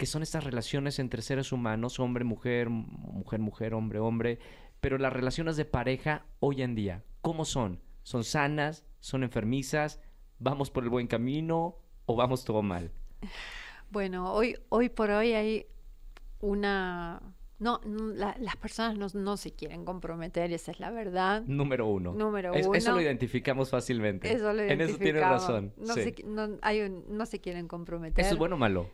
que 0.01 0.07
son 0.07 0.22
estas 0.22 0.44
relaciones 0.44 0.98
entre 0.98 1.20
seres 1.20 1.53
humanos, 1.53 2.01
hombre, 2.01 2.24
mujer, 2.24 2.70
mujer, 2.70 3.38
mujer, 3.38 3.74
hombre, 3.74 3.98
hombre, 3.98 4.38
pero 4.80 4.96
las 4.96 5.12
relaciones 5.12 5.59
de 5.59 5.66
pareja 5.66 6.24
hoy 6.38 6.62
en 6.62 6.74
día, 6.74 7.05
¿cómo 7.20 7.44
son? 7.44 7.82
¿Son 8.03 8.24
sanas? 8.24 8.86
¿Son 9.01 9.22
enfermizas? 9.24 10.01
¿Vamos 10.38 10.70
por 10.70 10.84
el 10.84 10.88
buen 10.88 11.07
camino 11.07 11.76
o 12.07 12.16
vamos 12.16 12.46
todo 12.46 12.62
mal? 12.62 12.92
Bueno, 13.90 14.32
hoy, 14.32 14.57
hoy 14.70 14.88
por 14.88 15.11
hoy 15.11 15.34
hay 15.34 15.66
una... 16.40 17.20
No, 17.59 17.78
la- 17.84 18.36
las 18.40 18.57
personas 18.57 18.96
no, 18.96 19.20
no 19.20 19.36
se 19.36 19.53
quieren 19.53 19.84
comprometer, 19.84 20.51
esa 20.51 20.70
es 20.70 20.80
la 20.80 20.90
verdad. 20.90 21.42
Número 21.46 21.86
uno. 21.86 22.14
Número 22.14 22.55
Es- 22.55 22.66
Eso 22.72 22.88
lo 22.92 22.96
uno. 22.96 23.03
identificamos 23.03 23.68
fácilmente. 23.68 24.32
Eso 24.32 24.55
lo 24.55 24.62
en 24.62 24.80
eso 24.80 24.96
tienes 24.96 25.01
identificamos. 25.20 25.42
razón. 25.42 25.74
No, 25.76 25.92
sí. 25.92 26.03
se, 26.05 26.14
no, 26.24 26.57
hay 26.62 26.80
un- 26.80 27.05
no 27.09 27.26
se 27.26 27.38
quieren 27.42 27.68
comprometer. 27.68 28.24
¿Eso 28.24 28.32
es 28.32 28.38
bueno 28.38 28.55
o 28.57 28.59
malo? 28.59 28.88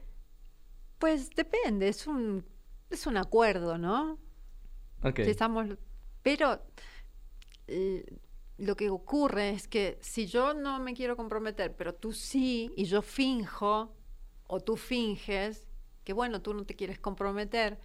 Pues 0.98 1.30
depende, 1.30 1.88
es 1.88 2.06
un, 2.06 2.44
es 2.90 3.06
un 3.06 3.16
acuerdo, 3.16 3.78
¿no? 3.78 4.18
Ok. 5.02 5.20
Si 5.24 5.30
estamos, 5.30 5.66
pero 6.22 6.62
eh, 7.66 8.04
lo 8.58 8.76
que 8.76 8.90
ocurre 8.90 9.50
es 9.50 9.68
que 9.68 9.98
si 10.00 10.26
yo 10.26 10.54
no 10.54 10.80
me 10.80 10.94
quiero 10.94 11.16
comprometer, 11.16 11.76
pero 11.76 11.94
tú 11.94 12.12
sí, 12.12 12.72
y 12.76 12.84
yo 12.84 13.02
finjo, 13.02 13.94
o 14.46 14.60
tú 14.60 14.76
finges, 14.76 15.66
que 16.04 16.12
bueno, 16.12 16.40
tú 16.40 16.54
no 16.54 16.64
te 16.64 16.74
quieres 16.74 16.98
comprometer, 16.98 17.78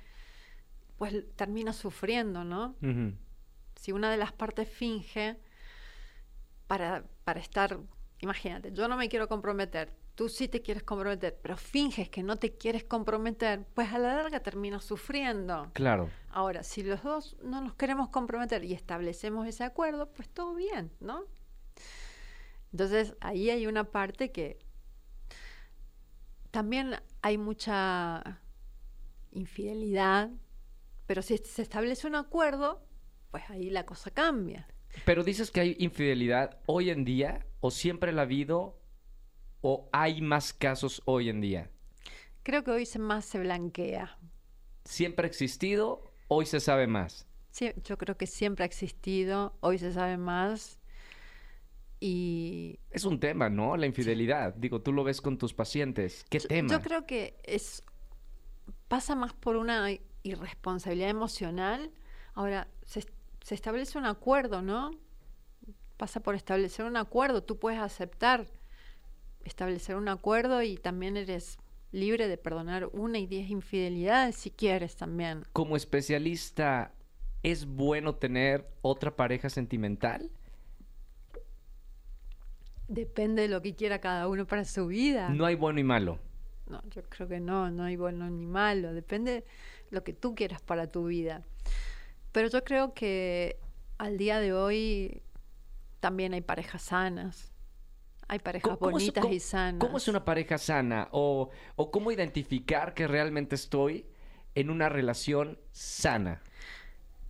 pues 0.98 1.26
terminas 1.36 1.76
sufriendo, 1.76 2.44
¿no? 2.44 2.76
Si 3.76 3.92
una 3.92 4.12
de 4.12 4.18
las 4.18 4.32
partes 4.32 4.70
finge 4.70 5.38
para, 6.68 7.04
para 7.24 7.40
estar, 7.40 7.80
imagínate, 8.20 8.72
yo 8.72 8.88
no 8.88 8.96
me 8.96 9.10
quiero 9.10 9.28
comprometer, 9.28 9.92
tú 10.16 10.30
sí 10.30 10.48
te 10.48 10.62
quieres 10.62 10.84
comprometer, 10.84 11.38
pero 11.42 11.58
finges 11.58 12.10
que 12.10 12.24
no 12.24 12.38
te 12.38 12.56
quieres 12.58 12.84
comprometer, 12.84 13.66
pues 13.74 13.92
a 13.92 14.00
la 14.00 14.16
larga 14.16 14.42
terminas 14.42 14.84
sufriendo. 14.84 15.72
Claro. 15.74 16.10
Ahora, 16.30 16.64
si 16.64 16.84
los 16.84 17.04
dos 17.04 17.38
no 17.44 17.62
nos 17.62 17.76
queremos 17.76 18.10
comprometer 18.10 18.64
y 18.64 18.74
establecemos 18.74 19.48
ese 19.48 19.64
acuerdo, 19.64 20.12
pues 20.12 20.30
todo 20.30 20.54
bien, 20.56 20.92
¿no? 21.00 21.26
Entonces, 22.72 23.16
ahí 23.20 23.50
hay 23.50 23.68
una 23.68 23.86
parte 23.86 24.32
que 24.32 24.60
también 26.52 26.96
hay 27.22 27.38
mucha 27.38 28.42
infidelidad, 29.32 30.30
pero 31.06 31.22
si 31.22 31.38
se 31.38 31.62
establece 31.62 32.08
un 32.08 32.16
acuerdo, 32.16 32.86
pues 33.32 33.50
ahí 33.50 33.70
la 33.70 33.86
cosa 33.86 34.12
cambia. 34.12 34.68
Pero 35.06 35.24
dices 35.24 35.52
que 35.52 35.62
hay 35.62 35.76
infidelidad 35.80 36.60
hoy 36.66 36.90
en 36.90 37.06
día, 37.06 37.46
o 37.62 37.72
siempre 37.72 38.12
la 38.12 38.22
ha 38.22 38.26
habido, 38.26 38.81
o 39.62 39.90
hay 39.92 40.22
más 40.22 40.54
casos 40.54 41.02
hoy 41.06 41.30
en 41.30 41.42
día. 41.42 41.70
Creo 42.44 42.64
que 42.64 42.72
hoy 42.72 42.86
se 42.86 43.00
más 43.00 43.26
se 43.26 43.40
blanquea. 43.40 44.18
Siempre 44.86 45.26
ha 45.26 45.30
existido, 45.30 46.12
hoy 46.28 46.46
se 46.46 46.60
sabe 46.60 46.88
más. 46.88 47.28
Sí, 47.52 47.72
yo 47.84 47.98
creo 47.98 48.18
que 48.18 48.28
siempre 48.28 48.64
ha 48.64 48.66
existido, 48.66 49.56
hoy 49.60 49.78
se 49.78 49.92
sabe 49.94 50.18
más. 50.18 50.80
Y 52.00 52.80
Es 52.90 53.06
un 53.06 53.20
tema, 53.20 53.50
¿no? 53.50 53.78
La 53.78 53.86
infidelidad. 53.86 54.56
Digo, 54.56 54.82
tú 54.82 54.92
lo 54.92 55.04
ves 55.04 55.22
con 55.22 55.38
tus 55.38 55.54
pacientes. 55.54 56.26
¿Qué 56.30 56.40
Yo- 56.40 56.48
tema? 56.48 56.70
Yo 56.70 56.82
creo 56.82 57.06
que 57.06 57.38
es 57.44 57.84
pasa 58.88 59.16
más 59.16 59.34
por 59.34 59.56
una 59.56 59.88
irresponsabilidad 60.24 61.10
emocional. 61.10 61.92
Ahora, 62.34 62.68
se, 62.86 63.06
se 63.42 63.56
establece 63.56 63.98
un 63.98 64.06
acuerdo, 64.06 64.62
¿no? 64.62 64.92
Pasa 65.98 66.22
por 66.22 66.34
establecer 66.36 66.86
un 66.86 66.98
acuerdo. 66.98 67.44
Tú 67.44 67.60
puedes 67.60 67.80
aceptar 67.80 68.48
establecer 69.46 69.96
un 69.96 70.08
acuerdo 70.08 70.62
y 70.62 70.78
también 70.78 71.18
eres 71.18 71.58
libre 71.92 72.28
de 72.28 72.38
perdonar 72.38 72.90
una 72.94 73.20
y 73.20 73.28
diez 73.28 73.50
infidelidades 73.50 74.36
si 74.36 74.52
quieres 74.52 74.96
también. 74.96 75.44
Como 75.54 75.76
especialista, 75.76 76.94
¿es 77.44 77.66
bueno 77.66 78.16
tener 78.16 78.70
otra 78.82 79.16
pareja 79.16 79.50
sentimental? 79.50 80.32
Depende 82.88 83.44
de 83.44 83.48
lo 83.48 83.62
que 83.62 83.76
quiera 83.76 84.00
cada 84.00 84.28
uno 84.28 84.46
para 84.46 84.66
su 84.66 84.88
vida. 84.88 85.30
No 85.30 85.46
hay 85.46 85.56
bueno 85.56 85.80
y 85.80 85.84
malo. 85.84 86.20
No, 86.68 86.82
yo 86.90 87.04
creo 87.04 87.28
que 87.28 87.40
no, 87.40 87.70
no 87.70 87.84
hay 87.84 87.98
bueno 87.98 88.30
ni 88.30 88.46
malo, 88.46 88.94
depende 88.94 89.44
lo 89.90 90.04
que 90.04 90.14
tú 90.14 90.36
quieras 90.36 90.62
para 90.62 90.88
tu 90.88 91.06
vida. 91.06 91.44
Pero 92.32 92.48
yo 92.48 92.64
creo 92.64 92.94
que 92.94 93.58
al 93.98 94.18
día 94.18 94.40
de 94.40 94.54
hoy 94.54 95.22
también 96.00 96.34
hay 96.34 96.42
parejas 96.42 96.82
sanas, 96.84 97.51
hay 98.32 98.40
parejas 98.40 98.78
¿Cómo- 98.78 98.92
bonitas 98.92 99.22
cómo- 99.22 99.34
y 99.34 99.42
sanas. 99.42 99.80
¿Cómo 99.82 99.98
es 99.98 100.08
una 100.08 100.24
pareja 100.24 100.58
sana? 100.58 101.10
O, 101.12 101.50
¿O 101.76 101.92
cómo 101.92 102.14
identificar 102.14 102.94
que 102.94 103.06
realmente 103.06 103.56
estoy 103.56 104.06
en 104.56 104.70
una 104.70 104.88
relación 104.88 105.60
sana? 105.74 106.42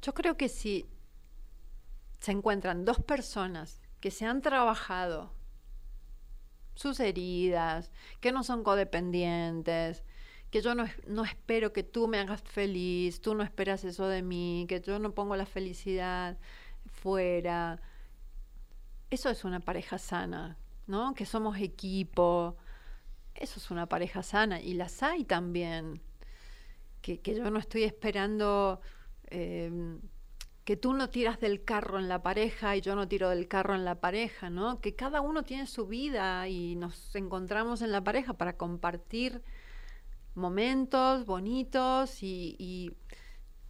Yo 0.04 0.14
creo 0.14 0.38
que 0.38 0.48
si 0.48 0.86
se 2.20 2.32
encuentran 2.32 2.86
dos 2.86 3.00
personas 3.00 3.82
que 4.00 4.12
se 4.12 4.26
han 4.28 4.44
trabajado 4.44 5.34
sus 6.76 7.00
heridas, 7.00 7.92
que 8.20 8.32
no 8.32 8.44
son 8.44 8.64
codependientes, 8.64 10.04
que 10.52 10.62
yo 10.62 10.76
no, 10.76 10.86
no 11.08 11.24
espero 11.26 11.74
que 11.74 11.82
tú 11.82 12.08
me 12.08 12.20
hagas 12.20 12.44
feliz, 12.44 13.22
tú 13.22 13.34
no 13.34 13.42
esperas 13.44 13.84
eso 13.86 14.08
de 14.08 14.22
mí, 14.22 14.68
que 14.70 14.82
yo 14.82 15.00
no 15.00 15.16
pongo 15.16 15.36
la 15.36 15.48
felicidad 15.48 16.38
fuera. 16.86 17.80
Eso 19.10 19.32
es 19.32 19.44
una 19.44 19.60
pareja 19.62 19.98
sana, 19.98 20.58
¿no? 20.92 21.16
Que 21.16 21.26
somos 21.26 21.58
equipo. 21.58 22.58
Eso 23.34 23.60
es 23.60 23.72
una 23.72 23.88
pareja 23.88 24.22
sana. 24.22 24.62
Y 24.62 24.76
las 24.76 25.02
hay 25.02 25.24
también. 25.26 26.02
Que, 27.02 27.20
que 27.20 27.36
yo 27.36 27.50
no 27.50 27.58
estoy 27.58 27.84
esperando 27.84 28.80
eh, 29.32 29.98
que 30.66 30.78
tú 30.78 30.94
no 30.94 31.10
tiras 31.10 31.40
del 31.40 31.64
carro 31.64 31.98
en 31.98 32.08
la 32.08 32.22
pareja 32.22 32.76
y 32.76 32.82
yo 32.82 32.96
no 32.96 33.08
tiro 33.08 33.30
del 33.30 33.48
carro 33.48 33.74
en 33.74 33.84
la 33.86 34.00
pareja, 34.00 34.52
¿no? 34.52 34.80
Que 34.82 34.96
cada 34.96 35.22
uno 35.22 35.44
tiene 35.44 35.66
su 35.66 35.88
vida 35.88 36.48
y 36.48 36.76
nos 36.76 37.16
encontramos 37.16 37.82
en 37.82 37.92
la 37.92 38.04
pareja 38.04 38.34
para 38.34 38.58
compartir 38.58 39.42
momentos 40.36 41.26
bonitos 41.26 42.22
y 42.22 42.96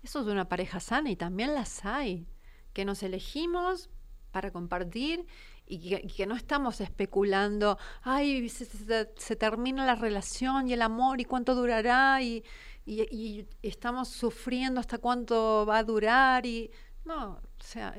eso 0.03 0.21
es 0.21 0.27
una 0.27 0.49
pareja 0.49 0.79
sana 0.79 1.09
y 1.11 1.15
también 1.15 1.53
las 1.53 1.85
hay, 1.85 2.27
que 2.73 2.85
nos 2.85 3.03
elegimos 3.03 3.89
para 4.31 4.51
compartir 4.51 5.25
y 5.71 6.11
que, 6.15 6.25
no 6.25 6.35
estamos 6.35 6.81
especulando, 6.81 7.77
ay, 8.01 8.49
se, 8.49 9.35
termina 9.37 9.85
la 9.85 9.95
relación 9.95 10.67
y 10.67 10.73
el 10.73 10.81
amor 10.81 11.21
y 11.21 11.25
cuánto 11.25 11.55
durará 11.55 12.21
y, 12.21 12.43
y- 12.85 13.45
estamos 13.63 14.09
sufriendo 14.09 14.79
hasta 14.81 14.97
cuánto 14.97 15.65
va 15.65 15.77
a 15.77 15.83
durar 15.83 16.45
y 16.45 16.69
no, 17.05 17.39
o 17.39 17.63
sea, 17.63 17.95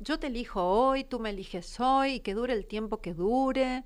yo 0.00 0.18
te 0.18 0.26
elijo 0.26 0.62
hoy, 0.62 1.04
tú 1.04 1.20
me 1.20 1.30
eliges 1.30 1.78
hoy 1.80 2.14
y 2.14 2.20
que 2.20 2.34
dure 2.34 2.52
el 2.52 2.66
tiempo 2.66 3.00
que 3.00 3.14
dure. 3.14 3.84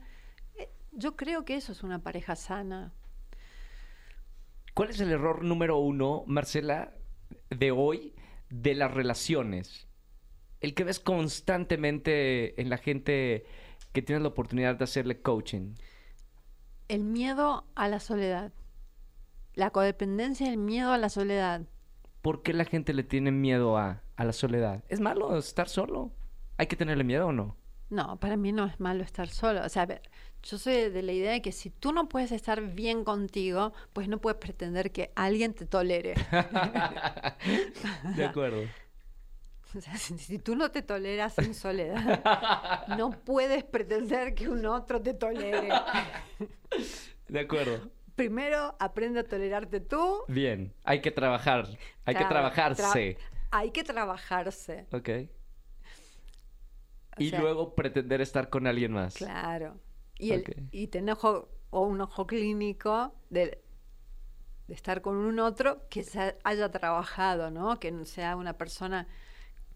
Eh, 0.56 0.70
Yo 0.92 1.14
creo 1.14 1.44
que 1.44 1.56
eso 1.56 1.72
es 1.72 1.82
una 1.82 1.98
pareja 2.02 2.34
sana. 2.36 2.92
¿Cuál 4.74 4.90
es 4.90 5.00
el 5.00 5.10
error 5.10 5.44
número 5.44 5.78
uno, 5.78 6.24
Marcela, 6.26 6.94
de 7.50 7.70
hoy 7.70 8.14
de 8.48 8.74
las 8.74 8.92
relaciones? 8.92 9.86
El 10.60 10.74
que 10.74 10.84
ves 10.84 11.00
constantemente 11.00 12.60
en 12.60 12.68
la 12.70 12.78
gente 12.78 13.44
que 13.92 14.02
tienes 14.02 14.22
la 14.22 14.28
oportunidad 14.28 14.76
de 14.76 14.84
hacerle 14.84 15.20
coaching. 15.22 15.74
El 16.88 17.04
miedo 17.04 17.64
a 17.74 17.88
la 17.88 18.00
soledad. 18.00 18.52
La 19.54 19.70
codependencia 19.70 20.48
el 20.48 20.56
miedo 20.58 20.92
a 20.92 20.98
la 20.98 21.08
soledad. 21.08 21.62
¿Por 22.22 22.42
qué 22.42 22.52
la 22.52 22.64
gente 22.64 22.92
le 22.94 23.02
tiene 23.04 23.30
miedo 23.32 23.76
a, 23.78 24.02
a 24.16 24.24
la 24.24 24.32
soledad? 24.32 24.84
¿Es 24.88 25.00
malo 25.00 25.36
estar 25.38 25.68
solo? 25.68 26.12
¿Hay 26.58 26.66
que 26.66 26.76
tenerle 26.76 27.04
miedo 27.04 27.28
o 27.28 27.32
no? 27.32 27.56
No, 27.90 28.18
para 28.20 28.36
mí 28.36 28.52
no 28.52 28.66
es 28.66 28.78
malo 28.78 29.02
estar 29.02 29.28
solo. 29.28 29.64
O 29.64 29.68
sea, 29.68 29.82
a 29.82 29.86
ver, 29.86 30.02
Yo 30.42 30.58
soy 30.58 30.90
de 30.90 31.02
la 31.02 31.12
idea 31.12 31.32
de 31.32 31.42
que 31.42 31.52
si 31.52 31.70
tú 31.70 31.92
no 31.92 32.08
puedes 32.08 32.32
estar 32.32 32.62
bien 32.74 33.04
contigo, 33.04 33.72
pues 33.92 34.08
no 34.08 34.20
puedes 34.20 34.38
pretender 34.38 34.92
que 34.92 35.12
alguien 35.16 35.54
te 35.54 35.66
tolere. 35.66 36.14
de 38.16 38.24
acuerdo. 38.24 38.70
O 39.76 39.80
sea, 39.80 39.96
si, 39.96 40.38
tú 40.38 40.56
no 40.56 40.70
te 40.70 40.82
toleras 40.82 41.38
en 41.38 41.54
soledad, 41.54 42.86
no 42.98 43.10
puedes 43.10 43.62
pretender 43.64 44.34
que 44.34 44.48
un 44.48 44.66
otro 44.66 45.00
te 45.00 45.14
tolere. 45.14 45.68
De 47.28 47.40
acuerdo. 47.40 47.88
Primero 48.16 48.76
aprende 48.80 49.20
a 49.20 49.24
tolerarte 49.24 49.80
tú. 49.80 50.24
Bien, 50.28 50.74
hay 50.84 51.00
que 51.00 51.10
trabajar, 51.10 51.68
hay 52.04 52.14
que 52.14 52.24
trabajarse. 52.24 52.82
tra- 52.82 53.18
hay 53.52 53.70
que 53.70 53.84
trabajarse. 53.84 54.86
Ok. 54.92 55.08
O 57.16 57.22
Y 57.22 57.30
sea, 57.30 57.40
luego 57.40 57.74
pretender 57.74 58.20
estar 58.20 58.48
con 58.50 58.66
alguien 58.66 58.92
más. 58.92 59.14
Claro. 59.14 59.78
Y, 60.18 60.32
el, 60.32 60.68
y 60.70 60.88
tener 60.88 61.14
ojo, 61.14 61.48
o 61.70 61.82
un 61.82 62.00
ojo 62.00 62.26
clínico 62.26 63.14
de, 63.30 63.62
de 64.68 64.74
estar 64.74 65.00
con 65.00 65.16
un 65.16 65.38
otro 65.38 65.88
que 65.88 66.02
se 66.04 66.36
haya 66.44 66.70
trabajado, 66.70 67.50
¿no? 67.50 67.78
Que 67.80 67.90
no 67.90 68.04
sea 68.04 68.36
una 68.36 68.54
persona 68.58 69.06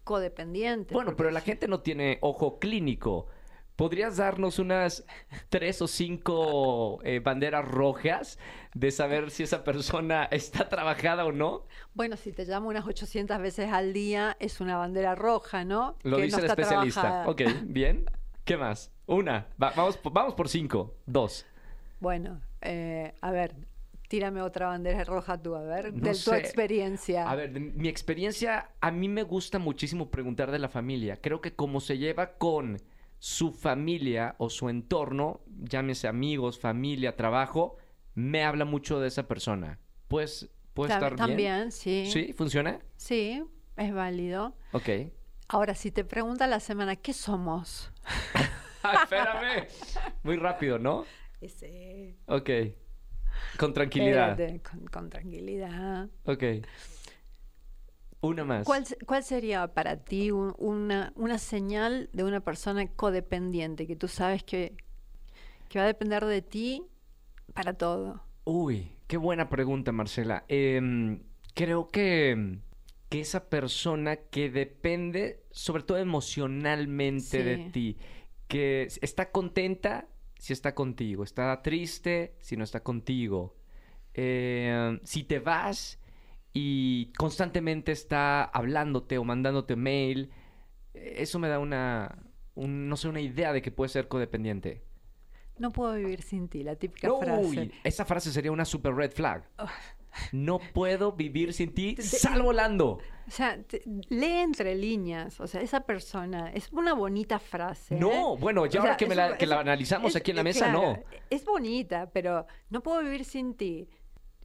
codependiente. 0.05 0.93
Bueno, 0.93 1.07
porque 1.09 1.17
pero 1.17 1.31
la 1.31 1.41
gente 1.41 1.67
no 1.67 1.81
tiene 1.81 2.19
ojo 2.21 2.59
clínico. 2.59 3.27
¿Podrías 3.75 4.15
darnos 4.15 4.57
unas 4.57 5.05
tres 5.49 5.81
o 5.81 5.87
cinco 5.87 7.01
eh, 7.03 7.19
banderas 7.19 7.65
rojas 7.67 8.39
de 8.73 8.89
saber 8.91 9.31
si 9.31 9.43
esa 9.43 9.65
persona 9.65 10.23
está 10.31 10.69
trabajada 10.69 11.25
o 11.25 11.33
no? 11.33 11.65
Bueno, 11.93 12.15
si 12.15 12.31
te 12.31 12.45
llamo 12.45 12.69
unas 12.69 12.87
800 12.87 13.37
veces 13.41 13.73
al 13.73 13.91
día, 13.91 14.37
es 14.39 14.61
una 14.61 14.77
bandera 14.77 15.13
roja, 15.15 15.65
¿no? 15.65 15.97
Lo 16.03 16.15
Que 16.15 16.23
dice 16.23 16.37
no 16.37 16.43
el 16.45 16.49
está 16.51 16.61
especialista. 16.61 17.01
trabajada. 17.01 17.29
Ok, 17.29 17.41
bien. 17.65 18.05
¿Qué 18.45 18.55
más? 18.55 18.93
Una. 19.07 19.47
Va- 19.61 19.73
vamos, 19.75 19.97
por- 19.97 20.13
vamos 20.13 20.35
por 20.35 20.47
cinco. 20.47 20.95
Dos. 21.05 21.45
Bueno, 21.99 22.39
eh, 22.61 23.13
a 23.19 23.31
ver, 23.31 23.55
tírame 24.15 24.41
otra 24.41 24.67
bandera 24.67 25.03
roja 25.03 25.37
tú, 25.37 25.55
a 25.55 25.61
ver, 25.61 25.93
No 25.93 25.99
de 26.09 26.15
tu 26.17 26.31
experiencia. 26.33 27.29
A 27.29 27.35
ver, 27.35 27.51
de 27.51 27.59
mi 27.59 27.89
experiencia, 27.89 28.69
a 28.79 28.89
mí 28.89 29.09
me 29.09 29.23
gusta 29.23 29.59
muchísimo 29.59 30.09
preguntar 30.09 30.51
de 30.51 30.59
la 30.59 30.69
familia. 30.69 31.17
Creo 31.17 31.41
que 31.41 31.53
como 31.53 31.81
se 31.81 31.97
lleva 31.97 32.37
con 32.37 32.77
su 33.19 33.51
familia 33.51 34.35
o 34.37 34.49
su 34.49 34.69
entorno, 34.69 35.41
llámese 35.63 36.07
amigos, 36.07 36.57
familia, 36.57 37.17
trabajo, 37.17 37.75
me 38.13 38.45
habla 38.45 38.63
mucho 38.63 39.01
de 39.01 39.09
esa 39.09 39.27
persona. 39.27 39.79
Pues, 40.07 40.49
¿puede 40.73 40.93
Tam- 40.93 40.95
estar 40.95 41.15
bien? 41.15 41.27
También, 41.27 41.71
sí. 41.73 42.05
¿Sí? 42.09 42.31
¿Funciona? 42.31 42.79
Sí, 42.95 43.43
es 43.75 43.93
válido. 43.93 44.55
Ok. 44.71 44.89
Ahora, 45.49 45.75
si 45.75 45.91
te 45.91 46.05
pregunta 46.05 46.47
la 46.47 46.61
semana, 46.61 46.95
¿qué 46.95 47.11
somos? 47.11 47.91
Ah, 48.87 48.99
espérame. 49.01 49.65
Muy 50.21 50.35
rápido, 50.37 50.77
¿no? 50.77 51.05
Ese. 51.41 52.15
Ok. 52.27 52.49
Con 53.57 53.73
tranquilidad. 53.73 54.31
Espérate, 54.31 54.61
con, 54.61 54.85
con 54.87 55.09
tranquilidad. 55.09 56.09
Ok. 56.25 56.43
Una 58.21 58.43
más. 58.43 58.65
¿Cuál, 58.65 58.85
se- 58.85 58.97
cuál 59.05 59.23
sería 59.23 59.67
para 59.73 59.97
ti 59.97 60.31
un- 60.31 60.55
una, 60.57 61.13
una 61.15 61.37
señal 61.37 62.09
de 62.13 62.23
una 62.23 62.39
persona 62.39 62.87
codependiente 62.87 63.85
que 63.85 63.95
tú 63.95 64.07
sabes 64.07 64.43
que, 64.43 64.75
que 65.69 65.77
va 65.79 65.85
a 65.85 65.87
depender 65.87 66.25
de 66.25 66.41
ti 66.41 66.83
para 67.53 67.73
todo? 67.73 68.23
Uy, 68.45 68.91
qué 69.07 69.17
buena 69.17 69.49
pregunta, 69.49 69.91
Marcela. 69.91 70.43
Em, 70.47 71.21
creo 71.53 71.89
que, 71.89 72.57
que 73.09 73.19
esa 73.21 73.47
persona 73.49 74.15
que 74.15 74.49
depende, 74.49 75.43
sobre 75.51 75.83
todo 75.83 75.97
emocionalmente 75.99 77.43
de 77.43 77.69
ti, 77.69 77.97
que 78.47 78.87
está 79.01 79.29
contenta 79.31 80.07
si 80.37 80.53
está 80.53 80.75
contigo, 80.75 81.23
está 81.23 81.61
triste 81.61 82.35
si 82.39 82.55
no 82.57 82.63
está 82.63 82.81
contigo, 82.83 83.55
Em, 84.17 84.99
si 85.03 85.23
te 85.25 85.39
vas 85.39 85.99
y 86.53 87.11
constantemente 87.17 87.91
está 87.91 88.45
hablándote 88.45 89.17
o 89.17 89.25
mandándote 89.25 89.75
mail, 89.75 90.31
eh, 90.93 91.15
eso 91.17 91.37
me 91.37 91.49
da 91.49 91.59
una, 91.59 92.17
un- 92.53 92.87
no 92.87 92.95
sé, 92.95 93.09
una 93.09 93.19
idea 93.19 93.51
de 93.51 93.61
que 93.61 93.71
puede 93.71 93.89
ser 93.89 94.07
codependiente. 94.07 94.83
No 95.57 95.71
puedo 95.71 95.95
vivir 95.95 96.21
sin 96.21 96.47
ti, 96.47 96.63
la 96.63 96.77
típica 96.77 97.11
Uy, 97.11 97.25
frase. 97.25 97.71
esa 97.83 98.05
frase 98.05 98.31
sería 98.31 98.53
una 98.53 98.63
super 98.63 98.93
red 98.95 99.11
flag. 99.11 99.43
Oh. 99.57 99.65
No 100.31 100.59
puedo 100.73 101.11
vivir 101.13 101.53
sin 101.53 101.73
ti, 101.73 101.95
sal 101.97 102.41
volando. 102.41 102.99
O 103.27 103.31
sea, 103.31 103.61
te- 103.63 103.81
lee 104.09 104.39
entre 104.41 104.75
líneas. 104.75 105.39
O 105.39 105.47
sea, 105.47 105.61
esa 105.61 105.81
persona 105.81 106.51
es 106.53 106.69
una 106.71 106.93
bonita 106.93 107.39
frase. 107.39 107.95
¿eh? 107.95 107.99
No, 107.99 108.37
bueno, 108.37 108.65
ya 108.65 108.79
O 108.79 108.83
ahora 108.83 108.93
sea, 108.93 108.97
que, 108.97 109.05
me 109.07 109.15
la, 109.15 109.37
que 109.37 109.45
analizamos 109.45 110.11
es- 110.11 110.15
aquí 110.15 110.31
en 110.31 110.35
la 110.37 110.41
eh, 110.41 110.45
mesa, 110.45 110.65
claro, 110.71 110.81
no. 110.81 111.03
Es 111.29 111.43
bonita, 111.45 112.09
pero 112.13 112.45
no 112.69 112.81
puedo 112.83 113.01
vivir 113.01 113.25
sin 113.25 113.55
ti. 113.55 113.89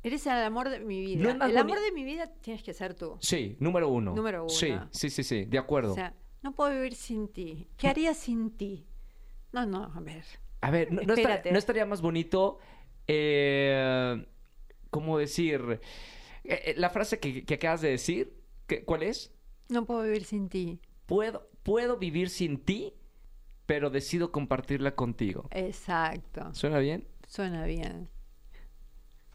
Eres 0.03 0.27
el 0.27 0.33
amor 0.33 0.71
de 0.71 0.81
mi 0.81 0.99
vida. 1.01 1.35
No 1.35 1.45
el 1.45 1.59
amor 1.59 1.79
de 1.79 1.93
mi 1.93 2.05
vida 2.05 2.27
tienes 2.41 2.63
que 2.63 2.73
ser 2.73 2.95
tú. 2.95 3.19
Sí, 3.21 3.57
número 3.61 3.89
uno. 3.91 4.15
Número 4.15 4.49
Sí, 4.49 4.71
uno. 4.71 4.89
sí, 4.91 5.11
sí, 5.11 5.23
sí, 5.23 5.45
de 5.45 5.59
acuerdo. 5.59 5.93
O 5.93 5.95
sea, 5.95 6.15
no 6.43 6.55
puedo 6.55 6.71
vivir 6.73 6.95
sin 6.95 7.29
ti. 7.29 7.69
¿Qué 7.77 7.87
haría 7.89 8.15
sin 8.15 8.51
ti? 8.57 8.87
No, 9.53 9.67
no, 9.67 9.93
a 9.95 10.01
ver. 10.01 10.25
A 10.63 10.71
ver, 10.71 10.91
¿no, 10.91 11.03
no 11.03 11.13
estaría, 11.15 11.53
no 11.53 11.59
estaría 11.59 11.85
más 11.85 12.01
bonito, 12.01 12.59
eh, 13.07 14.25
cómo 14.91 15.19
decir, 15.19 15.81
Eh, 16.45 16.63
eh, 16.67 16.75
la 16.79 16.89
frase 16.91 17.19
que, 17.21 17.45
que 17.45 17.55
acabas 17.55 17.81
de 17.83 17.91
decir, 17.91 18.33
¿qué- 18.67 18.85
¿cuál 18.85 19.03
es? 19.03 19.33
No 19.69 19.85
puedo 19.85 20.03
vivir 20.03 20.25
sin 20.25 20.49
ti. 20.49 20.81
Puedo, 21.07 21.49
puedo 21.63 21.99
vivir 21.99 22.31
sin 22.31 22.59
ti, 22.65 22.95
pero 23.67 23.91
decido 23.91 24.33
compartirla 24.33 24.95
contigo. 24.95 25.49
Exacto. 25.53 26.53
¿Suena 26.55 26.79
bien? 26.79 27.07
Suena 27.29 27.65
bien. 27.67 28.09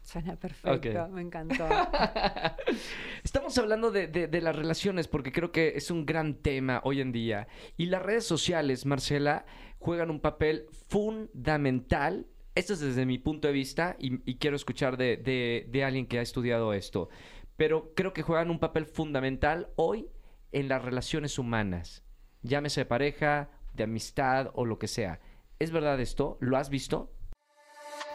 Suena 0.02 0.36
perfecto. 0.36 1.08
Me 1.08 1.20
encantó. 1.22 1.66
Estamos 3.24 3.56
hablando 3.58 3.90
de, 3.90 4.06
de- 4.06 4.28
de 4.28 4.40
las 4.40 4.54
relaciones 4.54 5.08
porque 5.08 5.32
creo 5.32 5.52
que 5.52 5.74
es 5.76 5.90
un 5.90 6.06
gran 6.06 6.34
tema 6.34 6.80
hoy 6.84 7.00
en 7.00 7.12
día. 7.12 7.48
Y 7.76 7.86
las 7.86 8.02
redes 8.02 8.24
sociales, 8.24 8.86
Marcela, 8.86 9.46
juegan 9.78 10.10
un 10.10 10.20
papel 10.20 10.66
fundamental. 10.88 12.26
Esto 12.56 12.72
es 12.72 12.80
desde 12.80 13.04
mi 13.04 13.18
punto 13.18 13.46
de 13.48 13.52
vista 13.54 13.96
y, 13.98 14.36
quiero 14.38 14.56
escuchar 14.56 14.96
de, 14.96 15.18
de- 15.18 15.68
de 15.70 15.84
alguien 15.84 16.06
que 16.06 16.18
ha 16.18 16.22
estudiado 16.22 16.72
esto. 16.72 17.10
Pero 17.58 17.92
creo 17.94 18.12
que 18.14 18.22
juegan 18.22 18.50
un 18.50 18.58
papel 18.58 18.86
fundamental 18.86 19.68
hoy 19.76 20.08
en 20.52 20.68
las 20.68 20.82
relaciones 20.82 21.38
humanas. 21.38 22.02
Llámese 22.42 22.80
de 22.80 22.86
pareja, 22.86 23.50
de 23.74 23.84
amistad 23.84 24.50
o 24.54 24.64
lo 24.64 24.78
que 24.78 24.88
sea. 24.88 25.20
¿Es 25.58 25.70
verdad 25.70 26.00
esto? 26.00 26.38
¿Lo 26.40 26.56
has 26.56 26.70
visto? 26.70 27.12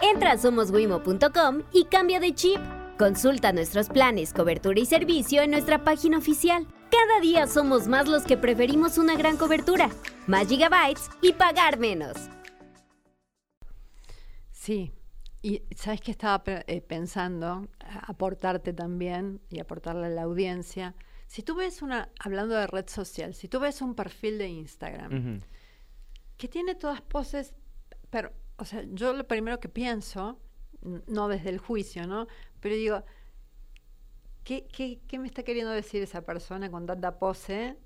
Entra 0.02 0.32
a 0.32 0.38
somoswimo.com 0.40 1.62
y 1.72 1.86
cambia 1.86 2.20
de 2.20 2.34
chip. 2.34 2.60
Consulta 2.98 3.54
nuestros 3.54 3.90
planes, 3.90 4.34
cobertura 4.34 4.80
y 4.80 4.86
servicio 4.88 5.44
en 5.44 5.52
nuestra 5.52 5.84
página 5.84 6.18
oficial. 6.18 6.66
Cada 6.90 7.20
día 7.22 7.46
somos 7.46 7.88
más 7.88 8.08
los 8.08 8.24
que 8.24 8.38
preferimos 8.38 8.98
una 8.98 9.16
gran 9.16 9.38
cobertura, 9.38 9.90
más 10.26 10.48
gigabytes 10.48 11.10
y 11.22 11.34
pagar 11.34 11.78
menos. 11.80 12.18
Sí, 14.62 14.94
y 15.42 15.64
sabes 15.76 16.02
que 16.02 16.12
estaba 16.12 16.44
eh, 16.46 16.82
pensando 16.82 17.68
aportarte 17.80 18.74
también 18.74 19.42
y 19.50 19.60
aportarle 19.60 20.06
a 20.06 20.10
la 20.10 20.22
audiencia. 20.22 20.94
Si 21.26 21.42
tú 21.42 21.56
ves 21.56 21.82
una, 21.82 22.10
hablando 22.20 22.54
de 22.54 22.68
red 22.68 22.88
social, 22.88 23.34
si 23.34 23.48
tú 23.48 23.60
ves 23.60 23.82
un 23.82 23.96
perfil 23.96 24.38
de 24.38 24.50
Instagram 24.50 25.42
que 26.38 26.48
tiene 26.48 26.76
todas 26.76 27.02
poses, 27.02 27.56
pero, 28.12 28.34
o 28.58 28.66
sea, 28.66 28.84
yo 28.92 29.14
lo 29.14 29.28
primero 29.28 29.60
que 29.60 29.68
pienso, 29.68 30.40
no 31.08 31.28
desde 31.28 31.50
el 31.50 31.58
juicio, 31.58 32.06
¿no? 32.06 32.28
Pero 32.60 32.76
digo, 32.76 33.04
¿qué, 34.44 34.68
qué, 34.68 35.02
qué 35.08 35.18
me 35.18 35.26
está 35.26 35.42
queriendo 35.42 35.72
decir 35.72 36.04
esa 36.04 36.22
persona 36.22 36.70
con 36.70 36.86
tanta 36.86 37.18
pose? 37.18 37.78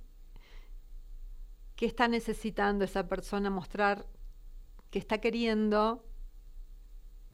¿Qué 1.77 1.85
está 1.85 2.09
necesitando 2.09 2.83
esa 2.83 3.07
persona 3.07 3.49
mostrar? 3.49 4.05
¿Qué 4.91 4.99
está 4.99 5.19
queriendo? 5.19 6.03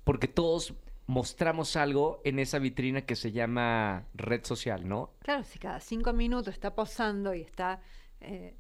Porque 0.04 0.28
todos 0.28 0.74
mostramos 1.08 1.76
algo 1.76 2.22
en 2.24 2.40
esa 2.40 2.60
vitrina 2.60 3.02
que 3.06 3.16
se 3.16 3.32
llama 3.32 4.08
red 4.14 4.44
social, 4.46 4.88
¿no? 4.88 5.14
Claro, 5.20 5.44
si 5.44 5.60
cada 5.60 5.80
cinco 5.80 6.14
minutos 6.14 6.54
está 6.54 6.74
posando 6.74 7.34
y 7.34 7.42
está... 7.42 7.82
eh, 8.22 8.56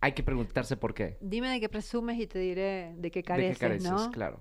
Hay 0.00 0.12
que 0.12 0.22
preguntarse 0.22 0.76
por 0.76 0.94
qué. 0.94 1.18
dime 1.20 1.48
de 1.50 1.60
qué 1.60 1.68
presumes 1.68 2.18
y 2.18 2.26
te 2.26 2.38
diré 2.38 2.94
de 2.96 3.10
qué 3.10 3.20
¿De 3.20 3.24
careces, 3.24 3.58
qué 3.58 3.66
careces? 3.66 3.90
¿no? 3.90 4.10
Claro. 4.10 4.40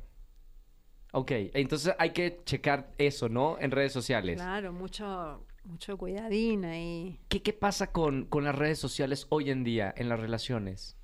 Ok, 1.12 1.32
entonces 1.54 1.94
hay 1.98 2.12
que 2.12 2.40
checar 2.46 2.92
eso, 3.00 3.30
¿no? 3.30 3.58
En 3.60 3.72
redes 3.72 3.92
sociales. 3.92 4.36
Claro, 4.36 4.72
mucho, 4.72 5.44
mucho 5.64 5.98
cuidadín 5.98 6.66
ahí. 6.66 7.20
¿Qué, 7.30 7.42
qué 7.42 7.52
pasa 7.52 7.92
con, 7.92 8.26
con 8.26 8.44
las 8.44 8.54
redes 8.56 8.78
sociales 8.78 9.26
hoy 9.30 9.50
en 9.50 9.64
día 9.64 9.92
en 9.98 10.08
las 10.08 10.20
relaciones? 10.20 10.98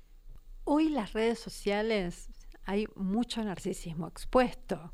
Hoy 0.62 0.90
las 0.90 1.12
redes 1.12 1.40
sociales 1.40 2.28
hay 2.64 2.86
mucho 2.94 3.42
narcisismo 3.42 4.06
expuesto. 4.06 4.92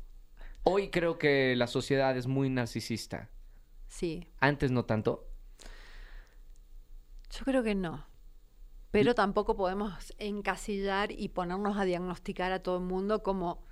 Hoy 0.63 0.89
creo 0.89 1.17
que 1.17 1.55
la 1.55 1.67
sociedad 1.67 2.15
es 2.17 2.27
muy 2.27 2.49
narcisista. 2.49 3.29
Sí, 3.87 4.27
Antes 4.39 4.71
no 4.71 4.85
tanto. 4.85 5.27
yo 7.31 7.45
creo 7.45 7.63
que 7.63 7.75
no. 7.75 8.05
Pero 8.91 9.15
tampoco 9.15 9.55
podemos 9.55 10.13
encasillar 10.19 11.11
y 11.11 11.29
ponernos 11.29 11.77
a 11.77 11.83
diagnosticar 11.83 12.51
a 12.51 12.61
todo 12.61 12.77
el 12.77 12.83
mundo 12.83 13.23
como 13.23 13.63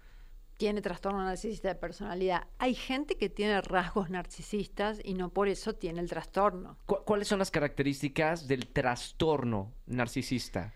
tiene 0.58 0.82
trastorno 0.82 1.24
narcisista 1.24 1.68
de 1.70 1.76
personalidad. 1.76 2.48
Hay 2.58 2.74
gente 2.76 3.18
que 3.18 3.30
tiene 3.30 3.62
rasgos 3.62 4.10
narcisistas 4.10 5.00
y 5.04 5.14
no 5.14 5.30
por 5.30 5.48
eso 5.48 5.74
tiene 5.74 6.02
el 6.02 6.10
trastorno. 6.10 6.78
¿Cu- 6.88 7.04
¿Cuáles 7.06 7.28
son 7.28 7.40
las 7.40 7.52
características 7.52 8.48
del 8.48 8.68
trastorno 8.68 9.72
narcisista? 9.86 10.74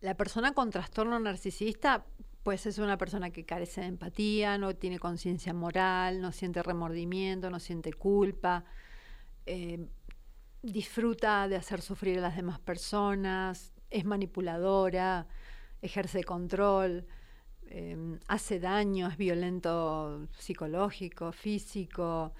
La 0.00 0.16
persona 0.16 0.54
con 0.54 0.70
trastorno 0.70 1.18
narcisista, 1.18 2.04
pues 2.42 2.66
es 2.66 2.78
una 2.78 2.96
persona 2.96 3.30
que 3.30 3.44
carece 3.44 3.82
de 3.82 3.88
empatía, 3.88 4.58
no 4.58 4.74
tiene 4.74 4.98
conciencia 4.98 5.52
moral, 5.54 6.20
no 6.20 6.32
siente 6.32 6.62
remordimiento, 6.62 7.50
no 7.50 7.60
siente 7.60 7.92
culpa, 7.92 8.64
eh, 9.46 9.86
disfruta 10.62 11.48
de 11.48 11.56
hacer 11.56 11.80
sufrir 11.82 12.18
a 12.18 12.22
las 12.22 12.36
demás 12.36 12.58
personas, 12.60 13.72
es 13.90 14.04
manipuladora, 14.04 15.26
ejerce 15.82 16.24
control, 16.24 17.06
eh, 17.66 17.96
hace 18.28 18.60
daño, 18.60 19.08
es 19.08 19.16
violento 19.16 20.26
psicológico, 20.38 21.32
físico. 21.32 22.32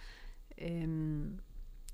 eh, 0.56 0.86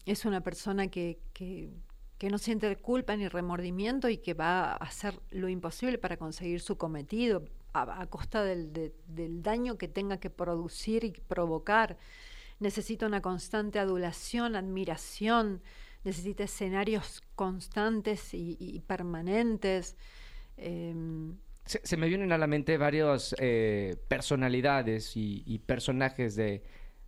es 0.07 0.25
una 0.25 0.41
persona 0.43 0.89
que, 0.89 1.19
que- 1.33 1.71
que 2.19 2.31
no 2.31 2.39
siente 2.39 2.75
culpa 2.77 3.17
ni 3.17 3.29
remordimiento 3.29 4.09
y 4.09 4.19
que 4.19 4.35
va 4.35 4.73
a 4.73 4.77
hacer 4.77 5.21
lo 5.31 5.49
imposible 5.49 5.99
para 5.99 6.17
conseguir 6.17 6.61
su 6.61 6.77
cometido 6.79 7.45
a, 7.75 8.01
a 8.03 8.07
costa 8.09 8.43
del, 8.45 8.73
de- 8.73 8.95
del 9.09 9.43
daño 9.43 9.77
que 9.79 9.89
tenga 9.89 10.19
que 10.21 10.31
producir 10.31 11.05
y 11.05 11.13
provocar. 11.13 11.99
Necesita 12.61 13.07
una 13.07 13.21
constante 13.23 13.79
adulación, 13.79 14.57
admiración, 14.57 15.63
necesita 16.05 16.45
escenarios 16.45 17.23
constantes 17.37 18.35
y, 18.35 18.57
y 18.61 18.81
permanentes. 18.81 19.97
em, 20.57 21.37
Se, 21.67 21.81
se 21.85 21.97
me 21.97 22.09
vienen 22.09 22.33
a 22.33 22.39
la 22.39 22.47
mente 22.47 22.77
varias 22.79 23.35
eh, 23.39 23.97
personalidades 24.09 25.17
y, 25.17 25.43
y 25.47 25.59
personajes 25.61 26.37
de, 26.37 26.63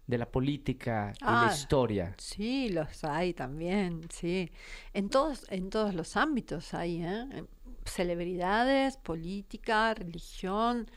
de 0.07 0.19
la 0.19 0.31
política 0.31 1.19
y 1.27 1.37
la 1.37 1.47
Ah, 1.47 1.47
historia. 1.47 2.17
Sí, 2.19 2.71
los 2.71 3.05
hay 3.05 3.35
también, 3.35 4.09
sí. 4.11 4.51
En 4.95 5.11
todos, 5.11 5.47
en 5.51 5.71
todos 5.71 5.95
los 5.95 6.17
ámbitos 6.17 6.75
hay, 6.75 7.03
¿eh? 7.05 7.45
Celebridades, 7.87 8.97
política, 8.97 9.95
religión, 9.95 10.91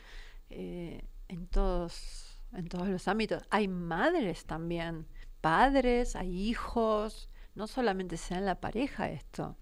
eh, 0.50 1.02
en 1.28 1.46
todos, 1.46 2.40
en 2.52 2.68
todos 2.68 2.88
los 2.88 3.08
ámbitos. 3.08 3.42
Hay 3.50 3.68
madres 3.68 4.44
también, 4.44 5.06
padres, 5.40 6.16
hay 6.16 6.48
hijos, 6.48 7.28
no 7.54 7.66
solamente 7.66 8.16
sea 8.16 8.38
en 8.38 8.46
la 8.46 8.60
pareja 8.60 9.10
esto. 9.10 9.56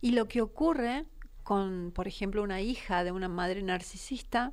Y 0.00 0.12
lo 0.12 0.26
que 0.26 0.42
ocurre 0.42 1.04
con, 1.42 1.92
por 1.94 2.08
ejemplo, 2.08 2.42
una 2.42 2.60
hija 2.60 3.04
de 3.04 3.12
una 3.12 3.28
madre 3.28 3.62
narcisista 3.62 4.52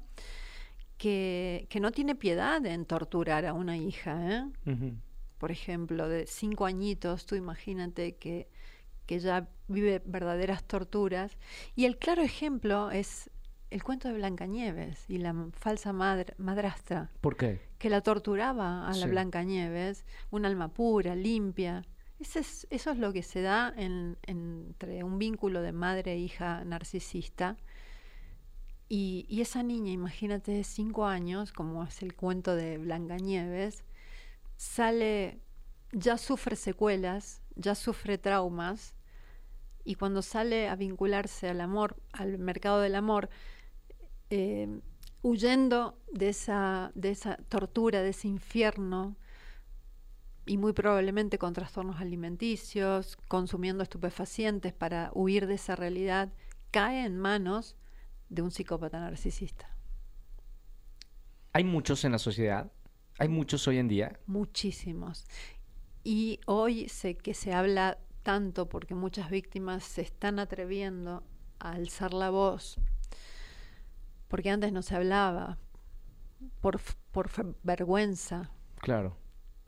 que, 0.98 1.66
que 1.70 1.80
no 1.80 1.92
tiene 1.92 2.16
piedad 2.16 2.64
en 2.66 2.86
torturar 2.86 3.46
a 3.46 3.54
una 3.54 3.78
hija, 3.78 4.46
¿eh? 4.66 4.94
Por 5.40 5.50
ejemplo, 5.50 6.08
de 6.08 6.28
cinco 6.28 6.68
añitos, 6.68 7.26
tú 7.26 7.34
imagínate 7.34 8.16
que, 8.18 8.48
que 9.12 9.20
ya 9.20 9.50
vive 9.68 10.02
verdaderas 10.06 10.64
torturas. 10.64 11.38
Y 11.76 11.84
el 11.84 11.98
claro 11.98 12.22
ejemplo 12.22 12.92
es 12.92 13.30
el 13.70 13.84
cuento 13.84 14.08
de 14.08 14.14
Blancanieves 14.14 15.04
y 15.10 15.18
la 15.18 15.36
falsa 15.52 15.92
madre, 15.92 16.34
madrastra 16.38 17.10
¿Por 17.20 17.36
qué? 17.36 17.60
que 17.78 17.90
la 17.90 18.00
torturaba 18.00 18.88
a 18.88 18.92
la 18.92 19.04
Sí. 19.08 19.10
Blancanieves, 19.10 20.06
un 20.30 20.46
alma 20.46 20.70
pura, 20.70 21.14
limpia. 21.14 21.84
Ese 22.22 22.40
es- 22.40 22.68
eso 22.70 22.92
es 22.92 23.00
lo 23.00 23.12
que 23.12 23.22
se 23.22 23.42
da 23.42 23.74
en- 23.76 24.16
entre 24.28 25.04
un 25.04 25.20
vínculo 25.20 25.62
de 25.62 25.74
madre 25.74 26.14
e 26.14 26.18
hija 26.20 26.64
narcisista. 26.64 27.58
Y, 28.88 29.26
y 29.28 29.42
esa 29.42 29.62
niña, 29.62 29.92
imagínate, 29.92 30.54
de 30.54 30.64
cinco 30.64 31.06
años, 31.06 31.52
como 31.52 31.84
es 31.84 32.02
el 32.02 32.14
cuento 32.16 32.56
de 32.56 32.78
Blancanieves, 32.78 33.84
sale, 34.56 35.42
ya 35.92 36.18
sufre 36.18 36.56
secuelas, 36.56 37.42
ya 37.56 37.76
sufre 37.76 38.18
traumas, 38.18 38.96
y 39.84 39.96
cuando 39.96 40.22
sale 40.22 40.68
a 40.70 40.76
vincularse 40.76 41.50
al 41.50 41.62
amor, 41.62 41.96
al 42.14 42.38
mercado 42.38 42.82
del 42.82 42.96
amor, 42.96 43.30
eh, 44.30 44.82
huyendo 45.22 45.98
de 46.12 46.30
esa, 46.30 46.92
de 46.96 47.12
esa 47.12 47.38
tortura, 47.50 48.02
de 48.02 48.10
ese 48.10 48.28
infierno, 48.28 49.16
y 50.46 50.58
muy 50.58 50.74
probablemente 50.74 51.38
con 51.38 51.54
trastornos 51.54 52.02
alimenticios, 52.02 53.18
consumiendo 53.28 53.84
estupefacientes 53.84 54.74
para 54.74 55.12
huir 55.14 55.48
de 55.48 55.54
esa 55.56 55.76
realidad, 55.76 56.34
cae 56.72 57.06
en 57.06 57.18
manos 57.18 57.76
de 58.30 58.42
un 58.42 58.52
psicópata 58.52 59.00
narcisista. 59.00 59.70
¿Hay 61.54 61.64
muchos 61.64 62.04
en 62.06 62.14
la 62.14 62.20
sociedad? 62.20 62.72
¿Hay 63.20 63.28
muchos 63.28 63.68
hoy 63.68 63.78
en 63.78 63.88
día? 63.88 64.20
Muchísimos. 64.26 65.26
Y 66.04 66.40
hoy 66.48 66.90
sé 66.90 67.16
que 67.16 67.34
se 67.34 67.54
habla 67.54 68.00
tanto 68.24 68.68
porque 68.70 68.96
muchas 68.96 69.30
víctimas 69.30 69.84
se 69.84 70.02
están 70.02 70.40
atreviendo 70.40 71.24
a 71.60 71.72
alzar 71.74 72.14
la 72.14 72.30
voz, 72.30 72.78
porque 74.28 74.50
antes 74.50 74.72
no 74.72 74.82
se 74.82 74.96
hablaba, 74.96 75.58
por, 76.62 76.80
por 77.12 77.30
vergüenza, 77.64 78.52
Claro. 78.80 79.16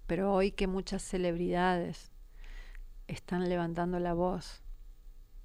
pero 0.07 0.33
hoy 0.33 0.51
que 0.51 0.67
muchas 0.67 1.01
celebridades 1.03 2.11
están 3.07 3.47
levantando 3.49 3.99
la 3.99 4.13
voz, 4.13 4.61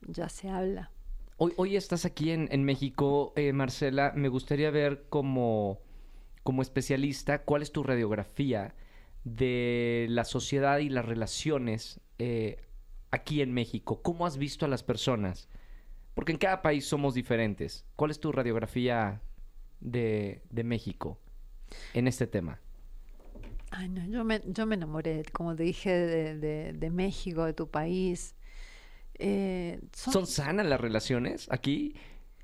ya 0.07 0.29
se 0.29 0.49
habla. 0.49 0.91
Hoy, 1.37 1.53
hoy 1.57 1.77
estás 1.77 2.05
aquí 2.05 2.31
en, 2.31 2.49
en 2.51 2.65
México, 2.65 3.33
eh, 3.37 3.53
Marcela. 3.53 4.13
Me 4.17 4.29
gustaría 4.29 4.71
ver 4.71 5.05
como, 5.09 5.79
como 6.43 6.63
especialista 6.63 7.43
cuál 7.45 7.63
es 7.63 7.71
tu 7.73 7.83
radiografía 7.85 8.75
de 9.25 10.07
la 10.09 10.25
sociedad 10.25 10.79
y 10.79 10.89
las 10.89 11.05
relaciones 11.05 12.01
eh, 12.19 12.61
aquí 13.11 13.43
en 13.43 13.53
México. 13.53 14.01
¿Cómo 14.03 14.27
has 14.27 14.37
visto 14.39 14.65
a 14.65 14.69
las 14.69 14.83
personas? 14.83 15.49
Porque 16.15 16.33
en 16.33 16.39
cada 16.39 16.63
país 16.63 16.87
somos 16.87 17.15
diferentes. 17.15 17.85
¿Cuál 17.97 18.11
es 18.11 18.21
tu 18.21 18.33
radiografía 18.33 19.21
de, 19.81 20.43
de 20.51 20.65
México 20.65 21.19
en 21.95 22.09
este 22.09 22.27
tema? 22.27 22.61
Ay, 23.71 23.89
no, 23.89 24.05
yo 24.07 24.25
me, 24.25 24.41
yo 24.47 24.67
me 24.67 24.75
enamoré, 24.77 25.23
como 25.33 25.55
te 25.55 25.63
dije, 25.63 25.91
de, 25.93 26.39
de- 26.39 26.73
de 26.73 26.91
México, 26.91 27.45
de 27.45 27.53
tu 27.53 27.69
país. 27.71 28.35
Eh, 29.19 29.81
son- 29.93 30.13
¿Son 30.13 30.27
sanas 30.27 30.67
las 30.67 30.81
relaciones 30.81 31.47
aquí? 31.51 31.95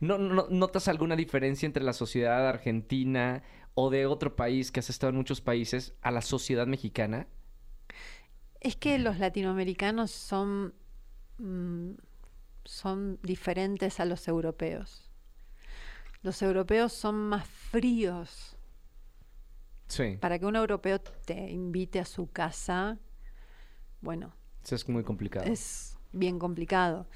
¿No, 0.01 0.19
no- 0.19 0.49
¿Notas 0.51 0.89
alguna 0.89 1.17
diferencia 1.17 1.67
entre 1.67 1.83
la 1.83 1.93
sociedad 1.95 2.47
argentina 2.49 3.43
o 3.75 3.91
de 3.91 4.07
otro 4.07 4.37
país 4.37 4.71
que 4.71 4.81
has 4.81 4.91
estado 4.91 5.11
en 5.11 5.17
muchos 5.17 5.41
países 5.41 5.95
a 6.03 6.11
la 6.11 6.21
sociedad 6.21 6.67
mexicana? 6.67 7.27
Es 8.65 8.77
que 8.77 8.99
los 8.99 9.19
latinoamericanos 9.19 10.11
son, 10.11 10.75
mm, 11.39 11.91
son 12.65 13.21
diferentes 13.23 14.01
a 14.01 14.07
los 14.07 14.27
europeos. 14.27 15.11
Los 16.23 16.41
europeos 16.41 16.95
son 16.95 17.15
más 17.29 17.47
fríos. 17.47 18.57
Sí. 19.87 20.17
Para 20.19 20.39
que 20.39 20.47
un 20.47 20.57
europeo 20.57 20.99
te 20.99 21.51
invite 21.51 22.01
a 22.01 22.07
su 22.07 22.31
casa, 22.33 22.99
bueno, 24.01 24.35
Eso 24.65 24.75
es 24.77 24.89
muy 24.89 25.05
complicado. 25.05 25.45
es 25.45 25.99
bien 26.13 26.39
complicado. 26.39 27.07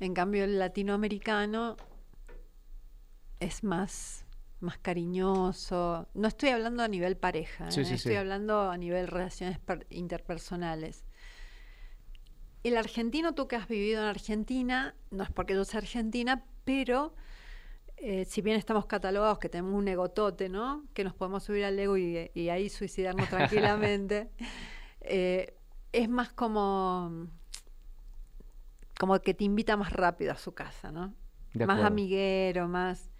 En 0.00 0.14
cambio, 0.14 0.42
el 0.42 0.58
latinoamericano 0.58 1.76
es 3.38 3.62
más, 3.62 4.24
más 4.60 4.78
cariñoso. 4.78 6.08
No 6.14 6.28
estoy 6.28 6.50
hablando 6.50 6.82
a 6.82 6.88
nivel 6.88 7.16
pareja, 7.16 7.70
Sí, 7.70 7.80
¿eh? 7.80 7.84
sí, 7.84 7.94
estoy 7.94 8.12
sí. 8.12 8.16
hablando 8.18 8.70
a 8.70 8.76
nivel 8.76 9.06
relaciones 9.06 9.58
per- 9.58 9.86
interpersonales. 9.90 11.04
El 12.64 12.76
argentino, 12.76 13.34
tú 13.34 13.46
que 13.46 13.56
has 13.56 13.68
vivido 13.68 14.02
en 14.02 14.08
Argentina, 14.08 14.94
no 15.10 15.22
es 15.22 15.30
porque 15.30 15.54
yo 15.54 15.64
sea 15.64 15.78
argentina, 15.78 16.44
pero 16.64 17.14
eh, 17.96 18.24
si 18.24 18.42
bien 18.42 18.56
estamos 18.56 18.86
catalogados 18.86 19.38
que 19.38 19.48
tenemos 19.48 19.74
un 19.74 19.86
egotote, 19.88 20.48
¿no? 20.48 20.84
Que 20.92 21.04
nos 21.04 21.14
podemos 21.14 21.44
subir 21.44 21.64
al 21.64 21.78
ego 21.78 21.96
y, 21.96 22.30
y 22.34 22.48
ahí 22.48 22.68
suicidarnos 22.68 23.28
tranquilamente, 23.30 24.30
eh, 25.02 25.54
es 25.92 26.08
más 26.08 26.32
como, 26.32 27.28
como 28.98 29.18
que 29.20 29.34
te 29.34 29.44
invita 29.44 29.76
más 29.76 29.92
rápido 29.92 30.32
a 30.32 30.36
su 30.36 30.52
casa, 30.52 30.90
¿no? 30.90 31.14
Más 31.54 31.82
amiguero, 31.82 32.68
más... 32.68 33.10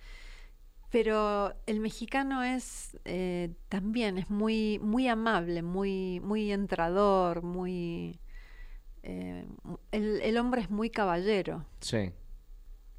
Pero 0.90 1.52
el 1.66 1.80
mexicano 1.80 2.42
es 2.42 2.98
eh, 3.04 3.50
también, 3.68 4.16
es 4.16 4.30
muy, 4.30 4.78
muy 4.82 5.06
amable, 5.06 5.62
muy, 5.62 6.20
muy 6.20 6.50
entrador, 6.50 7.42
muy... 7.42 8.18
eh, 9.02 9.44
el, 9.92 10.20
el 10.22 10.38
hombre 10.38 10.62
es 10.62 10.70
muy 10.70 10.88
caballero, 10.90 11.66
Sí. 11.80 12.10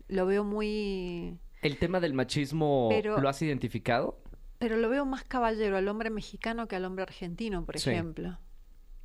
lo 0.08 0.26
veo 0.28 0.44
muy... 0.44 1.38
¿El 1.64 1.78
tema 1.78 2.00
del 2.00 2.14
machismo 2.14 2.88
Pero- 2.90 3.20
lo 3.20 3.28
has 3.28 3.42
identificado? 3.42 4.20
Pero 4.60 4.76
lo 4.78 4.90
veo 4.90 5.06
más 5.06 5.24
caballero 5.24 5.78
al 5.78 5.88
hombre 5.88 6.10
mexicano 6.10 6.68
que 6.68 6.76
al 6.76 6.86
hombre 6.86 7.04
argentino, 7.04 7.66
por 7.66 7.80
Sí. 7.80 7.90
ejemplo. 7.90 8.38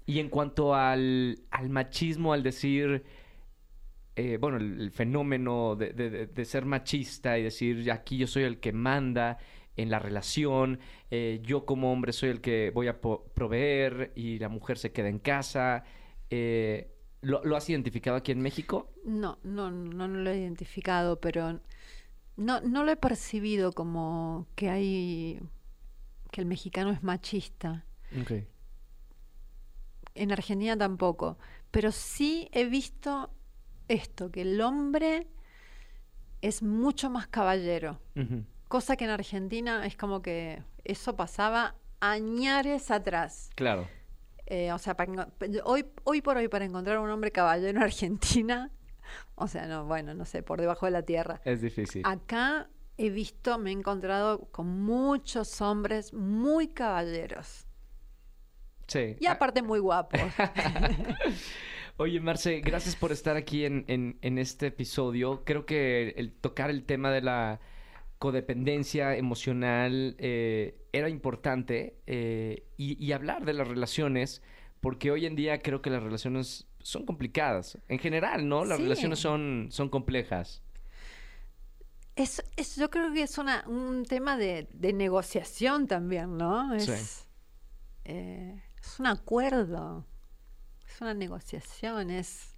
Y 0.05 0.18
en 0.18 0.28
cuanto 0.28 0.74
al, 0.74 1.39
al 1.51 1.70
machismo, 1.70 2.32
al 2.35 2.43
decir, 2.43 3.05
eh, 4.17 4.39
bueno, 4.41 4.57
el, 4.59 4.81
el 4.81 4.91
fenómeno 4.91 5.77
de, 5.77 5.93
de- 5.93 6.11
de- 6.11 6.27
de 6.27 6.45
ser 6.45 6.65
machista 6.65 7.39
y 7.39 7.43
decir, 7.43 7.91
aquí 7.91 8.17
yo 8.19 8.27
soy 8.27 8.45
el 8.45 8.59
que 8.61 8.73
manda, 8.73 9.39
en 9.77 9.91
la 9.91 9.99
relación, 9.99 10.79
eh, 11.11 11.41
yo 11.43 11.67
como 11.67 11.93
hombre 11.93 12.12
soy 12.12 12.29
el 12.31 12.41
que 12.41 12.71
voy 12.73 12.87
a 12.87 13.01
proveer 13.01 14.12
y 14.15 14.39
la 14.39 14.49
mujer 14.49 14.79
se 14.79 14.93
queda 14.93 15.09
en 15.09 15.19
casa. 15.19 15.83
Eh, 16.31 16.93
¿lo, 17.23 17.43
lo 17.45 17.57
has 17.57 17.69
identificado 17.69 18.17
aquí 18.17 18.31
en 18.31 18.41
México? 18.41 18.93
No, 19.05 19.39
no, 19.43 19.73
no, 19.73 20.07
no 20.07 20.19
lo 20.21 20.31
he 20.31 20.39
identificado, 20.39 21.21
pero 21.21 21.59
no, 22.37 22.61
no 22.61 22.85
lo 22.85 22.93
he 22.93 22.97
percibido 22.97 23.73
como 23.73 24.47
que 24.55 24.71
hay 24.71 25.41
que 26.31 26.41
el 26.41 26.47
mexicano 26.47 26.93
es 26.93 27.03
machista. 27.03 27.85
En 30.15 30.31
Argentina 30.31 30.77
tampoco, 30.77 31.37
pero 31.73 31.91
sí 31.91 32.49
he 32.53 32.65
visto 32.67 33.31
esto, 33.89 34.30
que 34.30 34.43
el 34.43 34.61
hombre 34.61 35.26
es 36.41 36.62
mucho 36.62 37.11
más 37.11 37.26
caballero, 37.26 38.01
cosa 38.68 38.97
que 38.97 39.05
en 39.05 39.11
Argentina 39.11 39.87
es 39.87 39.97
como 39.97 40.20
que 40.22 40.62
eso 40.85 41.16
pasaba 41.16 41.74
añares 42.01 42.91
atrás. 42.91 43.51
Claro. 43.55 43.89
Eh, 44.47 44.70
o 44.72 44.78
sea, 44.78 44.95
para 44.95 45.28
hoy, 45.64 45.87
hoy 46.05 46.20
por 46.20 46.37
hoy 46.37 46.49
para 46.49 46.66
encontrar 46.66 46.99
un 46.99 47.09
hombre 47.09 47.30
caballero 47.32 47.70
en 47.70 47.82
Argentina, 47.82 48.70
o 49.37 49.49
sea, 49.49 49.66
no, 49.66 49.87
bueno, 49.87 50.12
no 50.14 50.24
sé, 50.26 50.43
por 50.43 50.61
debajo 50.61 50.85
de 50.87 50.93
la 50.93 51.03
tierra. 51.03 51.41
Es 51.45 51.62
difícil. 51.62 52.03
Acá 52.05 52.68
he 52.99 53.09
visto, 53.11 53.59
me 53.59 53.70
he 53.70 53.72
encontrado 53.72 54.47
con 54.51 54.66
muchos 54.82 55.61
hombres 55.62 56.12
muy 56.12 56.68
caballeros 56.68 57.66
Sí. 58.87 59.16
y 59.18 59.26
aparte 59.26 59.62
muy 59.62 59.78
guapos. 59.78 60.20
Oye, 61.97 62.20
Marce, 62.20 62.61
gracias 62.61 62.97
por 62.97 63.12
estar 63.12 63.36
aquí 63.36 63.64
en, 63.64 63.84
en- 63.88 64.18
en 64.22 64.38
este 64.38 64.66
episodio. 64.66 65.45
Creo 65.45 65.64
que 65.64 66.09
el 66.16 66.32
tocar 66.32 66.70
el 66.70 66.84
tema 66.84 67.11
de 67.12 67.22
la 67.22 67.61
codependencia 68.18 69.16
emocional 69.16 70.16
eh, 70.18 70.76
era 70.92 71.09
importante 71.09 72.01
eh, 72.07 72.64
y, 72.76 73.03
y 73.05 73.12
hablar 73.12 73.45
de 73.45 73.53
las 73.53 73.68
relaciones, 73.68 74.42
porque 74.80 75.11
hoy 75.12 75.26
en 75.26 75.36
día 75.36 75.61
creo 75.61 75.82
que 75.82 75.90
las 75.90 76.03
relaciones 76.03 76.66
son 76.80 77.07
complicadas. 77.07 77.78
En 77.88 77.99
general, 78.01 78.49
¿no? 78.49 78.64
Las 78.64 78.78
Sí. 78.78 78.82
relaciones 78.84 79.18
son, 79.20 79.68
son 79.70 79.88
complejas. 79.88 80.62
Es, 82.16 82.42
es- 82.57 82.74
yo 82.76 82.90
creo 82.90 83.12
que 83.12 83.22
es 83.22 83.38
una, 83.38 83.64
un 83.68 84.05
tema 84.05 84.36
de, 84.36 84.68
de 84.72 84.92
negociación 84.92 85.86
también, 85.86 86.36
¿no? 86.38 86.74
Es, 86.74 86.86
Sí. 86.86 87.24
eh, 88.07 88.62
es 88.80 88.99
un 89.01 89.07
acuerdo, 89.07 90.07
es 90.95 91.01
una 91.01 91.14
negociación, 91.14 92.11
es 92.11 92.55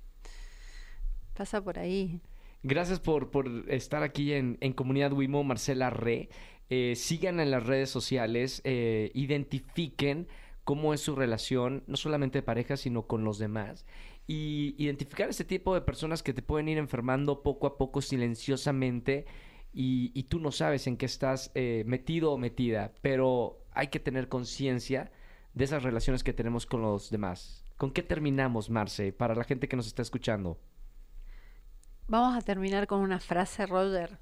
pasa 1.34 1.62
por 1.62 1.78
ahí. 1.78 2.20
Gracias 2.62 3.00
por, 3.00 3.30
por 3.30 3.48
estar 3.68 4.02
aquí 4.02 4.32
en, 4.32 4.58
en 4.60 4.72
Comunidad 4.72 5.12
Wimo, 5.12 5.42
Marcela 5.42 5.90
Re. 5.90 6.28
Eh, 6.68 6.94
sigan 6.96 7.40
en 7.40 7.50
las 7.50 7.64
redes 7.64 7.88
sociales, 7.90 8.60
eh, 8.64 9.10
identifiquen 9.14 10.28
cómo 10.64 10.92
es 10.92 11.00
su 11.00 11.14
relación, 11.14 11.84
no 11.86 11.96
solamente 11.96 12.38
de 12.38 12.42
pareja, 12.42 12.76
sino 12.76 13.06
con 13.06 13.24
los 13.24 13.38
demás. 13.38 13.86
Y 14.26 14.74
identificar 14.76 15.30
ese 15.30 15.44
tipo 15.44 15.74
de 15.74 15.80
personas 15.80 16.22
que 16.22 16.34
te 16.34 16.42
pueden 16.42 16.68
ir 16.68 16.78
enfermando 16.78 17.42
poco 17.42 17.66
a 17.66 17.78
poco, 17.78 18.02
silenciosamente, 18.02 19.24
y, 19.72 20.10
y 20.14 20.24
tú 20.24 20.40
no 20.40 20.50
sabes 20.50 20.86
en 20.86 20.96
qué 20.96 21.06
estás 21.06 21.52
eh, 21.54 21.84
metido 21.86 22.32
o 22.32 22.38
metida, 22.38 22.92
pero 23.00 23.64
hay 23.72 23.88
que 23.88 24.00
tener 24.00 24.28
conciencia 24.28 25.12
de 25.54 25.64
esas 25.64 25.82
relaciones 25.84 26.24
que 26.24 26.32
tenemos 26.32 26.66
con 26.66 26.82
los 26.82 27.10
demás. 27.10 27.65
¿Con 27.76 27.90
qué 27.90 28.02
terminamos, 28.02 28.70
Marce, 28.70 29.12
para 29.12 29.34
la 29.34 29.44
gente 29.44 29.68
que 29.68 29.76
nos 29.76 29.86
está 29.86 30.02
escuchando? 30.02 30.58
Vamos 32.08 32.36
a 32.36 32.40
terminar 32.40 32.86
con 32.86 33.00
una 33.00 33.20
frase, 33.20 33.66
Roger. 33.66 34.18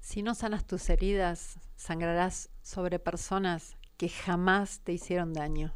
Si 0.00 0.22
no 0.22 0.34
sanas 0.34 0.66
tus 0.66 0.88
heridas, 0.90 1.58
sangrarás 1.76 2.50
sobre 2.62 2.98
personas 2.98 3.76
que 3.96 4.08
jamás 4.08 4.80
te 4.80 4.92
hicieron 4.92 5.32
daño. 5.32 5.72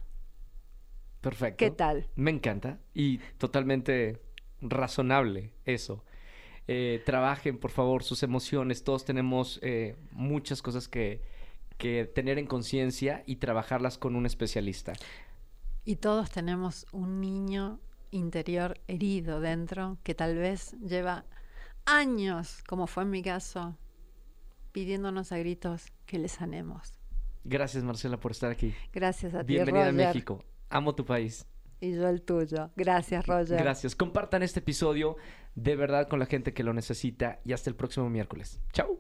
Perfecto. 1.21 1.57
¿Qué 1.59 1.71
tal? 1.71 2.09
Me 2.17 2.31
encanta 2.31 2.79
y 2.93 3.19
totalmente 3.39 4.21
razonable 4.61 5.53
eso. 5.65 6.05
Eh, 6.67 7.03
trabajen, 7.07 7.59
por 7.59 7.71
favor, 7.71 8.03
sus 8.03 8.23
emociones. 8.23 8.85
Todos 8.85 9.05
tenemos 9.05 9.59
eh, 9.63 9.97
muchas 10.11 10.63
cosas 10.63 10.89
que, 10.89 11.23
que 11.79 12.05
tener 12.07 12.39
en 12.39 12.47
conciencia 12.47 13.23
y 13.27 13.37
trabajarlas 13.37 13.99
con 13.99 14.17
un 14.17 14.27
especialista. 14.27 14.93
Y 15.85 15.97
todos 15.97 16.31
tenemos 16.31 16.87
un 16.93 17.21
niño 17.21 17.81
interior 18.11 18.81
herido 18.89 19.41
dentro 19.41 19.99
que 20.03 20.15
tal 20.15 20.37
vez 20.37 20.73
lleva 20.81 21.25
años, 21.85 22.63
como 22.67 22.87
fue 22.87 23.03
en 23.03 23.11
mi 23.11 23.23
caso, 23.23 23.77
pidiéndonos 24.73 25.33
a 25.33 25.39
gritos 25.39 25.87
que 26.07 26.19
le 26.19 26.29
sanemos. 26.29 26.99
Gracias, 27.45 27.85
Marcela, 27.85 28.19
por 28.19 28.31
estar 28.31 28.51
aquí. 28.51 28.75
Gracias 28.93 29.35
a 29.35 29.45
ti, 29.45 29.55
Bienvenida 29.55 29.89
a. 29.89 29.93
México. 29.93 30.43
Amo 30.71 30.95
tu 30.95 31.05
país. 31.05 31.47
Y 31.81 31.93
yo 31.93 32.09
el 32.09 32.23
tuyo. 32.23 32.71
Gracias, 32.77 33.27
Roger. 33.27 33.59
Gracias. 33.59 33.95
Compartan 33.95 34.43
este 34.43 34.61
episodio 34.61 35.17
de 35.55 35.77
verdad 35.77 36.09
con 36.09 36.19
la 36.19 36.27
gente 36.27 36.55
que 36.55 36.63
lo 36.63 36.73
necesita 36.73 37.41
y 37.45 37.53
hasta 37.53 37.69
el 37.69 37.77
próximo 37.77 38.09
miércoles. 38.09 38.59
Chao. 38.73 38.99